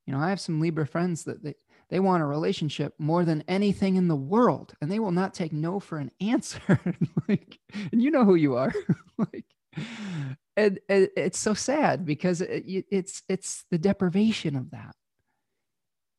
[0.05, 1.55] You know i have some libra friends that they,
[1.89, 5.53] they want a relationship more than anything in the world, and they will not take
[5.53, 6.79] no for an answer.
[7.27, 7.59] like,
[7.91, 8.73] and you know who you are.
[9.17, 9.45] like,
[10.57, 14.95] and, and, it's so sad because it, it's it's the deprivation of that.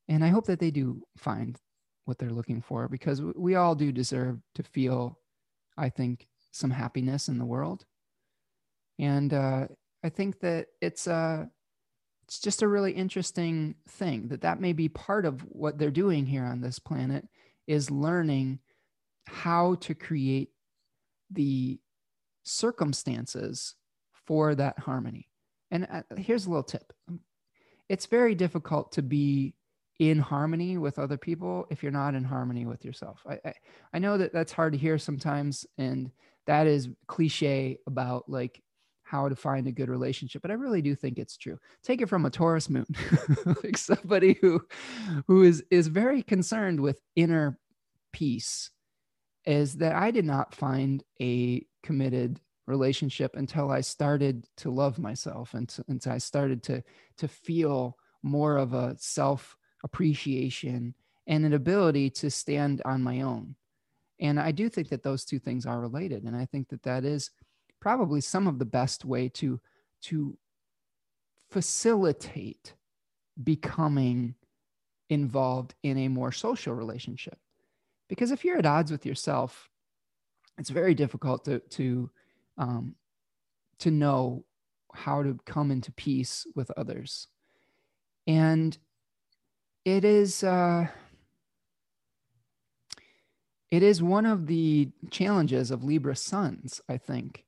[0.07, 1.59] And I hope that they do find
[2.05, 5.19] what they're looking for because we all do deserve to feel,
[5.77, 7.85] I think, some happiness in the world.
[8.97, 9.67] And uh,
[10.03, 11.45] I think that it's uh,
[12.29, 16.27] it's just a really interesting thing that that may be part of what they're doing
[16.27, 17.27] here on this planet
[17.65, 18.59] is learning
[19.25, 20.49] how to create
[21.31, 21.79] the
[22.43, 23.73] circumstances
[24.27, 25.27] for that harmony.
[25.71, 26.93] And uh, here's a little tip.
[27.89, 29.55] It's very difficult to be
[29.97, 33.23] in harmony with other people if you're not in harmony with yourself.
[33.27, 33.53] I, I,
[33.93, 35.65] I know that that's hard to hear sometimes.
[35.79, 36.11] And
[36.45, 38.61] that is cliche about like
[39.09, 42.09] how to find a good relationship but i really do think it's true take it
[42.09, 42.85] from a taurus moon
[43.63, 44.61] like somebody who
[45.27, 47.57] who is is very concerned with inner
[48.11, 48.69] peace
[49.45, 55.53] is that i did not find a committed relationship until i started to love myself
[55.53, 56.83] and until i started to
[57.17, 60.93] to feel more of a self appreciation
[61.27, 63.55] and an ability to stand on my own.
[64.19, 66.23] And I do think that those two things are related.
[66.23, 67.31] And I think that that is
[67.79, 69.59] probably some of the best way to,
[70.01, 70.37] to
[71.49, 72.73] facilitate
[73.43, 74.35] becoming
[75.09, 77.37] involved in a more social relationship.
[78.07, 79.69] Because if you're at odds with yourself,
[80.57, 82.09] it's very difficult to, to,
[82.57, 82.95] um,
[83.79, 84.43] to know
[84.93, 87.27] how to come into peace with others.
[88.27, 88.77] And
[89.85, 90.87] it is, uh,
[93.71, 97.45] it is one of the challenges of Libra suns, I think,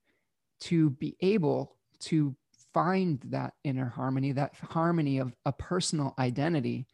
[0.61, 2.35] to be able to
[2.73, 6.87] find that inner harmony, that harmony of a personal identity,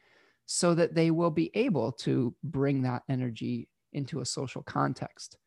[0.46, 5.38] so that they will be able to bring that energy into a social context.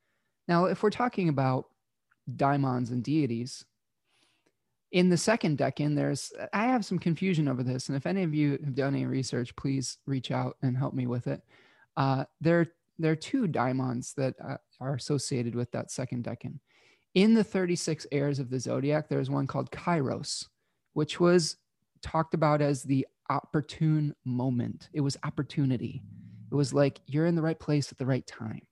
[0.46, 1.66] Now, if we're talking about
[2.36, 3.64] daimons and deities,
[4.92, 8.34] in the second decan, there's I have some confusion over this, and if any of
[8.34, 11.42] you have done any research, please reach out and help me with it.
[11.96, 16.58] Uh, there, there are two daimons that uh, are associated with that second decan.
[17.14, 20.46] In the 36 heirs of the zodiac, there's one called Kairos,
[20.92, 21.56] which was
[22.02, 24.88] talked about as the opportune moment.
[24.92, 26.02] It was opportunity.
[26.50, 28.62] It was like you're in the right place at the right time.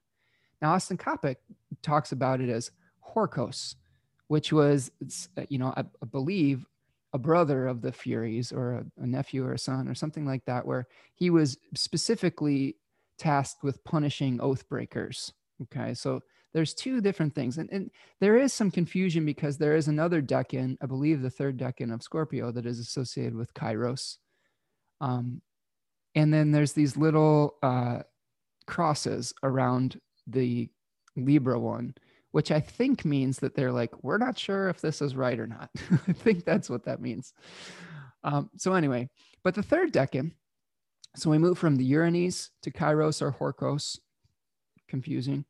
[0.62, 1.36] Now, Austin Coppock
[1.82, 2.70] talks about it as
[3.14, 3.76] Horkos,
[4.28, 4.90] which was,
[5.36, 6.66] uh, you know, I, I believe
[7.12, 10.44] a brother of the Furies or a, a, nephew or a son or something like
[10.44, 12.76] that, where he was specifically
[13.16, 15.32] tasked with punishing oath breakers.
[15.62, 15.94] Okay.
[15.94, 16.20] So
[16.58, 17.56] there's two different things.
[17.58, 17.88] And, and
[18.20, 22.02] there is some confusion because there is another decan, I believe the third decan of
[22.02, 24.16] Scorpio, that is associated with Kairos.
[25.00, 25.40] Um,
[26.16, 28.00] and then there's these little uh,
[28.66, 30.68] crosses around the
[31.14, 31.94] Libra one,
[32.32, 35.46] which I think means that they're like, we're not sure if this is right or
[35.46, 35.70] not.
[36.08, 37.34] I think that's what that means.
[38.24, 39.10] Um, so, anyway,
[39.44, 40.32] but the third decan,
[41.14, 44.00] so we move from the Erinyes to Kairos or Horkos,
[44.88, 45.44] confusing,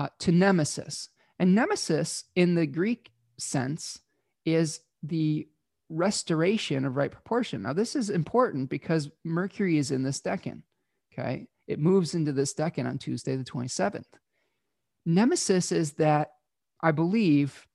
[0.00, 1.10] uh, to Nemesis.
[1.38, 4.00] And Nemesis, in the Greek sense,
[4.46, 5.46] is the
[5.90, 7.62] restoration of right proportion.
[7.62, 10.62] Now, this is important because Mercury is in this decan.
[11.12, 11.48] Okay.
[11.66, 14.06] It moves into this decan on Tuesday, the 27th.
[15.04, 16.30] Nemesis is that
[16.80, 17.66] I believe,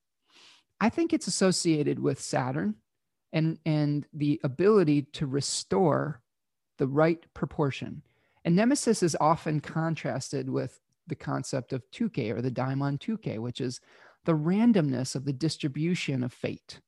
[0.81, 2.73] I think it's associated with Saturn
[3.33, 6.23] and, and the ability to restore
[6.79, 8.01] the right proportion.
[8.43, 13.61] And Nemesis is often contrasted with the concept of Tyche or the daimon Tyche, which
[13.61, 13.79] is
[14.25, 16.79] the randomness of the distribution of fate.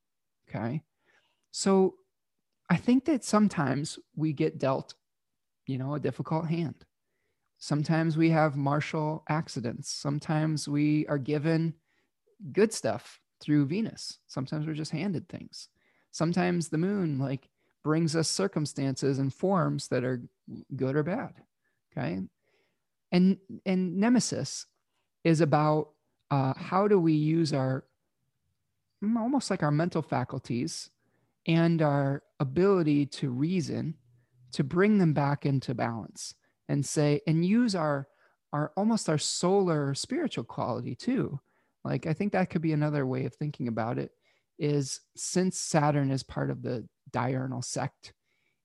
[0.49, 0.81] Okay.
[1.51, 1.95] So
[2.69, 4.95] I think that sometimes we get dealt,
[5.65, 6.85] you know, a difficult hand.
[7.59, 9.91] Sometimes we have martial accidents.
[9.91, 11.73] Sometimes we are given
[12.51, 14.19] good stuff through Venus.
[14.27, 15.69] Sometimes we're just handed things.
[16.11, 17.49] Sometimes the moon like
[17.83, 20.21] brings us circumstances and forms that are
[20.75, 21.33] good or bad.
[21.91, 22.21] Okay
[23.11, 24.65] and and nemesis
[25.23, 25.89] is about
[26.31, 27.85] uh, how do we use our
[29.17, 30.89] almost like our mental faculties
[31.45, 33.95] and our ability to reason
[34.51, 36.33] to bring them back into balance
[36.67, 38.07] and say and use our
[38.53, 41.39] our almost our solar spiritual quality too.
[41.83, 44.11] Like i think that could be another way of thinking about it
[44.59, 48.13] is since saturn is part of the diurnal sect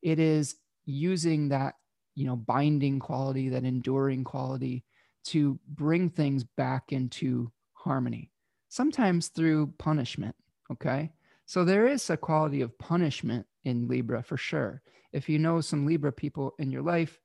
[0.03, 1.75] it is using that
[2.15, 4.85] you know binding quality that enduring quality
[5.25, 8.31] to bring things back into harmony
[8.69, 10.35] sometimes through punishment
[10.73, 11.13] okay?
[11.47, 14.83] So there is a quality of punishment in libra for sure.
[15.13, 17.19] If you know some libra people in your life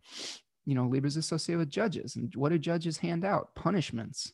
[0.65, 3.55] you know libra's associated with judges and what do judges hand out?
[3.55, 4.33] Punishments.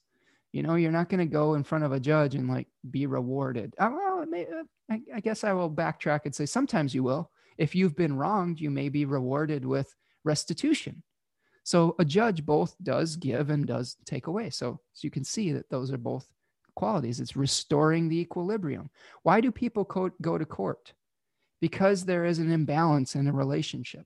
[0.51, 3.05] You know you're not going to go in front of a judge and like be
[3.05, 3.75] rewarded.
[3.79, 7.31] Oh, well, may, uh, I, I guess i will backtrack and say sometimes you will.
[7.57, 9.93] If you've been wronged you may be rewarded with
[10.23, 11.03] restitution.
[11.63, 14.49] So a judge both does give and does take away.
[14.49, 16.27] So, so you can see that those are both
[16.75, 17.19] qualities.
[17.19, 18.89] It's restoring the equilibrium.
[19.23, 20.93] Why do people co- go to court?
[21.61, 24.05] Because there is an imbalance in a relationship.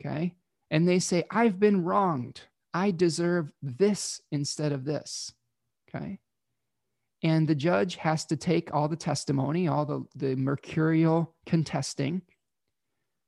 [0.00, 0.34] Okay.
[0.70, 2.40] And they say, I've been wronged.
[2.72, 5.32] I deserve this instead of this.
[5.88, 6.18] Okay.
[7.22, 12.22] And the judge has to take all the testimony, all the, the mercurial contesting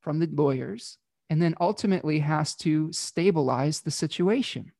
[0.00, 0.98] from the lawyers,
[1.28, 4.72] and then ultimately has to stabilize the situation.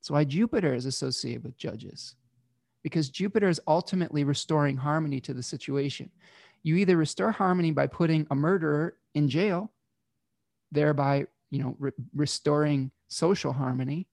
[0.00, 2.14] That's why Jupiter is associated with judges,
[2.82, 6.10] because Jupiter is ultimately restoring harmony to the situation.
[6.62, 9.72] You either restore harmony by putting a murderer in jail,
[10.70, 14.06] thereby, you know, re- restoring social harmony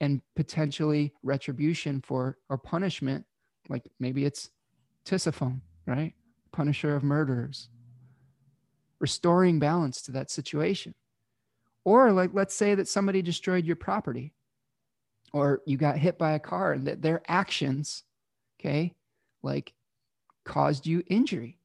[0.00, 3.24] and potentially retribution for or punishment,
[3.68, 4.50] like maybe it's
[5.04, 6.14] Tisiphone, right?
[6.52, 7.68] Punisher of murderers
[9.00, 10.94] restoring balance to that situation.
[11.84, 14.32] Or like let's say that somebody destroyed your property
[15.32, 18.04] or you got hit by a car and that their actions,
[18.60, 18.94] okay,
[19.42, 19.72] like
[20.44, 21.58] caused you injury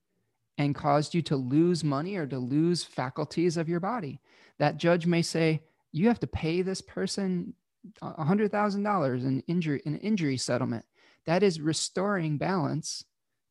[0.57, 4.21] and caused you to lose money or to lose faculties of your body.
[4.57, 7.53] That judge may say, you have to pay this person
[8.01, 10.85] $100,000 in injury in injury settlement.
[11.25, 13.03] That is restoring balance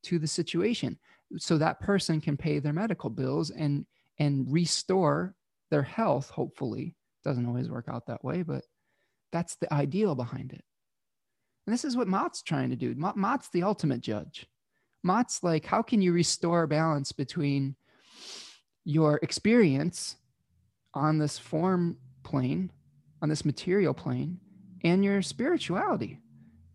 [0.05, 0.99] to the situation
[1.39, 3.87] so that person can pay their medical bills and
[4.19, 5.35] and restore
[5.71, 6.95] their health hopefully.
[7.25, 8.65] Doesn't always work out that way but
[9.33, 10.65] that's the ideal behind it.
[11.67, 12.95] And this is what Maat's trying to do.
[12.95, 14.47] Maat's the ultimate judge.
[15.03, 17.77] Maat's like how can you restore balance between
[18.85, 20.17] your experience
[20.93, 22.71] on this form plane
[23.23, 24.39] on this material plane
[24.83, 26.21] and your spirituality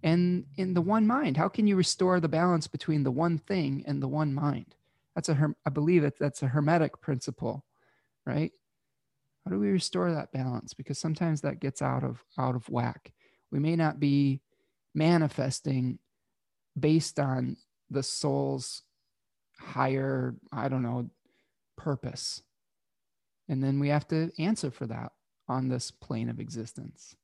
[0.03, 1.37] and in the one mind.
[1.37, 4.75] How can you restore the balance between the one thing and the one mind?
[5.15, 7.65] That's a i believe it that's a hermetic principle
[8.29, 8.51] right?
[9.43, 10.73] How do we restore that balance?
[10.73, 13.11] Because sometimes that gets out of out of whack.
[13.51, 14.41] We may not be
[14.93, 15.99] manifesting
[16.79, 17.57] based on
[17.89, 18.83] the soul's
[19.57, 21.09] higher i don't know
[21.75, 22.41] purpose.
[23.49, 25.11] And then we have to answer for that
[25.47, 27.15] on this plane of existence.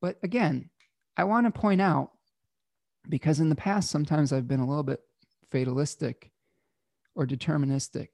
[0.00, 0.70] But again
[1.16, 2.10] I want to point out
[3.08, 5.00] because in the past, sometimes I've been a little bit
[5.50, 6.30] fatalistic
[7.14, 8.08] or deterministic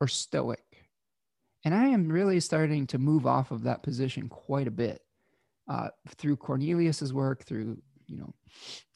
[0.00, 0.64] or stoic.
[1.64, 5.02] And I am really starting to move off of that position quite a bit
[5.68, 8.32] uh, through Cornelius's work, through you know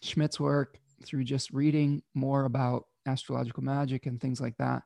[0.01, 4.83] Schmidt's work, through just reading more about astrological magic and things like that.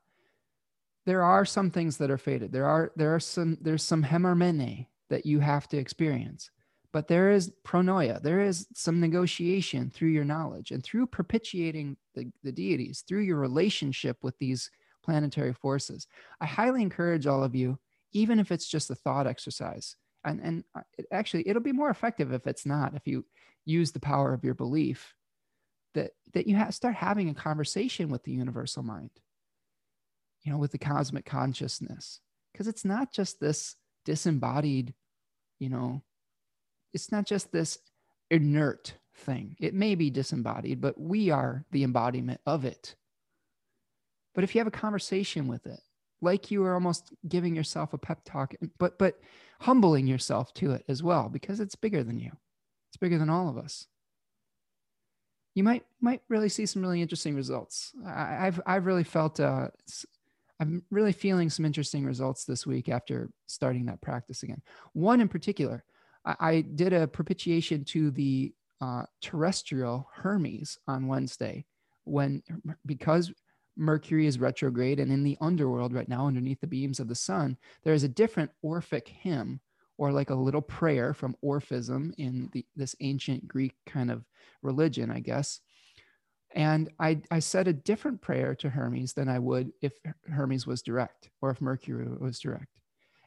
[1.05, 2.51] There are some things that are fated.
[2.51, 6.51] There are there are some there's some heimarmene that you have to experience
[6.97, 12.32] but there is pronoia there is some negotiation through your knowledge and through propitiating the,
[12.43, 14.70] the deities through your relationship with these
[15.05, 16.06] planetary forces.
[16.40, 17.78] I highly encourage all of you
[18.12, 19.94] even if it's just a thought exercise
[20.24, 20.81] and and uh,
[21.12, 23.27] actually it'll be more effective if it's not if you
[23.66, 25.12] use the power of your belief
[25.93, 29.10] that that you start having a conversation with the universal mind
[30.44, 32.20] you know with the cosmic consciousness.
[32.52, 34.94] Because it's not just this disembodied
[35.59, 36.02] you know
[36.93, 37.79] it's not just this
[38.31, 39.57] inert thing.
[39.61, 42.95] It may be disembodied, but we are the embodiment of it.
[44.35, 45.81] But if you have a conversation with it,
[46.21, 49.19] like you are almost giving yourself a pep talk, but but
[49.61, 52.33] humbling yourself to it as well, because it's bigger than you.
[52.91, 53.87] It's bigger than all of us.
[55.55, 57.93] You might might really see some really interesting results.
[58.07, 59.69] I, have I've really felt uh,
[60.61, 64.63] I'm really feeling some interesting results this week after starting that practice again.
[64.93, 65.85] One in particular,
[66.27, 71.65] I, I did a propitiation to the uh, terrestrial Hermes on Wednesday
[72.05, 72.43] when
[72.85, 73.32] because
[73.77, 77.57] Mercury is retrograde and in the underworld right now underneath the beams of the sun,
[77.85, 79.61] there is a different Orphic hymn
[79.98, 84.24] or like a little prayer from Orphism in the, this ancient Greek kind of
[84.62, 85.61] religion, I guess.
[86.55, 89.93] And I, I said a different prayer to Hermes than I would if
[90.28, 92.69] Hermes was direct or if Mercury was direct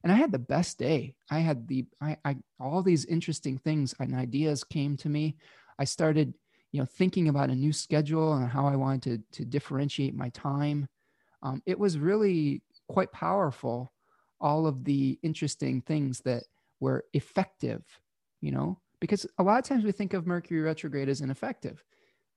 [0.03, 1.15] and I had the best day.
[1.29, 5.35] I had the I, I all these interesting things and ideas came to me.
[5.77, 6.33] I started,
[6.71, 10.29] you know, thinking about a new schedule and how I wanted to to differentiate my
[10.29, 10.87] time.
[11.43, 13.91] Um, it was really quite powerful.
[14.41, 16.43] All of the interesting things that
[16.79, 17.83] were effective,
[18.41, 21.83] you know, because a lot of times we think of Mercury retrograde as ineffective.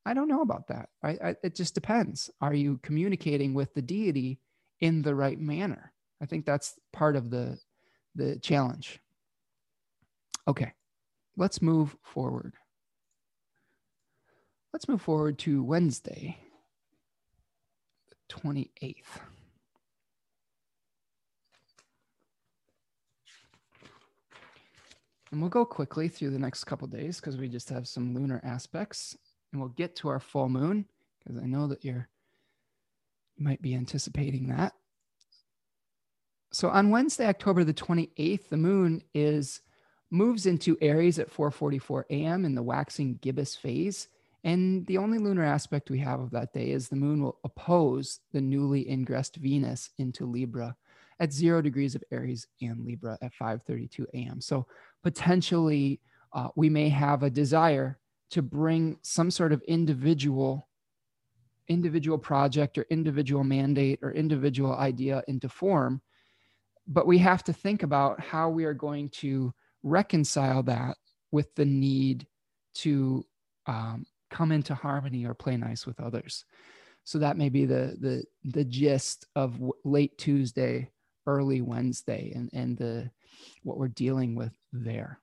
[0.05, 0.89] I don't know about that.
[1.05, 2.29] I, I, it just depends.
[2.41, 4.41] Are you communicating with the deity
[4.81, 5.93] in the right manner?
[6.23, 7.59] I think that's part of the
[8.15, 9.01] the challenge.
[10.47, 10.73] Okay,
[11.37, 12.55] let's move forward.
[14.73, 16.39] Let's move forward to Wednesday,
[18.09, 18.95] the 28th.
[25.31, 28.41] And we'll go quickly through the next couple days because we just have some lunar
[28.45, 29.17] aspects
[29.51, 30.87] and we'll get to our full moon
[31.19, 32.09] because I know that you're
[33.37, 34.75] you might be anticipating that.
[36.53, 39.63] So on Wednesday, October the 28th, the moon is
[40.11, 42.45] moves into Aries at 4:44 a.m.
[42.45, 44.09] in the waxing gibbous phase.
[44.45, 48.21] And the only lunar aspect we have of that day is the moon will oppose
[48.33, 50.77] the newly ingressed Venus into Libra
[51.21, 54.41] at zero degrees of Aries and Libra at 5:32 a.m.
[54.41, 54.67] So
[55.03, 56.01] potentially,
[56.35, 57.99] uh, we may have a desire
[58.31, 60.69] to bring some sort of individual
[61.69, 66.03] individual project or individual mandate or individual idea into form
[66.87, 69.53] but we have to think about how we are going to
[69.83, 70.97] reconcile that
[71.31, 72.27] with the need
[72.75, 73.25] to
[73.67, 76.45] um, come into harmony or play nice with others.
[77.05, 80.91] So that may be the the the gist of w- late Tuesday,
[81.27, 83.11] early Wednesday, and and the
[83.65, 85.19] what we're dealing with there.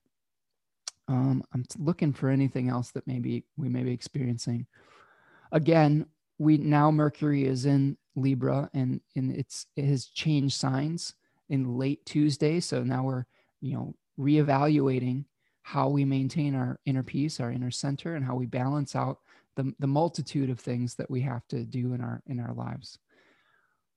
[1.07, 4.67] Um, I'm looking for anything else that maybe we may be experiencing.
[5.51, 6.05] Again,
[6.37, 11.13] we now Mercury is in Libra and and it's it has changed signs
[11.49, 12.59] in late Tuesday.
[12.59, 13.25] So now we're
[13.61, 15.25] you know reevaluating
[15.61, 19.19] how we maintain our inner peace, our inner center, and how we balance out
[19.55, 22.97] the, the multitude of things that we have to do in our in our lives.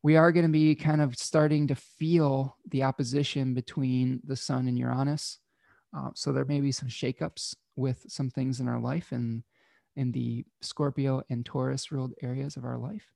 [0.03, 4.66] We are going to be kind of starting to feel the opposition between the sun
[4.66, 5.39] and Uranus.
[5.97, 9.45] Uh, so there may be some shakeups with some things in our life and
[9.95, 13.07] in the Scorpio and Taurus ruled areas of our life.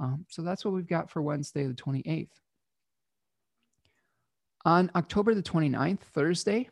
[0.00, 2.28] Um, so that's what we've got for Wednesday, the 28th.
[4.66, 6.68] On October the 29th, Thursday,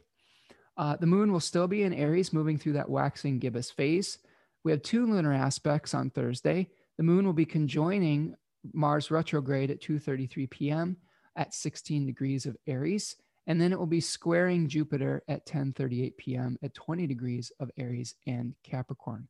[0.76, 4.18] uh, the moon will still be in Aries, moving through that waxing gibbous phase.
[4.64, 6.70] We have two lunar aspects on Thursday.
[6.96, 8.34] The moon will be conjoining
[8.72, 10.96] Mars retrograde at 2:33 p.m.
[11.36, 13.14] at 16 degrees of Aries,
[13.46, 16.58] and then it will be squaring Jupiter at 10:38 p.m.
[16.64, 19.28] at 20 degrees of Aries and Capricorn.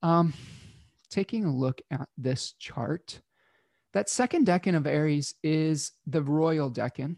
[0.00, 0.32] Um,
[1.10, 3.20] taking a look at this chart,
[3.94, 7.16] that second decan of Aries is the royal decan,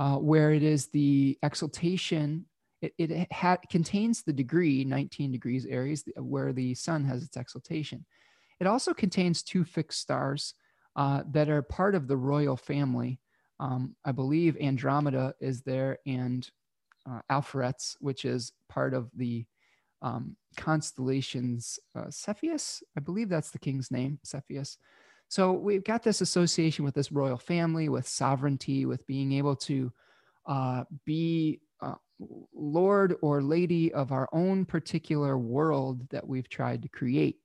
[0.00, 2.46] uh, where it is the exaltation
[2.82, 8.06] it, it ha- contains the degree 19 degrees Aries, where the sun has its exaltation.
[8.58, 10.54] It also contains two fixed stars
[10.96, 13.20] uh, that are part of the royal family.
[13.58, 16.48] Um, I believe Andromeda is there and
[17.08, 19.44] uh, Alpheratz, which is part of the
[20.02, 22.82] um, constellations uh, Cepheus.
[22.96, 24.78] I believe that's the king's name, Cepheus.
[25.30, 29.92] So we've got this association with this royal family, with sovereignty, with being able to
[30.44, 31.94] uh, be uh,
[32.52, 37.36] Lord or Lady of our own particular world that we've tried to create,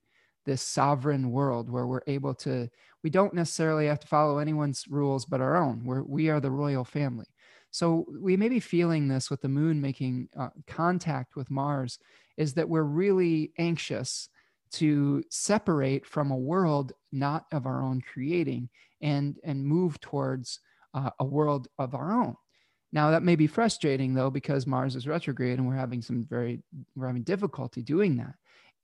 [0.47, 2.67] this sovereign world where we're able to,
[3.03, 5.85] we don't necessarily have to follow anyone's rules but our own.
[5.85, 7.27] We're, we are the royal family.
[7.69, 11.99] So we may be feeling this with the moon making uh, contact with Mars,
[12.35, 14.29] is that we're really anxious
[14.75, 18.69] to separate from a world not of our own creating
[19.01, 20.59] and and move towards
[20.93, 22.35] uh, a world of our own
[22.95, 26.63] now that may be frustrating though, because Mars is retrograde and we're having some very,
[26.95, 28.35] we're having difficulty doing that.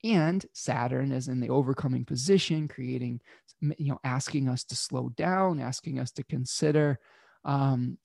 [0.03, 3.21] And Saturn is in the overcoming position, creating,
[3.61, 6.99] you know, asking us to slow down, asking us to consider,
[7.45, 7.97] um,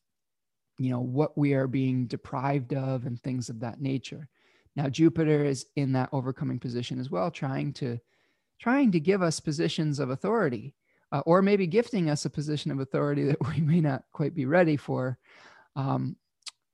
[0.79, 4.29] you know, what we are being deprived of and things of that nature.
[4.77, 7.99] Now Jupiter is in that overcoming position as well, trying to,
[8.61, 10.75] trying to give us positions of authority,
[11.13, 14.47] uh, or maybe gifting us a position of authority that we may not quite be
[14.47, 15.19] ready for
[15.77, 16.17] um,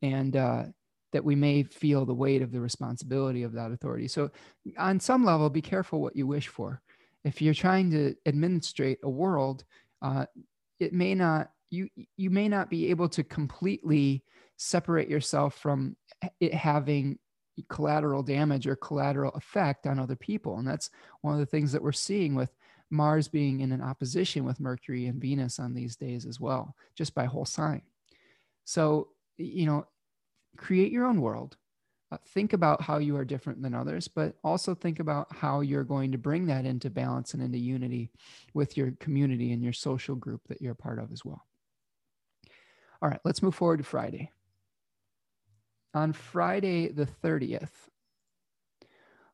[0.02, 0.64] and uh,
[1.12, 4.08] that we may feel the weight of the responsibility of that authority.
[4.08, 4.30] So,
[4.78, 6.80] on some level, be careful what you wish for.
[7.24, 9.64] If you're trying to administrate a world,
[10.00, 10.26] uh,
[10.80, 14.24] it may not you you may not be able to completely
[14.56, 15.96] separate yourself from
[16.40, 17.18] it having
[17.68, 21.82] collateral damage or collateral effect on other people and that's one of the things that
[21.82, 22.50] we're seeing with
[22.90, 27.14] mars being in an opposition with mercury and venus on these days as well just
[27.14, 27.82] by whole sign
[28.64, 29.86] so, you know,
[30.56, 31.56] create your own world.
[32.10, 35.84] Uh, think about how you are different than others, but also think about how you're
[35.84, 38.10] going to bring that into balance and into unity
[38.52, 41.46] with your community and your social group that you're a part of as well.
[43.00, 44.30] All right, let's move forward to Friday.
[45.94, 47.89] On Friday, the 30th,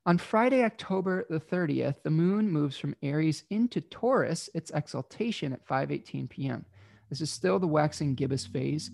[0.09, 5.67] on Friday, October the 30th, the moon moves from Aries into Taurus, its exaltation at
[5.67, 6.65] 5:18 p.m.
[7.11, 8.91] This is still the waxing gibbous phase.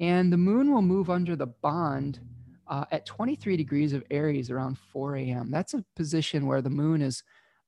[0.00, 2.20] And the moon will move under the bond
[2.68, 5.50] uh, at 23 degrees of Aries around 4 a.m.
[5.50, 7.22] That's a position where the moon is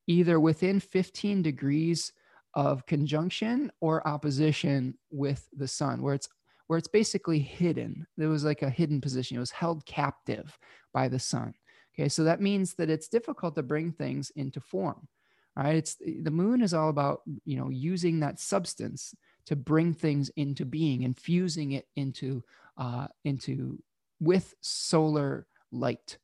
[0.06, 2.10] either within 15 degrees
[2.54, 6.30] of conjunction or opposition with the sun, where it's
[6.68, 8.06] where it's basically hidden.
[8.16, 9.36] There was like a hidden position.
[9.36, 10.56] It was held captive
[10.94, 11.54] by the sun.
[11.94, 15.08] Okay, so that means that it's difficult to bring things into form.
[15.56, 15.74] Right?
[15.74, 19.14] It's the moon is all about you know using that substance
[19.46, 22.44] to bring things into being, infusing it into
[22.76, 23.82] uh, into
[24.20, 26.18] with solar light.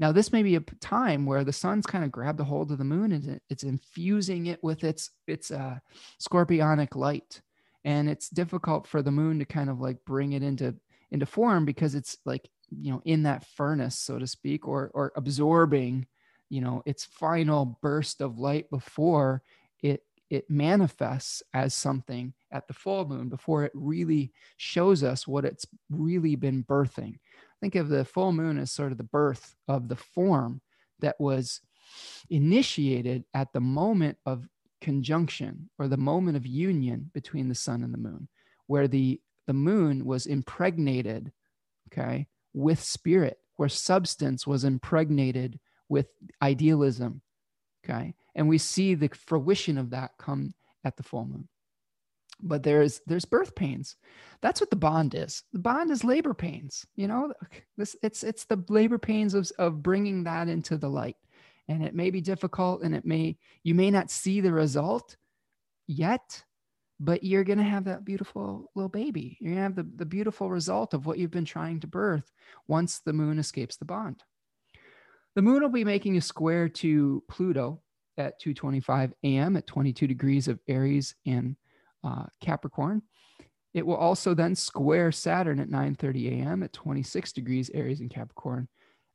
[0.00, 2.78] Now, this may be a time where the sun's kind of grabbed a hold of
[2.78, 5.78] the moon and it's infusing it with its its uh,
[6.20, 7.40] scorpionic light,
[7.84, 10.74] and it's difficult for the moon to kind of like bring it into
[11.10, 15.12] into form because it's like you know in that furnace, so to speak, or or
[15.16, 16.06] absorbing
[16.48, 19.42] you know its final burst of light before
[19.82, 25.44] it it manifests as something at the full moon before it really shows us what
[25.44, 27.18] it's really been birthing.
[27.60, 30.60] Think of the full moon as sort of the birth of the form
[31.00, 31.60] that was
[32.28, 34.46] initiated at the moment of
[34.80, 38.28] conjunction or the moment of union between the sun and the moon,
[38.66, 41.32] where the, the moon was impregnated,
[41.92, 46.08] okay, with spirit, where substance was impregnated with
[46.42, 47.22] idealism,
[47.84, 48.14] okay.
[48.34, 51.48] And we see the fruition of that come at the full moon.
[52.40, 53.96] But there's there's birth pains.
[54.42, 55.42] That's what the bond is.
[55.52, 56.86] The bond is labor pains.
[56.94, 57.32] You know,
[57.76, 61.16] this it's it's the labor pains of of bringing that into the light
[61.68, 65.16] and it may be difficult and it may you may not see the result
[65.86, 66.42] yet
[67.00, 69.36] but you're going to have that beautiful little baby.
[69.40, 72.30] You're going to have the, the beautiful result of what you've been trying to birth
[72.66, 74.22] once the moon escapes the bond.
[75.36, 77.80] The moon will be making a square to pluto
[78.16, 81.54] at 2.25 a.m at 22 degrees of aries and
[82.02, 83.02] uh, capricorn.
[83.74, 88.68] It will also then square saturn at 9.30 a.m at 26 degrees aries and capricorn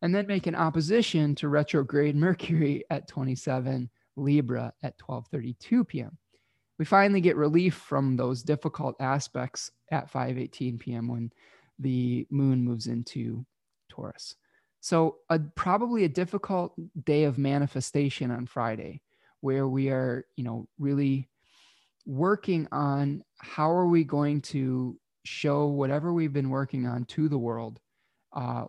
[0.04, 6.18] and then make an opposition to retrograde Mercury at 27 Libra at 12:32 p.m.
[6.78, 11.08] We finally get relief from those difficult aspects at 5:18 p.m.
[11.08, 11.32] when
[11.80, 13.46] the moon moves into
[13.90, 14.36] Taurus.
[14.82, 16.74] So, a, probably a difficult
[17.06, 19.02] day of manifestation on Friday
[19.40, 21.30] where we are, you know, really
[22.06, 27.38] working on how are we going to show whatever we've been working on to the
[27.38, 27.80] world
[28.34, 28.66] uh,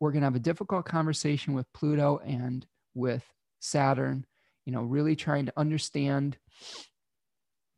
[0.00, 3.24] we're going to have a difficult conversation with Pluto and with
[3.60, 4.26] Saturn,
[4.64, 6.36] you know, really trying to understand,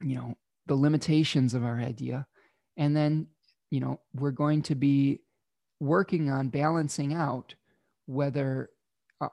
[0.02, 0.34] you know,
[0.66, 2.26] the limitations of our idea.
[2.76, 3.26] And then,
[3.70, 5.20] you know, we're going to be
[5.80, 7.54] working on balancing out
[8.06, 8.70] whether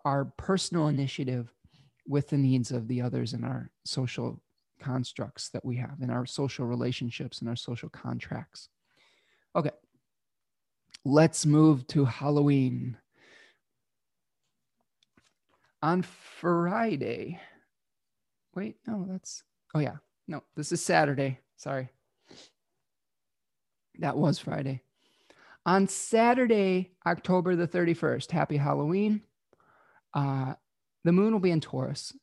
[0.06, 1.52] our personal initiative
[2.08, 4.42] with the needs of the others in our social
[4.80, 8.70] constructs that we have in our social relationships and our social contracts.
[9.56, 9.72] Okay,
[11.08, 12.98] let's move to Halloween.
[15.82, 17.40] On Friday,
[18.54, 19.44] wait, no, that's,
[19.74, 19.98] oh yeah,
[20.28, 21.40] no, this is Saturday.
[21.56, 21.90] Sorry.
[24.00, 24.82] That was Friday.
[25.66, 29.22] On Saturday, October the 31st, happy Halloween.
[30.14, 30.56] Uh,
[31.06, 32.14] the moon will be in Taurus.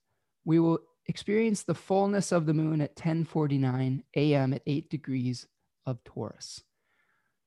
[0.45, 4.53] We will experience the fullness of the moon at 10:49 a.m.
[4.53, 5.47] at 8 degrees
[5.87, 6.63] of Taurus.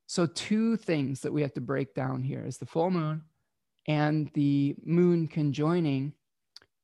[0.08, 3.24] So, two things that we have to break down here is the full moon
[3.88, 6.14] and the moon conjoining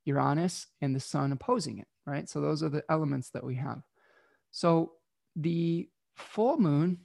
[0.03, 2.29] Uranus and the sun opposing it, right?
[2.29, 3.81] So, those are the elements that we have.
[4.51, 4.91] So,
[5.37, 5.87] the
[6.17, 6.99] full moon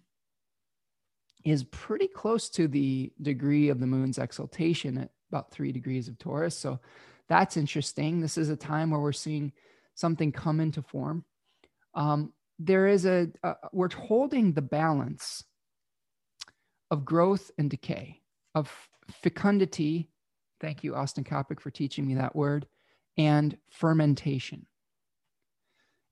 [1.45, 6.19] is pretty close to the degree of the moon's exaltation at about three degrees of
[6.19, 6.59] Taurus.
[6.59, 6.81] So,
[7.28, 8.20] that's interesting.
[8.20, 9.53] This is a time where we're seeing
[9.95, 11.24] something come into form.
[11.95, 15.45] Um, there is a, a, we're holding the balance
[16.90, 18.20] of growth and decay,
[18.55, 18.70] of
[19.10, 20.10] fecundity.
[20.60, 22.66] Thank you, Austin Coppock, for teaching me that word,
[23.16, 24.66] and fermentation.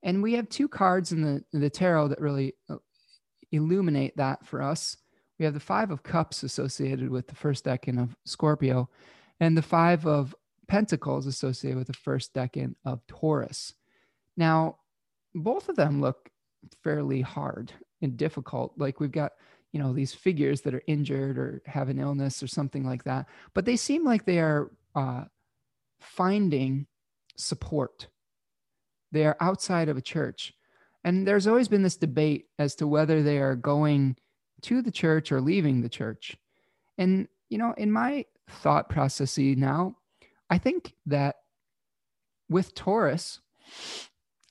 [0.02, 2.76] And we have two cards in the, in the tarot that really uh,
[3.50, 4.96] illuminate that for us.
[5.38, 8.88] We have the Five of Cups associated with the first decan of Scorpio,
[9.40, 10.34] and the Five of
[10.68, 13.74] Pentacles associated with the first decan of Taurus.
[14.36, 14.78] Now,
[15.34, 16.30] both of them look
[16.82, 17.72] fairly hard
[18.02, 18.72] and difficult.
[18.76, 19.32] Like we've got
[19.72, 23.26] you know these figures that are injured or have an illness or something like that
[23.54, 25.24] but they seem like they are uh,
[26.00, 26.86] finding
[27.36, 28.08] support.
[29.12, 30.54] They are outside of a church.
[31.04, 34.16] And there's always been this debate as to whether they are going
[34.62, 36.36] to the church or leaving the church.
[36.98, 39.96] And you know in my thought processes now
[40.50, 41.36] i think that
[42.48, 43.40] with taurus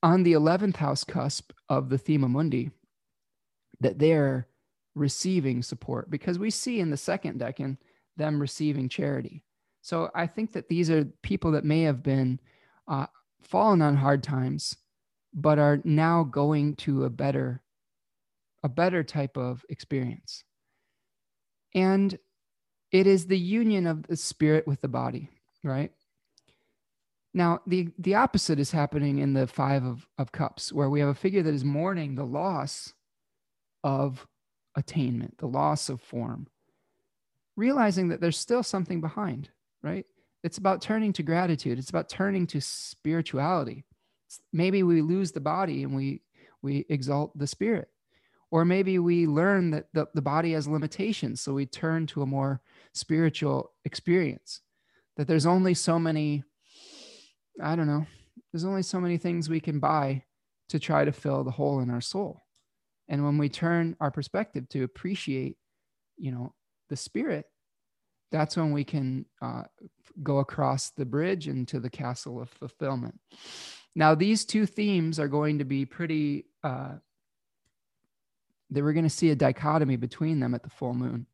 [0.04, 2.72] on the 11th house cusp of the thema mundi
[3.80, 4.48] that they're
[4.96, 7.78] receiving support because we see in the second decan
[8.18, 9.44] them receiving charity.
[9.82, 12.40] So I think that these are people that may have been
[12.88, 13.08] uh,
[13.42, 14.76] fallen on hard times,
[15.34, 17.62] but are now going to a better,
[18.64, 20.44] a better type of experience.
[21.76, 22.18] And
[22.92, 25.30] it is the union of the spirit with the body,
[25.64, 25.92] right?
[27.34, 31.10] Now, the, the opposite is happening in the Five of, of Cups, where we have
[31.10, 32.94] a figure that is mourning the loss
[33.84, 34.26] of
[34.76, 36.48] attainment, the loss of form,
[37.56, 39.50] realizing that there's still something behind,
[39.82, 40.06] right?
[40.44, 41.80] It's about turning to gratitude.
[41.80, 43.86] It's about turning to spirituality.
[44.28, 46.22] It's, maybe we lose the body and we
[46.62, 47.90] we exalt the spirit.
[48.52, 52.26] Or maybe we learn that the, the body has limitations, so we turn to a
[52.26, 52.62] more
[52.94, 54.62] spiritual experience.
[55.18, 56.44] That there's only so many,
[57.62, 58.06] I don't know,
[58.52, 60.24] there's only so many things we can buy
[60.70, 62.45] to try to fill the hole in our soul.
[63.08, 65.58] And when we turn our perspective to appreciate,
[66.18, 66.54] you know,
[66.90, 67.46] the spirit,
[68.32, 69.64] that's when we can uh,
[70.24, 73.20] go across the bridge into the castle of fulfillment.
[73.96, 76.96] Now, these two themes are going to be pretty, uh,
[78.72, 81.28] that we're going to see a dichotomy between them at the full moon.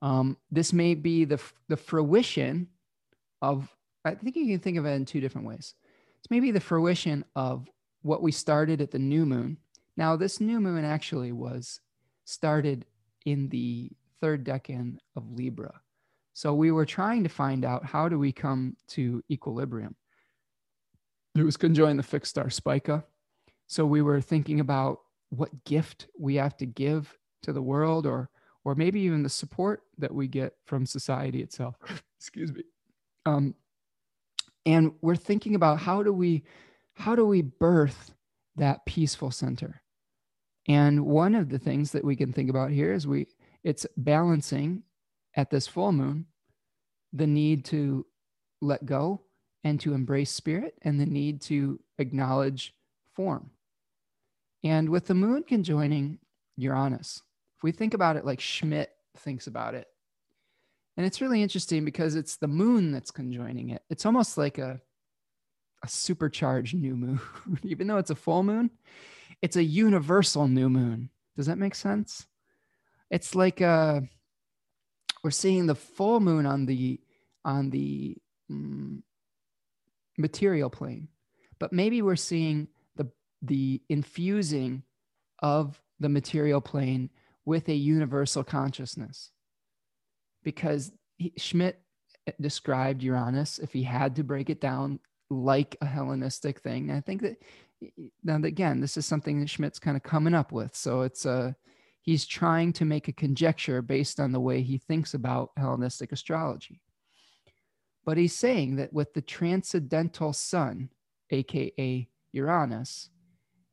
[0.00, 2.68] Um, this may be the, the fruition
[3.42, 3.68] of,
[4.04, 5.74] I think you can think of it in two different ways.
[6.20, 7.68] It's maybe the fruition of
[8.02, 9.58] what we started at the new moon.
[9.96, 11.80] Now, this new moon actually was
[12.24, 12.86] started
[13.24, 13.90] in the
[14.20, 15.80] third decan of Libra.
[16.32, 19.96] So we were trying to find out how do we come to equilibrium.
[21.34, 23.04] It was conjoined the fixed star Spica.
[23.66, 25.00] So we were thinking about
[25.30, 28.30] what gift we have to give to the world or
[28.64, 31.76] or maybe even the support that we get from society itself.
[32.18, 32.64] Excuse me.
[33.24, 33.54] Um,
[34.64, 36.42] and we're thinking about how do we
[36.94, 38.12] how do we birth
[38.56, 39.82] that peaceful center?
[40.68, 43.26] And one of the things that we can think about here is we
[43.62, 44.82] it's balancing
[45.36, 46.26] at this full moon
[47.12, 48.06] the need to
[48.60, 49.22] let go
[49.64, 52.74] and to embrace spirit and the need to acknowledge
[53.14, 53.50] form.
[54.62, 56.18] And with the moon conjoining
[56.56, 57.22] Uranus,
[57.56, 59.86] if we think about it like Schmidt thinks about it,
[60.96, 63.82] and it's really interesting because it's the moon that's conjoining it.
[63.90, 64.80] It's almost like a,
[65.84, 67.20] a supercharged new moon.
[67.62, 68.70] Even though it's a full moon,
[69.42, 71.10] it's a universal new moon.
[71.36, 72.26] Does that make sense?
[73.10, 74.00] It's like uh,
[75.22, 77.00] we're seeing the full moon on the
[77.44, 78.16] on the
[78.50, 79.02] um,
[80.18, 81.08] material plane,
[81.58, 83.10] but maybe we're seeing the
[83.42, 84.82] the infusing
[85.40, 87.10] of the material plane
[87.44, 89.30] with a universal consciousness
[90.42, 91.80] because he, Schmidt
[92.40, 94.98] described Uranus, if he had to break it down,
[95.30, 96.90] like a Hellenistic thing.
[96.90, 97.36] I think that
[98.24, 100.74] now again, this is something that Schmidt's kind of coming up with.
[100.74, 101.54] So it's a
[102.00, 106.80] he's trying to make a conjecture based on the way he thinks about Hellenistic astrology.
[108.04, 110.90] But he's saying that with the transcendental sun,
[111.30, 113.10] aka Uranus,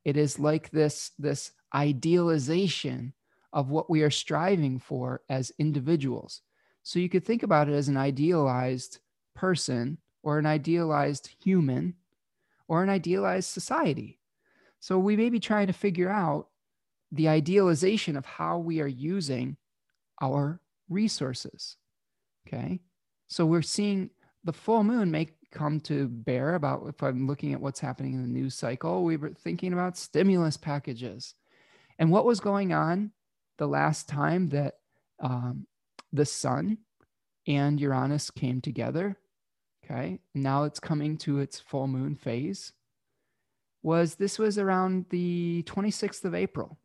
[0.03, 3.13] it is like this, this idealization
[3.53, 6.41] of what we are striving for as individuals.
[6.81, 8.99] So you could think about it as an idealized
[9.35, 11.93] person or an idealized human
[12.73, 14.17] or an idealized society.
[14.79, 16.47] So we may be trying to figure out
[17.11, 19.57] the idealization of how we are using
[20.19, 20.59] our
[20.89, 21.77] resources.
[22.47, 22.79] Okay.
[23.27, 24.09] So we're seeing
[24.43, 28.23] the full moon may come to bear about if I'm looking at what's happening in
[28.23, 31.35] the news cycle, we were thinking about stimulus packages
[31.99, 33.11] and what was going on
[33.59, 34.77] the last time that
[35.19, 35.67] um,
[36.11, 36.79] the sun
[37.45, 39.15] and Uranus came together,
[39.83, 42.73] okay, now it's coming to its full moon phase,
[43.81, 46.77] was this was around the 26th of April.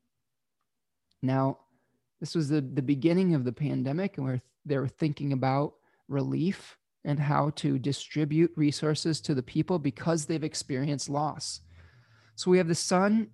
[1.22, 1.58] Now,
[2.20, 5.74] this was the, the beginning of the pandemic, and where they were thinking about
[6.08, 11.60] relief and how to distribute resources to the people because they've experienced loss.
[12.34, 13.28] So we have the sun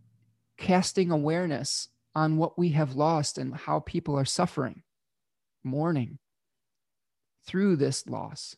[0.58, 4.82] casting awareness on what we have lost and how people are suffering,
[5.64, 6.18] mourning
[7.46, 8.56] through this loss.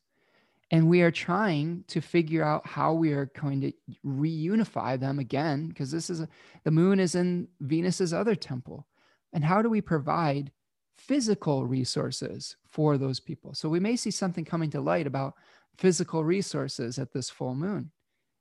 [0.72, 3.72] And we are trying to figure out how we are going to
[4.05, 6.28] reunify them again, because this is a,
[6.64, 8.86] the moon is in Venus's other temple.
[9.32, 10.51] And how do we provide
[10.98, 13.55] physical resources for those people?
[13.55, 15.34] So we may see something coming to light about
[15.78, 17.93] physical resources at this full moon.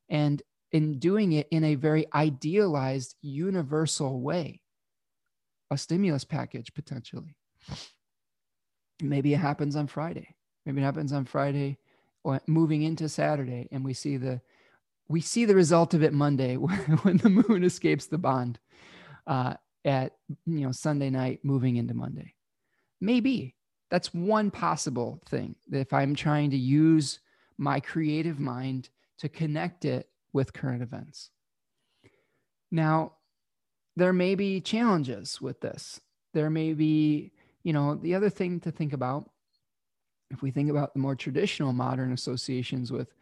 [0.10, 0.42] And
[0.72, 4.62] in doing it in a very idealized, universal way,
[5.70, 7.36] a stimulus package potentially.
[9.02, 10.36] Maybe it happens on Friday.
[10.66, 11.78] Maybe it happens on Friday
[12.48, 14.42] moving into Saturday, and we see the
[15.08, 18.60] we see the result of it Monday when the moon escapes the bond
[19.28, 20.14] uh, at
[20.46, 22.34] you know Sunday night, moving into Monday.
[23.02, 23.56] Maybe
[23.92, 25.56] that's one possible thing.
[25.70, 27.20] That if I'm trying to use
[27.58, 28.90] my creative mind
[29.20, 31.30] to connect it with current events.
[32.72, 33.14] Now,
[33.96, 36.02] there may be challenges with this.
[36.34, 37.32] There may be,
[37.64, 39.30] you know, the other thing to think about
[40.32, 43.14] if we think about the more traditional modern associations with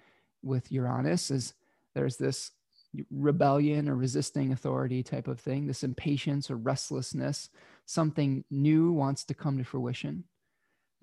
[0.41, 1.53] with Uranus is
[1.95, 2.51] there's this
[3.09, 7.49] rebellion or resisting authority type of thing, this impatience or restlessness,
[7.85, 10.23] something new wants to come to fruition.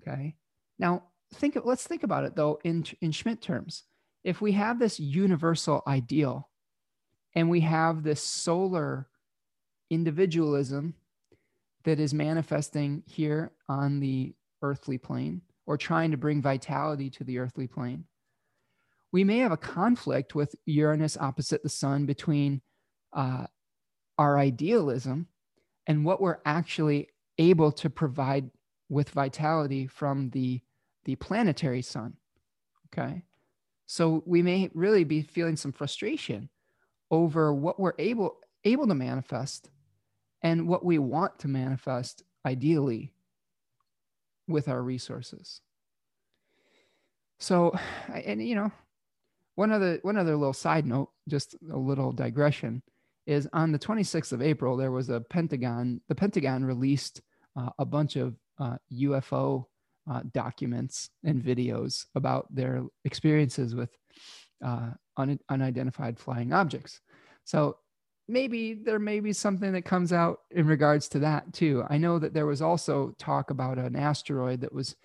[0.01, 0.35] Okay.
[0.79, 1.03] Now
[1.33, 3.83] think let's think about it though in in Schmidt terms.
[4.23, 6.49] If we have this universal ideal
[7.33, 9.07] and we have this solar
[9.89, 10.93] individualism
[11.83, 17.39] that is manifesting here on the earthly plane or trying to bring vitality to the
[17.39, 18.05] earthly plane.
[19.11, 22.61] We may have a conflict with Uranus opposite the sun between
[23.13, 23.45] uh,
[24.17, 25.27] our idealism
[25.87, 28.49] and what we're actually able to provide
[28.89, 30.61] with vitality from the,
[31.05, 32.13] the planetary sun.
[32.87, 33.23] Okay.
[33.85, 36.49] So we may really be feeling some frustration
[37.09, 39.69] over what we're able able to manifest
[40.43, 43.13] and what we want to manifest ideally
[44.47, 45.61] with our resources.
[47.39, 47.77] So,
[48.13, 48.71] and you know,
[49.55, 52.81] one other one other little side note, just a little digression,
[53.27, 56.01] is on the 26th of April there was a Pentagon.
[56.07, 57.21] The Pentagon released
[57.55, 59.65] uh, a bunch of uh, UFO
[60.09, 63.89] uh, documents and videos about their experiences with
[64.63, 66.99] uh, un- unidentified flying objects.
[67.43, 67.77] So
[68.31, 71.83] maybe there may be something that comes out in regards to that too.
[71.89, 74.95] I know that there was also talk about an asteroid that was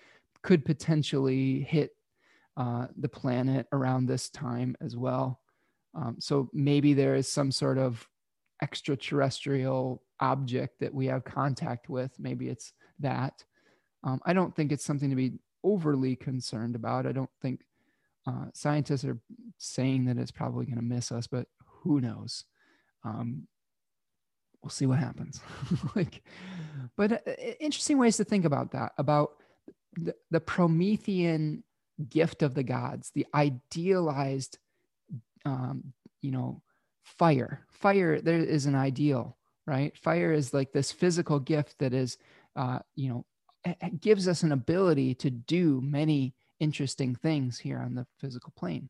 [0.43, 1.91] could potentially hit
[2.55, 5.41] uh, the planet around this time as well.
[5.93, 8.07] Um, so maybe there is some sort of
[8.61, 12.11] extraterrestrial object that we have contact with.
[12.17, 13.43] Maybe it's that.
[14.03, 15.33] Um, I don't think it's something to be
[15.63, 17.05] overly concerned about.
[17.05, 17.61] I don't think
[18.25, 19.19] uh, scientists are
[19.57, 22.45] saying that it's probably going to miss us, but who knows?
[23.03, 23.47] Um,
[24.61, 25.41] we'll see what happens.
[25.95, 26.23] like,
[26.95, 29.31] but uh, interesting ways to think about that about
[29.95, 31.63] the, the Promethean
[32.09, 34.57] gift of the gods, the idealized,
[35.45, 36.61] um, you know,
[37.03, 37.65] fire.
[37.71, 39.97] Fire there is an ideal, right?
[39.97, 42.17] Fire is like this physical gift that is,
[42.55, 43.25] uh, you know,
[43.99, 48.89] gives us an ability to do many interesting things here on the physical plane.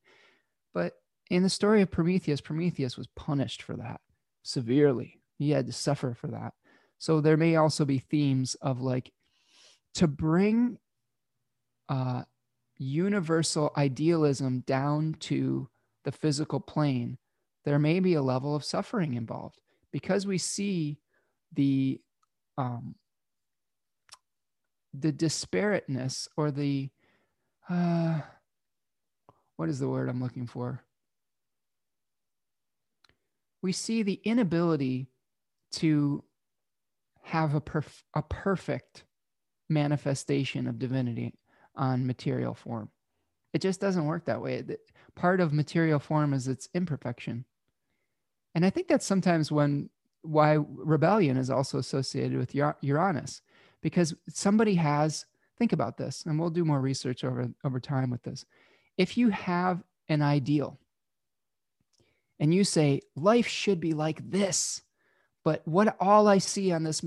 [0.73, 0.93] But
[1.29, 4.01] in the story of Prometheus, Prometheus was punished for that
[4.43, 5.19] severely.
[5.37, 6.53] He had to suffer for that.
[6.97, 9.11] So there may also be themes of like
[9.95, 10.79] to bring
[11.89, 12.23] uh,
[12.77, 15.69] universal idealism down to
[16.03, 17.17] the physical plane,
[17.65, 19.59] there may be a level of suffering involved
[19.91, 20.99] because we see
[21.53, 21.99] the
[22.57, 22.95] um,
[24.93, 26.89] the disparateness or the
[27.69, 28.21] uh,
[29.57, 30.81] what is the word I'm looking for?
[33.61, 35.07] We see the inability
[35.73, 36.23] to
[37.23, 39.03] have a, perf- a perfect
[39.69, 41.33] manifestation of divinity
[41.75, 42.89] on material form.
[43.53, 44.63] It just doesn't work that way.
[45.15, 47.45] Part of material form is its imperfection.
[48.55, 49.89] And I think that's sometimes when
[50.21, 53.41] why rebellion is also associated with Uranus
[53.81, 55.25] because somebody has
[55.57, 58.45] think about this and we'll do more research over over time with this
[58.97, 60.79] if you have an ideal
[62.39, 64.81] and you say life should be like this.
[65.43, 67.03] But what all i see on this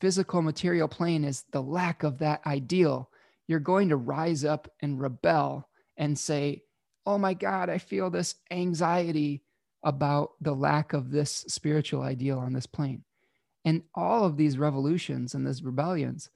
[0.00, 3.10] physical material plane is the lack of that ideal.
[3.48, 6.62] You're going to rise up and rebel and say
[7.06, 9.42] oh my god i feel this anxiety
[9.82, 13.02] about the lack of this spiritual ideal on this plane.
[13.64, 16.30] And all of these revolutions and these rebellions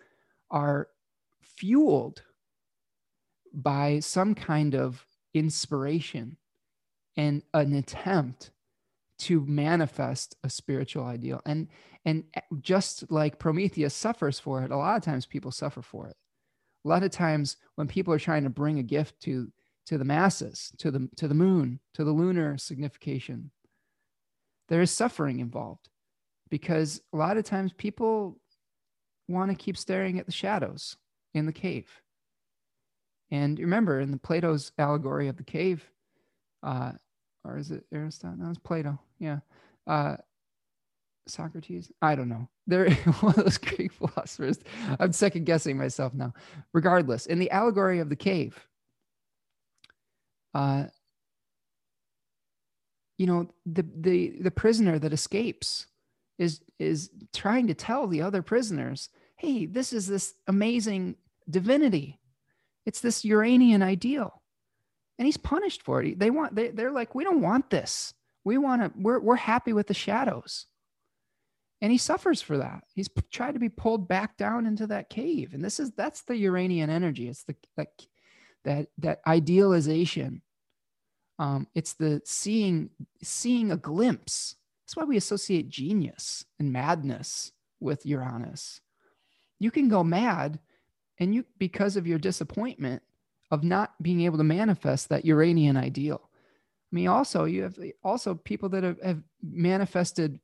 [0.51, 0.89] are
[1.43, 2.23] fueled
[3.53, 6.37] by some kind of inspiration
[7.17, 8.51] and an attempt
[9.19, 11.69] to manifest a spiritual ideal and
[12.05, 12.25] and
[12.61, 16.17] just like prometheus suffers for it a lot of times people suffer for it
[16.85, 19.51] a lot of times when people are trying to bring a gift to
[19.87, 23.51] to the masses to the to the moon to the lunar signification
[24.69, 25.89] there is suffering involved
[26.51, 28.39] because a lot of times people
[29.29, 30.97] want to keep staring at the shadows
[31.33, 32.03] in the cave.
[33.31, 35.91] And remember, in the Plato's allegory of the cave,
[36.65, 36.93] uh,
[37.45, 38.39] or is it Aristotle?
[38.39, 38.99] No, it's Plato.
[39.19, 39.41] Yeah.
[39.87, 40.17] Uh,
[41.27, 41.91] Socrates?
[42.03, 42.49] I don't know.
[42.67, 44.59] They're one of those Greek philosophers.
[44.99, 46.33] I'm second guessing myself now.
[46.73, 48.67] Regardless, in the allegory of the cave,
[50.55, 50.85] uh,
[53.19, 55.87] you know, the the the prisoner that escapes
[56.39, 61.17] is is trying to tell the other prisoners, "Hey, this is this amazing
[61.49, 62.21] divinity.
[62.87, 64.43] It's this Uranian ideal."
[65.19, 66.19] And he's punished for it.
[66.19, 68.15] They want they they're like, "We don't want this.
[68.45, 70.67] We want to we're we're happy with the shadows."
[71.81, 72.85] And he suffers for that.
[72.95, 75.55] He's tried to be pulled back down into that cave.
[75.55, 77.29] And this is that's the Uranian energy.
[77.29, 77.89] It's the that
[78.65, 80.43] that that idealization.
[81.39, 82.91] Um, it's the seeing
[83.23, 88.81] seeing a glimpse that's why we associate genius and madness with Uranus.
[89.59, 90.59] You can go mad
[91.19, 93.03] and you because of your disappointment
[93.55, 96.29] of not being able to manifest that Uranian ideal.
[96.93, 100.41] I mean, also you have also people that have, have manifested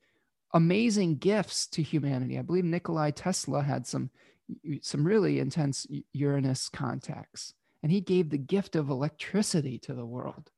[0.54, 2.38] amazing gifts to humanity.
[2.38, 4.10] I believe Nikolai Tesla had some
[4.82, 10.50] some really intense Uranus contacts, and he gave the gift of electricity to the world.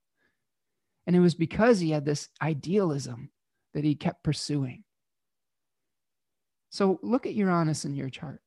[1.06, 3.30] And it was because he had this idealism
[3.74, 4.84] that he kept pursuing.
[6.70, 8.40] So look at Uranus in your chart.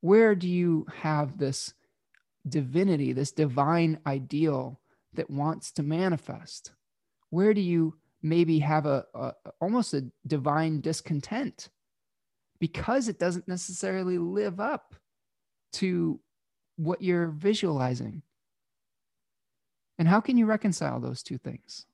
[0.00, 1.72] Where do you have this
[2.48, 4.80] divinity, this divine ideal
[5.14, 6.72] that wants to manifest?
[7.30, 11.68] Where do you maybe have a, a almost a divine discontent
[12.58, 14.94] because it doesn't necessarily live up
[15.74, 16.20] to
[16.76, 18.22] what you're visualizing?
[19.98, 21.86] And how can you reconcile those two things?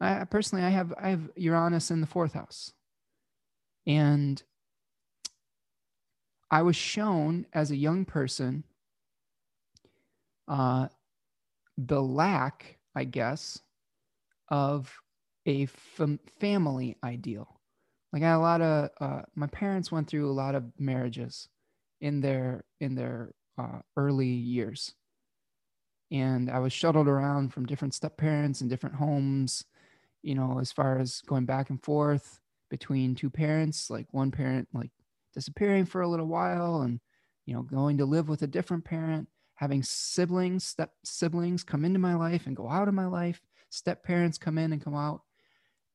[0.00, 2.72] I personally, I have I have Uranus in the fourth house,
[3.86, 4.42] and
[6.50, 8.64] I was shown as a young person
[10.48, 10.88] uh,
[11.78, 13.60] the lack, I guess,
[14.48, 14.94] of
[15.46, 17.60] a fam- family ideal.
[18.12, 21.48] Like I had a lot of uh, my parents went through a lot of marriages
[22.00, 24.94] in their in their uh, early years,
[26.10, 29.64] and I was shuttled around from different step parents and different homes.
[30.22, 32.40] You know, as far as going back and forth
[32.70, 34.90] between two parents, like one parent like
[35.36, 36.98] disappearing for a little while, and
[37.44, 42.00] you know, going to live with a different parent, having siblings, step siblings come into
[42.00, 43.40] my life and go out of my life
[43.76, 45.22] step parents come in and come out.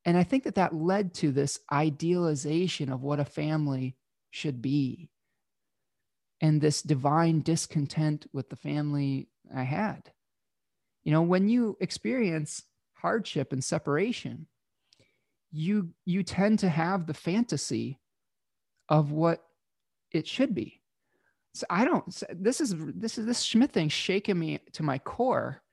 [0.05, 3.95] And I think that that led to this idealization of what a family
[4.31, 5.09] should be
[6.39, 10.11] and this divine discontent with the family I had.
[11.03, 12.63] You know, when you experience
[12.93, 14.47] hardship and separation,
[15.51, 17.99] you you tend to have the fantasy
[18.91, 19.43] of what
[20.11, 20.81] it should be.
[21.55, 25.63] So I don't this is this is this Schmidt thing shaking me to my core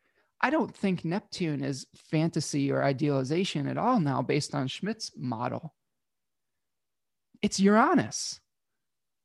[0.40, 5.74] I don't think Neptune is fantasy or idealization at all now based on Schmidt's model.
[7.42, 8.40] It's Uranus.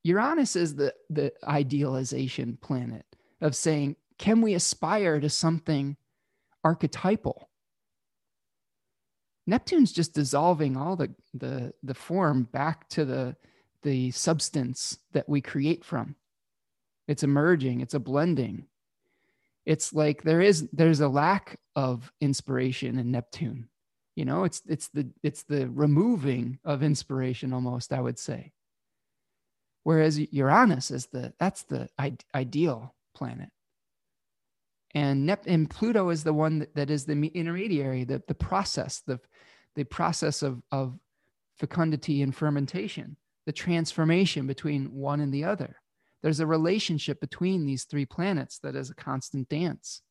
[0.03, 3.05] Uranus is the, the idealization planet
[3.41, 5.97] of saying, can we aspire to something
[6.63, 7.49] archetypal?
[9.45, 13.35] Neptune's just dissolving all the, the, the form back to the,
[13.83, 16.15] the substance that we create from.
[17.07, 18.65] It's emerging, it's a blending.
[19.65, 23.69] It's like there is there's a lack of inspiration in neptune
[24.15, 24.43] you know?
[24.43, 28.51] It's it's the it's the removing of inspiration almost i would say.
[29.83, 31.89] Whereas uranus is the that's the
[32.33, 33.49] ideal planet.
[34.95, 39.01] And Nep- and pluto is the one that, that is the intermediary the, the process
[39.05, 39.19] the
[39.75, 40.97] the process of of
[41.57, 45.77] fecundity and fermentation the transformation between one and the other
[46.23, 50.01] there's a relationship between these three planets that is a constant dance.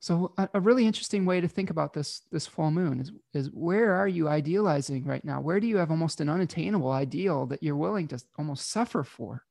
[0.00, 3.50] So a, a, really interesting way to think about this this full moon is is
[3.52, 5.42] where are you idealizing right now?
[5.42, 9.44] Where do you have almost an unattainable ideal that you're willing to almost suffer for?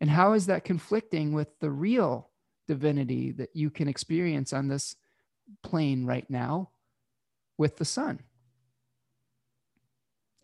[0.00, 2.30] And how is that conflicting with the real
[2.68, 4.94] divinity that you can experience on this
[5.64, 6.70] plane right now
[7.58, 8.20] with the sun?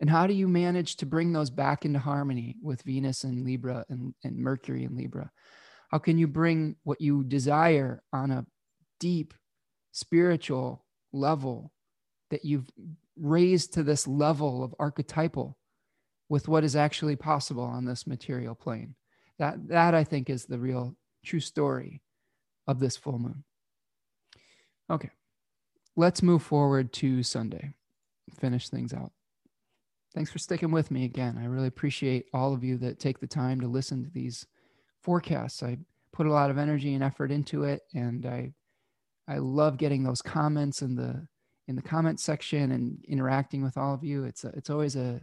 [0.03, 3.85] And how do you manage to bring those back into harmony with Venus and Libra
[3.87, 5.31] and, and Mercury and Libra?
[5.91, 8.45] How can you bring what you desire on a
[8.99, 9.33] deep
[9.93, 11.71] spiritual level
[12.31, 12.69] that you've
[13.17, 15.57] raised to this level of archetypal
[16.27, 18.95] with what is actually possible on this material plane?
[19.39, 22.01] That, that I think is the real true story
[22.67, 23.45] of this full moon.
[24.89, 25.11] Okay,
[25.95, 27.71] let's move forward to Sunday,
[28.37, 29.13] finish things out.
[30.13, 31.39] Thanks for sticking with me again.
[31.41, 34.45] I really appreciate all of you that take the time to listen to these
[35.01, 35.63] forecasts.
[35.63, 35.77] I
[36.11, 38.53] put a lot of energy and effort into it, and I
[39.27, 41.27] I love getting those comments in the
[41.67, 44.25] in the comment section and interacting with all of you.
[44.25, 45.21] It's a, it's always a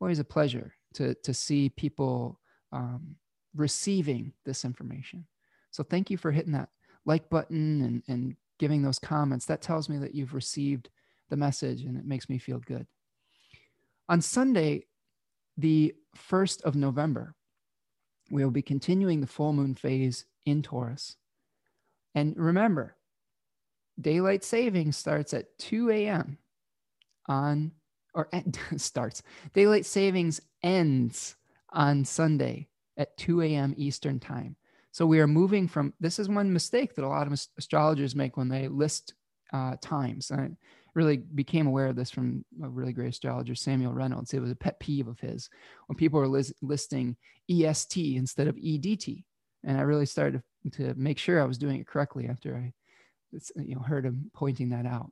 [0.00, 2.38] always a pleasure to to see people
[2.70, 3.16] um,
[3.56, 5.26] receiving this information.
[5.72, 6.68] So thank you for hitting that
[7.04, 9.46] like button and and giving those comments.
[9.46, 10.90] That tells me that you've received
[11.28, 12.86] the message, and it makes me feel good.
[14.12, 14.84] On Sunday,
[15.56, 17.34] the 1st of November,
[18.30, 21.16] we will be continuing the full moon phase in Taurus.
[22.14, 22.94] And remember,
[23.98, 26.36] daylight saving starts at 2 a.m.
[27.26, 27.72] on,
[28.12, 28.28] or
[28.76, 29.22] starts,
[29.54, 31.36] daylight savings ends
[31.70, 32.68] on Sunday
[32.98, 33.72] at 2 a.m.
[33.78, 34.56] Eastern time.
[34.90, 38.36] So we are moving from, this is one mistake that a lot of astrologers make
[38.36, 39.14] when they list
[39.54, 40.30] uh, times.
[40.30, 40.58] And
[40.94, 44.34] really became aware of this from a really great astrologer, Samuel Reynolds.
[44.34, 45.48] It was a pet peeve of his
[45.86, 47.16] when people were lis- listing
[47.50, 49.24] EST instead of EDT.
[49.64, 50.42] And I really started
[50.72, 52.72] to, make sure I was doing it correctly after I
[53.56, 55.10] you know, heard him pointing that out.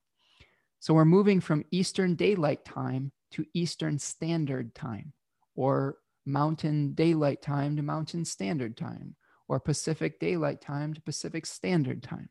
[0.81, 5.13] So we're moving from Eastern Daylight Time to Eastern Standard Time,
[5.55, 9.15] or Mountain Daylight Time to Mountain Standard Time,
[9.49, 12.29] or Pacific Daylight Time to Pacific Standard Time.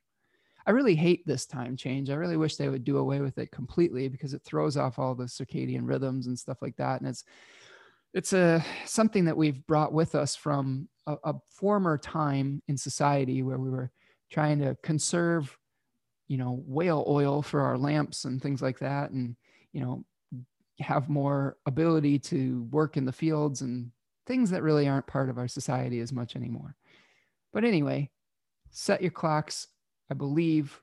[0.69, 2.11] I really hate this time change.
[2.11, 5.15] I really wish they would do away with it completely because it throws off all
[5.15, 7.01] the circadian rhythms and stuff like that.
[7.01, 7.23] And it's
[8.13, 13.41] it's a something that we've brought with us from a, a former time in society
[13.41, 13.89] where we were
[14.29, 15.57] trying to conserve,
[16.27, 19.35] you know, whale oil for our lamps and things like that, and
[19.73, 20.05] you know,
[20.81, 23.89] have more ability to work in the fields and
[24.27, 26.75] things that really aren't part of our society as much anymore.
[27.53, 28.11] But anyway,
[28.69, 29.65] set your clocks,
[30.09, 30.81] I believe,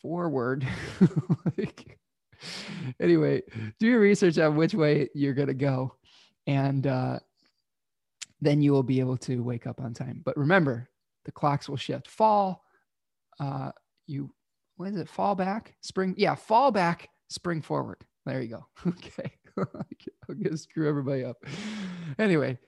[0.00, 0.66] forward.
[1.58, 1.98] like,
[3.00, 3.42] anyway,
[3.78, 5.94] do your research on which way you're going to go.
[6.46, 7.18] And uh,
[8.40, 10.22] then you will be able to wake up on time.
[10.24, 10.88] But remember,
[11.24, 12.08] the clocks will shift.
[12.08, 12.64] Fall,
[13.40, 13.72] uh,
[14.06, 14.32] you,
[14.76, 15.08] what is it?
[15.08, 16.14] Fall back, spring.
[16.16, 18.04] Yeah, fall back, spring forward.
[18.24, 18.66] There you go.
[18.86, 19.32] Okay.
[20.28, 21.44] To screw everybody up.
[22.18, 22.58] Anyway,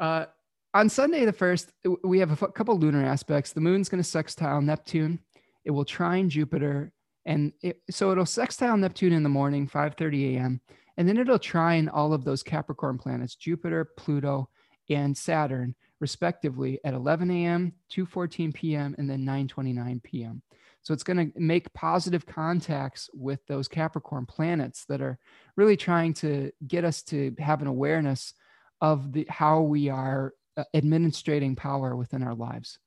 [0.00, 0.26] uh,
[0.74, 1.68] on Sunday the 1st,
[2.04, 3.52] we have a f- couple lunar aspects.
[3.52, 5.18] The moon's going to sextile Neptune.
[5.64, 6.92] It will trine Jupiter.
[7.24, 10.60] And it, so it'll sextile Neptune in the morning, 5.30 a.m.
[10.96, 14.48] And then it'll trine all of those Capricorn planets, Jupiter, Pluto,
[14.90, 20.42] and Saturn, respectively, at 11 a.m., 2.14 p.m., and then 9.29 p.m.
[20.82, 25.18] So it's going to make positive contacts with those Capricorn planets that are
[25.56, 28.32] really trying to get us to have an awareness
[28.80, 30.32] of the how we are
[30.74, 32.78] administrating power within our lives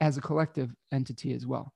[0.00, 1.72] as a collective entity as well.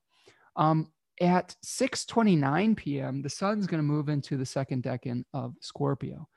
[0.55, 6.27] Um, at 6:29 p.m., the sun's going to move into the second decan of Scorpio.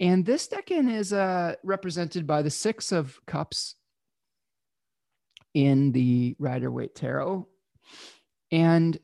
[0.00, 3.76] And this decan is uh, represented by the Six of Cups
[5.54, 7.46] in the Rider Waite Tarot.
[8.50, 8.98] And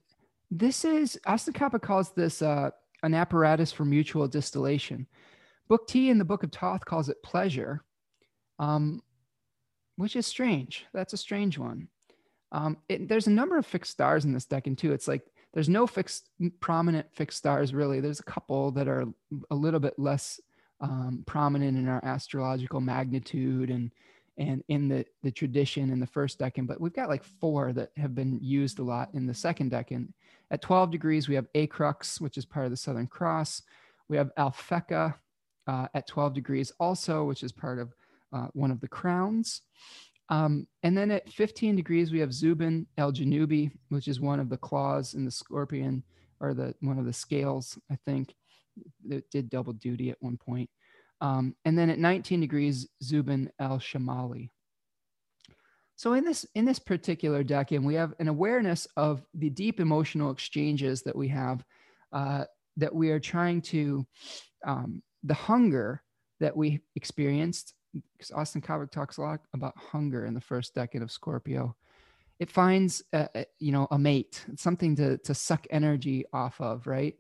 [0.50, 2.70] this is, Austin Coppock calls this uh,
[3.02, 5.06] an apparatus for mutual distillation.
[5.68, 7.84] Book T in the Book of Thoth calls it pleasure,
[8.58, 9.00] um,
[10.00, 10.86] which is strange.
[10.94, 11.88] That's a strange one.
[12.52, 14.92] Um, it, there's a number of fixed stars in this decan too.
[14.92, 15.22] It's like
[15.52, 18.00] there's no fixed, prominent fixed stars really.
[18.00, 19.04] There's a couple that are
[19.50, 20.40] a little bit less
[20.80, 23.90] um, prominent in our astrological magnitude and
[24.38, 27.90] and in the the tradition in the first decan but we've got like four that
[27.98, 30.08] have been used a lot in the second decan
[30.50, 33.60] at 12 degrees we have acrux which is part of the southern cross
[34.08, 35.14] we have alphecca
[35.66, 37.92] uh, at 12 degrees also which is part of
[38.32, 39.62] uh, one of the crowns
[40.28, 44.48] um, and then at 15 degrees we have zubin el janubi which is one of
[44.48, 46.02] the claws in the scorpion
[46.40, 48.34] or the one of the scales i think
[49.08, 50.70] that did double duty at one point
[51.20, 54.50] um, and then at 19 degrees, Zubin el Shamali.
[55.96, 60.30] So in this in this particular decan, we have an awareness of the deep emotional
[60.30, 61.62] exchanges that we have,
[62.12, 62.44] uh,
[62.78, 64.06] that we are trying to,
[64.66, 66.02] um, the hunger
[66.40, 67.74] that we experienced.
[67.92, 71.74] Because Austin Coppock talks a lot about hunger in the first decan of Scorpio.
[72.38, 77.16] It finds, a, you know, a mate, something to to suck energy off of, right?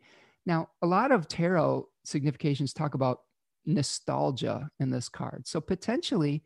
[0.46, 3.20] Now, a lot of tarot significations talk about
[3.66, 5.46] nostalgia in this card.
[5.46, 6.42] So potentially,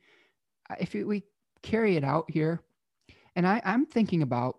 [0.69, 1.23] uh, if we
[1.63, 2.63] carry it out here,
[3.37, 4.59] and I, I'm thinking about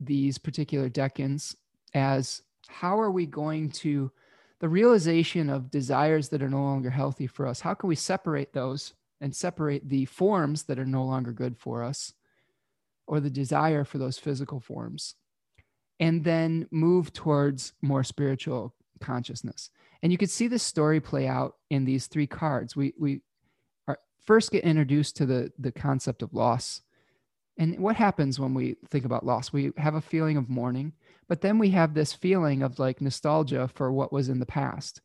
[0.00, 1.54] these particular decans
[1.94, 4.10] as how are we going to
[4.62, 8.54] the realization of desires that are no longer healthy for us how can we separate
[8.54, 12.14] those and separate the forms that are no longer good for us
[13.06, 15.16] or the desire for those physical forms
[16.00, 19.70] and then move towards more spiritual consciousness
[20.02, 22.74] and you could see this story play out in these three cards.
[22.74, 23.20] We we
[23.86, 26.82] are first get introduced to the the concept of loss.
[27.58, 29.52] And what happens when we think about loss?
[29.52, 30.92] We have a feeling of mourning,
[31.28, 35.00] but then we have this feeling of like nostalgia for what was in the past.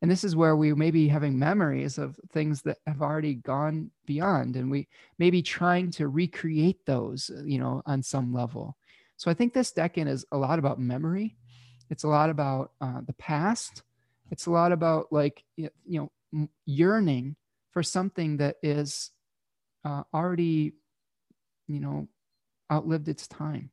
[0.00, 3.92] And this is where we may be having memories of things that have already gone
[4.04, 8.76] beyond, and we may be trying to recreate those, you know, on some level.
[9.16, 11.36] So I think this decan is a lot about memory.
[11.88, 13.82] It's a lot about uh, the past,
[14.32, 17.36] it's a lot about like you know yearning
[17.70, 19.10] for something that is
[19.84, 20.72] uh, already
[21.68, 22.08] you know
[22.72, 23.70] outlived its time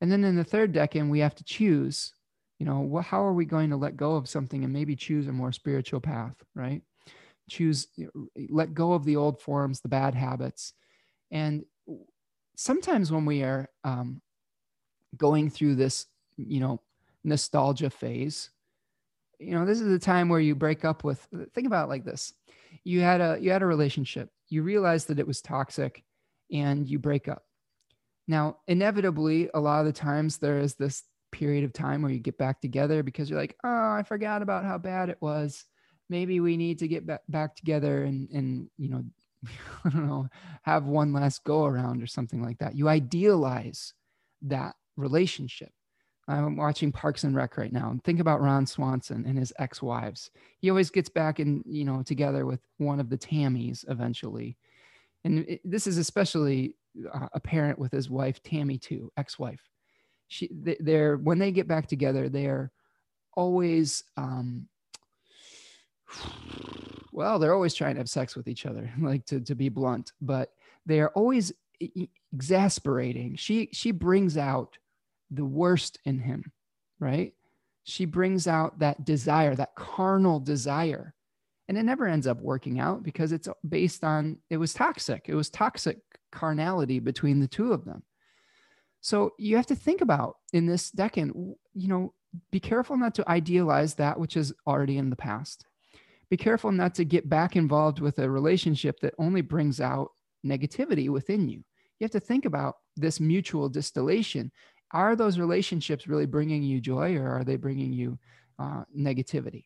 [0.00, 2.14] and then in the third decan we have to choose
[2.58, 5.26] you know what, how are we going to let go of something and maybe choose
[5.28, 6.82] a more spiritual path right?
[7.50, 7.88] Choose
[8.48, 10.72] let go of the old forms the bad habits.
[11.30, 11.64] And
[12.56, 14.22] sometimes when we are um,
[15.16, 16.06] going through this
[16.36, 16.80] you know
[17.22, 18.50] nostalgia phase
[19.38, 22.04] you know this is the time where you break up with think about it like
[22.04, 22.32] this.
[22.84, 24.30] You had a you had a relationship.
[24.48, 26.02] You realized that it was toxic
[26.52, 27.44] and you break up
[28.26, 31.02] now inevitably a lot of the times there is this
[31.32, 34.64] period of time where you get back together because you're like oh i forgot about
[34.64, 35.64] how bad it was
[36.08, 39.02] maybe we need to get back together and and you know
[39.84, 40.28] i don't know
[40.62, 43.94] have one last go around or something like that you idealize
[44.42, 45.72] that relationship
[46.26, 50.30] I'm watching Parks and Rec right now and think about Ron Swanson and his ex-wives.
[50.58, 54.56] He always gets back in, you know, together with one of the Tammys eventually.
[55.24, 56.76] And it, this is especially
[57.12, 59.60] uh, apparent with his wife Tammy too, ex-wife.
[60.28, 60.48] She
[60.80, 62.72] they're when they get back together, they're
[63.34, 64.68] always um,
[67.12, 70.12] well, they're always trying to have sex with each other, like to to be blunt,
[70.20, 70.50] but
[70.86, 71.52] they are always
[72.32, 73.36] exasperating.
[73.36, 74.78] She she brings out
[75.30, 76.52] the worst in him,
[76.98, 77.32] right?
[77.84, 81.14] She brings out that desire, that carnal desire.
[81.68, 85.24] And it never ends up working out because it's based on it was toxic.
[85.28, 85.98] It was toxic
[86.30, 88.02] carnality between the two of them.
[89.00, 92.14] So you have to think about in this decan, you know,
[92.50, 95.66] be careful not to idealize that which is already in the past.
[96.30, 100.10] Be careful not to get back involved with a relationship that only brings out
[100.44, 101.58] negativity within you.
[101.98, 104.50] You have to think about this mutual distillation.
[104.92, 108.18] Are those relationships really bringing you joy or are they bringing you
[108.58, 109.64] uh, negativity?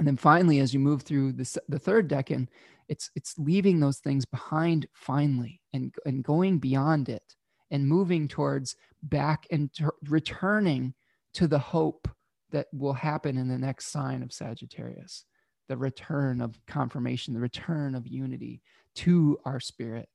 [0.00, 2.48] And then finally, as you move through the third decan,
[2.88, 7.36] it's it's leaving those things behind finally and, and going beyond it
[7.70, 10.94] and moving towards back and t- returning
[11.34, 12.08] to the hope
[12.50, 15.26] that will happen in the next sign of Sagittarius
[15.68, 18.62] the return of confirmation, the return of unity
[18.94, 20.08] to our spirit,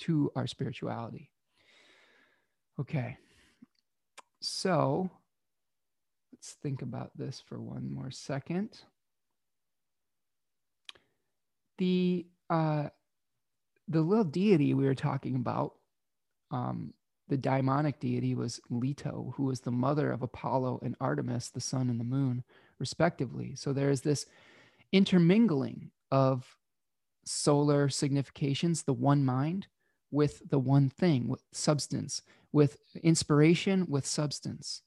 [0.00, 1.30] to our spirituality.
[2.80, 3.16] Okay.
[4.40, 5.08] So
[6.32, 8.80] let's think about this for one more second.
[11.78, 12.88] The uh,
[13.88, 15.74] the little deity we were talking about,
[16.50, 16.92] um,
[17.28, 21.88] the daimonic deity was Leto, who was the mother of Apollo and Artemis, the sun
[21.88, 22.42] and the moon,
[22.78, 23.54] respectively.
[23.54, 24.26] So there is this
[24.92, 26.56] intermingling of
[27.24, 29.66] solar significations, the one mind,
[30.10, 32.22] with the one thing, with substance,
[32.52, 34.82] with inspiration, with substance,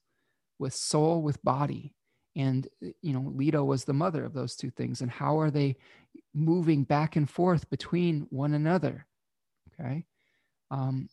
[0.58, 1.94] with soul, with body.
[2.34, 5.00] And, you know, Leto was the mother of those two things.
[5.00, 5.76] And how are they
[6.34, 9.06] moving back and forth between one another?
[9.80, 10.04] Okay.
[10.70, 11.08] Um,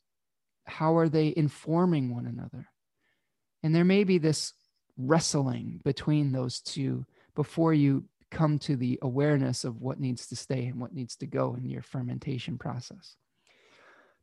[0.66, 2.70] how are they informing one another?
[3.64, 4.54] And there may be this
[4.98, 7.06] wrestling between those two
[7.36, 11.26] before you come to the awareness of what needs to stay and what needs to
[11.26, 13.16] go in your fermentation process.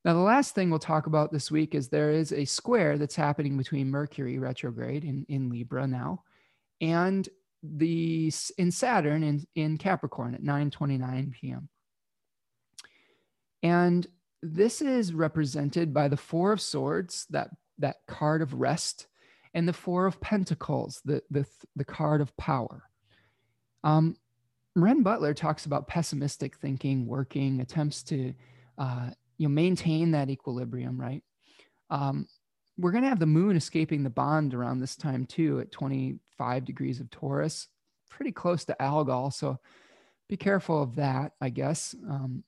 [0.05, 3.17] Now, the last thing we'll talk about this week is there is a square that's
[3.17, 6.23] happening between Mercury retrograde in, in Libra now
[6.81, 7.29] and
[7.63, 11.69] the in Saturn in, in Capricorn at 9:29 p.m.
[13.63, 14.07] And
[14.43, 19.07] this is represented by the Four of Swords, that that card of rest,
[19.55, 22.83] and the Four of Pentacles, the the, the card of power.
[23.83, 24.17] Um,
[24.75, 28.35] Ren Butler talks about pessimistic thinking, working, attempts to
[28.79, 31.23] uh, you know maintain that equilibrium, right?
[31.91, 32.27] Um,
[32.79, 36.65] we're going to have the moon escaping the bond around this time too at 25
[36.65, 37.69] degrees of Taurus,
[38.11, 39.31] pretty close to Algol.
[39.31, 39.59] So
[40.29, 41.95] be careful of that, I guess.
[42.09, 42.45] Um,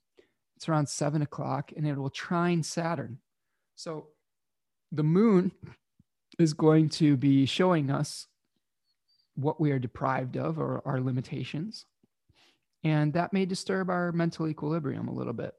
[0.57, 3.19] it's around seven o'clock and it will trine Saturn.
[3.75, 4.09] So
[4.93, 5.53] the moon
[6.39, 8.27] is going to be showing us
[9.35, 11.87] what we are deprived of or our limitations.
[12.85, 15.55] And that may disturb our mental equilibrium a little bit.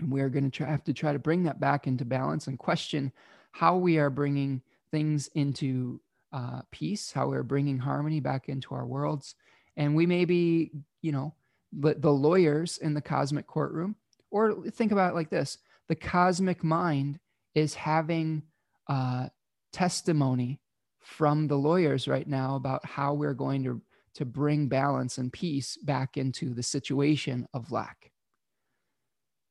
[0.00, 2.58] And we are going to have to try to bring that back into balance and
[2.58, 3.12] question
[3.52, 6.00] how we are bringing things into
[6.32, 9.34] uh, peace, how we're bringing harmony back into our worlds.
[9.76, 10.70] And we may be,
[11.02, 11.34] you know,
[11.72, 13.96] the, the lawyers in the cosmic courtroom,
[14.30, 15.58] or think about it like this
[15.88, 17.18] the cosmic mind
[17.54, 18.42] is having
[18.88, 19.28] uh,
[19.72, 20.60] testimony
[21.00, 23.80] from the lawyers right now about how we're going to,
[24.14, 28.09] to bring balance and peace back into the situation of lack.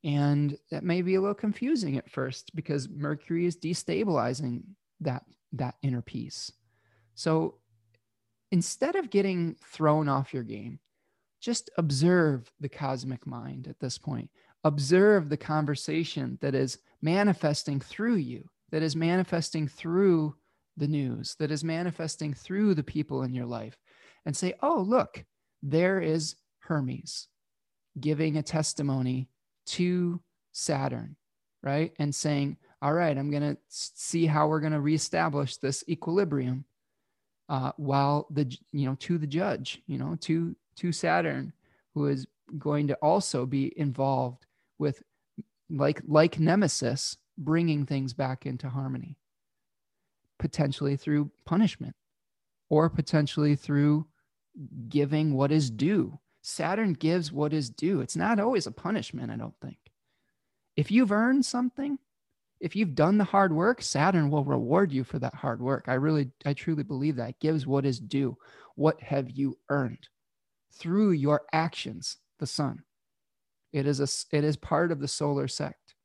[0.03, 4.63] And that may be a little confusing at first because Mercury is destabilizing
[5.01, 5.23] that,
[5.53, 6.51] that inner peace.
[7.15, 7.55] So
[8.51, 10.80] instead of getting thrown off your game,
[11.41, 14.30] just observe the cosmic mind at this point.
[14.63, 20.35] Observe the conversation that is manifesting through you, that is manifesting through
[20.80, 23.77] the news that is manifesting through the people in your life
[24.26, 25.23] and say, oh, look,
[25.61, 27.27] there is Hermes
[27.99, 29.30] giving a testimony
[29.69, 30.21] to
[30.51, 31.15] Saturn,
[31.63, 31.93] right?
[31.99, 36.65] And saying, all right, I'm going to see how we're going to reestablish this equilibrium
[37.49, 41.53] uh, while the, you know, to the judge, you know, to, to Saturn,
[41.93, 42.27] who is
[42.57, 44.45] going to also be involved
[44.77, 45.03] with
[45.69, 49.15] like, like Nemesis, bringing things back into harmony
[50.39, 51.95] potentially through punishment
[52.69, 54.07] or potentially through
[54.87, 56.17] giving what is due.
[56.41, 58.02] Saturn gives what is due.
[58.02, 59.78] It's not always a punishment, I don't think.
[60.76, 61.99] If you've earned something,
[62.60, 65.86] if you've done the hard work, Saturn will reward you for that hard work.
[65.88, 67.30] I really, I truly believe that.
[67.30, 68.38] It gives what is due.
[68.76, 70.07] What have you earned
[70.74, 72.84] through your actions, the sun?
[73.72, 75.95] It is a it is part of the solar sect.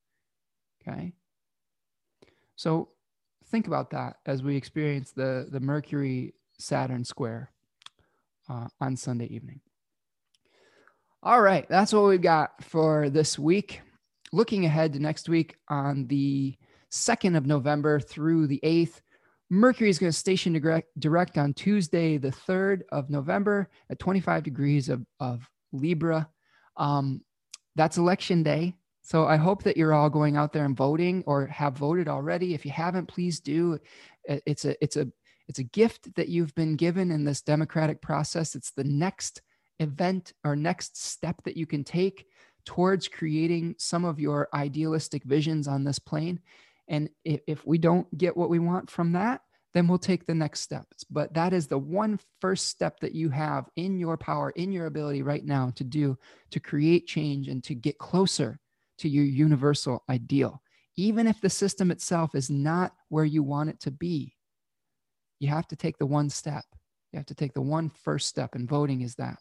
[0.87, 1.13] Okay.
[2.57, 2.91] So
[3.47, 7.51] think about that as we experience the the Mercury Saturn square
[8.49, 9.61] uh, on Sunday evening.
[11.27, 13.81] All right, that's what we've got for this week.
[14.31, 16.55] Looking ahead to next week on the
[16.93, 19.01] 2nd of November through the 8th,
[19.49, 20.53] Mercury is going to station
[20.99, 26.29] direct, on Tuesday, the 3rd of November at 25 degrees of, of Libra.
[26.77, 27.23] Um,
[27.75, 28.75] that's election day.
[29.01, 32.53] So I hope that you're all going out there and voting or have voted already.
[32.53, 33.79] If you haven't, please do.
[34.27, 35.09] It's a it's a
[35.49, 38.55] it's a gift that you've been given in this democratic process.
[38.55, 39.41] It's the next
[39.81, 42.27] event or next step that you can take
[42.65, 46.41] towards creating some of your idealistic visions on this plane.
[46.89, 49.43] And if, if we don't get what we want from that,
[49.75, 51.05] then we'll take the next steps.
[51.11, 54.87] But that is the one first step that you have in your power, in your
[54.87, 56.17] ability right now to do
[56.53, 58.61] to create change and to get closer
[58.99, 60.63] to your universal ideal.
[60.97, 64.37] Even if the system itself is not where you want it to be,
[65.41, 66.65] you have to take the one step.
[67.13, 69.39] You have to take the one first step, and voting is that.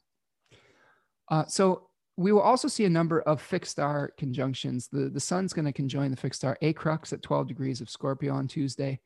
[1.30, 4.88] Uh, so we will also see a number of fixed star conjunctions.
[4.88, 8.34] The, the sun's going to conjoin the fixed star Acrux at 12 degrees of Scorpio
[8.34, 9.00] on Tuesday.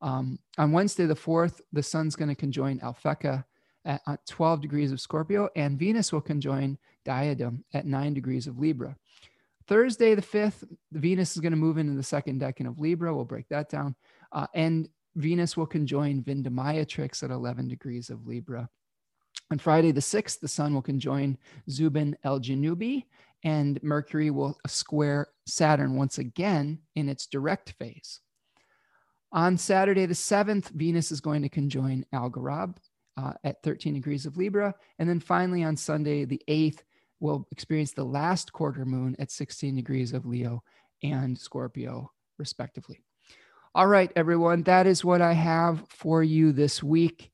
[0.00, 3.44] Um, on Wednesday, the 4th, the sun's going to conjoin Alphecca
[3.84, 8.58] at, at 12 degrees of Scorpio, and Venus will conjoin Diadem at 9 degrees of
[8.58, 8.96] Libra.
[9.66, 13.14] Thursday, the 5th, Venus is going to move into the second decan of Libra.
[13.14, 13.94] We'll break that down.
[14.32, 18.68] Uh, and Venus will conjoin Vindemiatrix at 11 degrees of Libra.
[19.50, 21.36] On Friday, the 6th, the Sun will conjoin
[21.68, 23.04] Zubenelgenubi,
[23.44, 28.20] and Mercury will square Saturn once again in its direct phase.
[29.32, 32.76] On Saturday, the 7th, Venus is going to conjoin Algorab
[33.16, 34.74] uh, at 13 degrees of Libra.
[34.98, 36.80] And then finally, on Sunday, the 8th,
[37.20, 40.62] we'll experience the last quarter moon at 16 degrees of Leo
[41.02, 43.00] and Scorpio, respectively.
[43.74, 47.32] All right, everyone, that is what I have for you this week.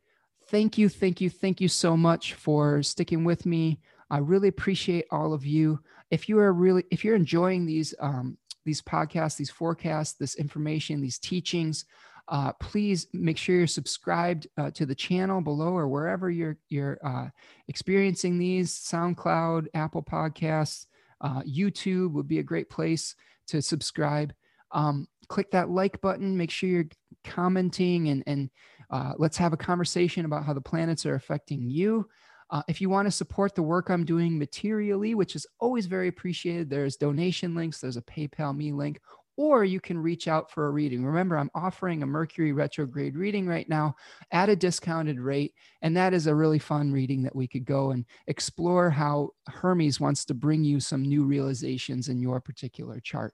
[0.51, 3.79] Thank you, thank you, thank you so much for sticking with me.
[4.11, 5.79] I really appreciate all of you.
[6.11, 11.01] If you are really, if you're enjoying these um, these podcasts, these forecasts, this information,
[11.01, 11.85] these teachings,
[12.27, 16.99] uh, please make sure you're subscribed uh, to the channel below or wherever you're you're
[17.05, 17.29] uh,
[17.69, 18.75] experiencing these.
[18.75, 20.87] SoundCloud, Apple Podcasts,
[21.21, 23.15] uh, YouTube would be a great place
[23.47, 24.33] to subscribe.
[24.73, 26.37] Um, click that like button.
[26.37, 26.89] Make sure you're
[27.23, 28.51] commenting and, and
[28.91, 32.09] uh, let's have a conversation about how the planets are affecting you.
[32.51, 36.09] Uh, if you want to support the work I'm doing materially, which is always very
[36.09, 39.01] appreciated, there's donation links, there's a PayPal me link,
[39.37, 41.05] or you can reach out for a reading.
[41.05, 43.95] Remember, I'm offering a Mercury retrograde reading right now
[44.33, 45.55] at a discounted rate.
[45.81, 50.01] And that is a really fun reading that we could go and explore how Hermes
[50.01, 53.33] wants to bring you some new realizations in your particular chart.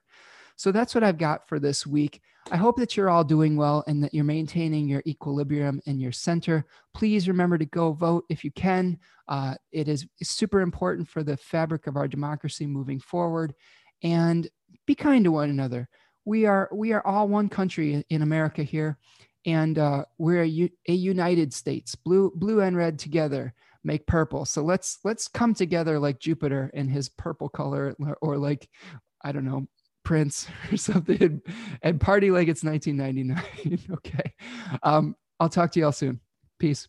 [0.57, 2.21] So that's what I've got for this week.
[2.51, 6.11] I hope that you're all doing well and that you're maintaining your equilibrium and your
[6.11, 6.65] center.
[6.93, 8.97] Please remember to go vote if you can.
[9.27, 13.53] Uh, it is super important for the fabric of our democracy moving forward.
[14.01, 14.49] And
[14.85, 15.89] be kind to one another.
[16.25, 18.97] We are we are all one country in America here,
[19.45, 21.95] and uh, we're a, a United States.
[21.95, 23.53] Blue blue and red together
[23.83, 24.45] make purple.
[24.45, 28.69] So let's let's come together like Jupiter in his purple color, or like
[29.23, 29.67] I don't know
[30.07, 31.41] Prince or something
[31.81, 33.79] and party like it's 1999.
[33.91, 34.33] okay.
[34.81, 36.21] Um, I'll talk to y'all soon.
[36.59, 36.87] Peace.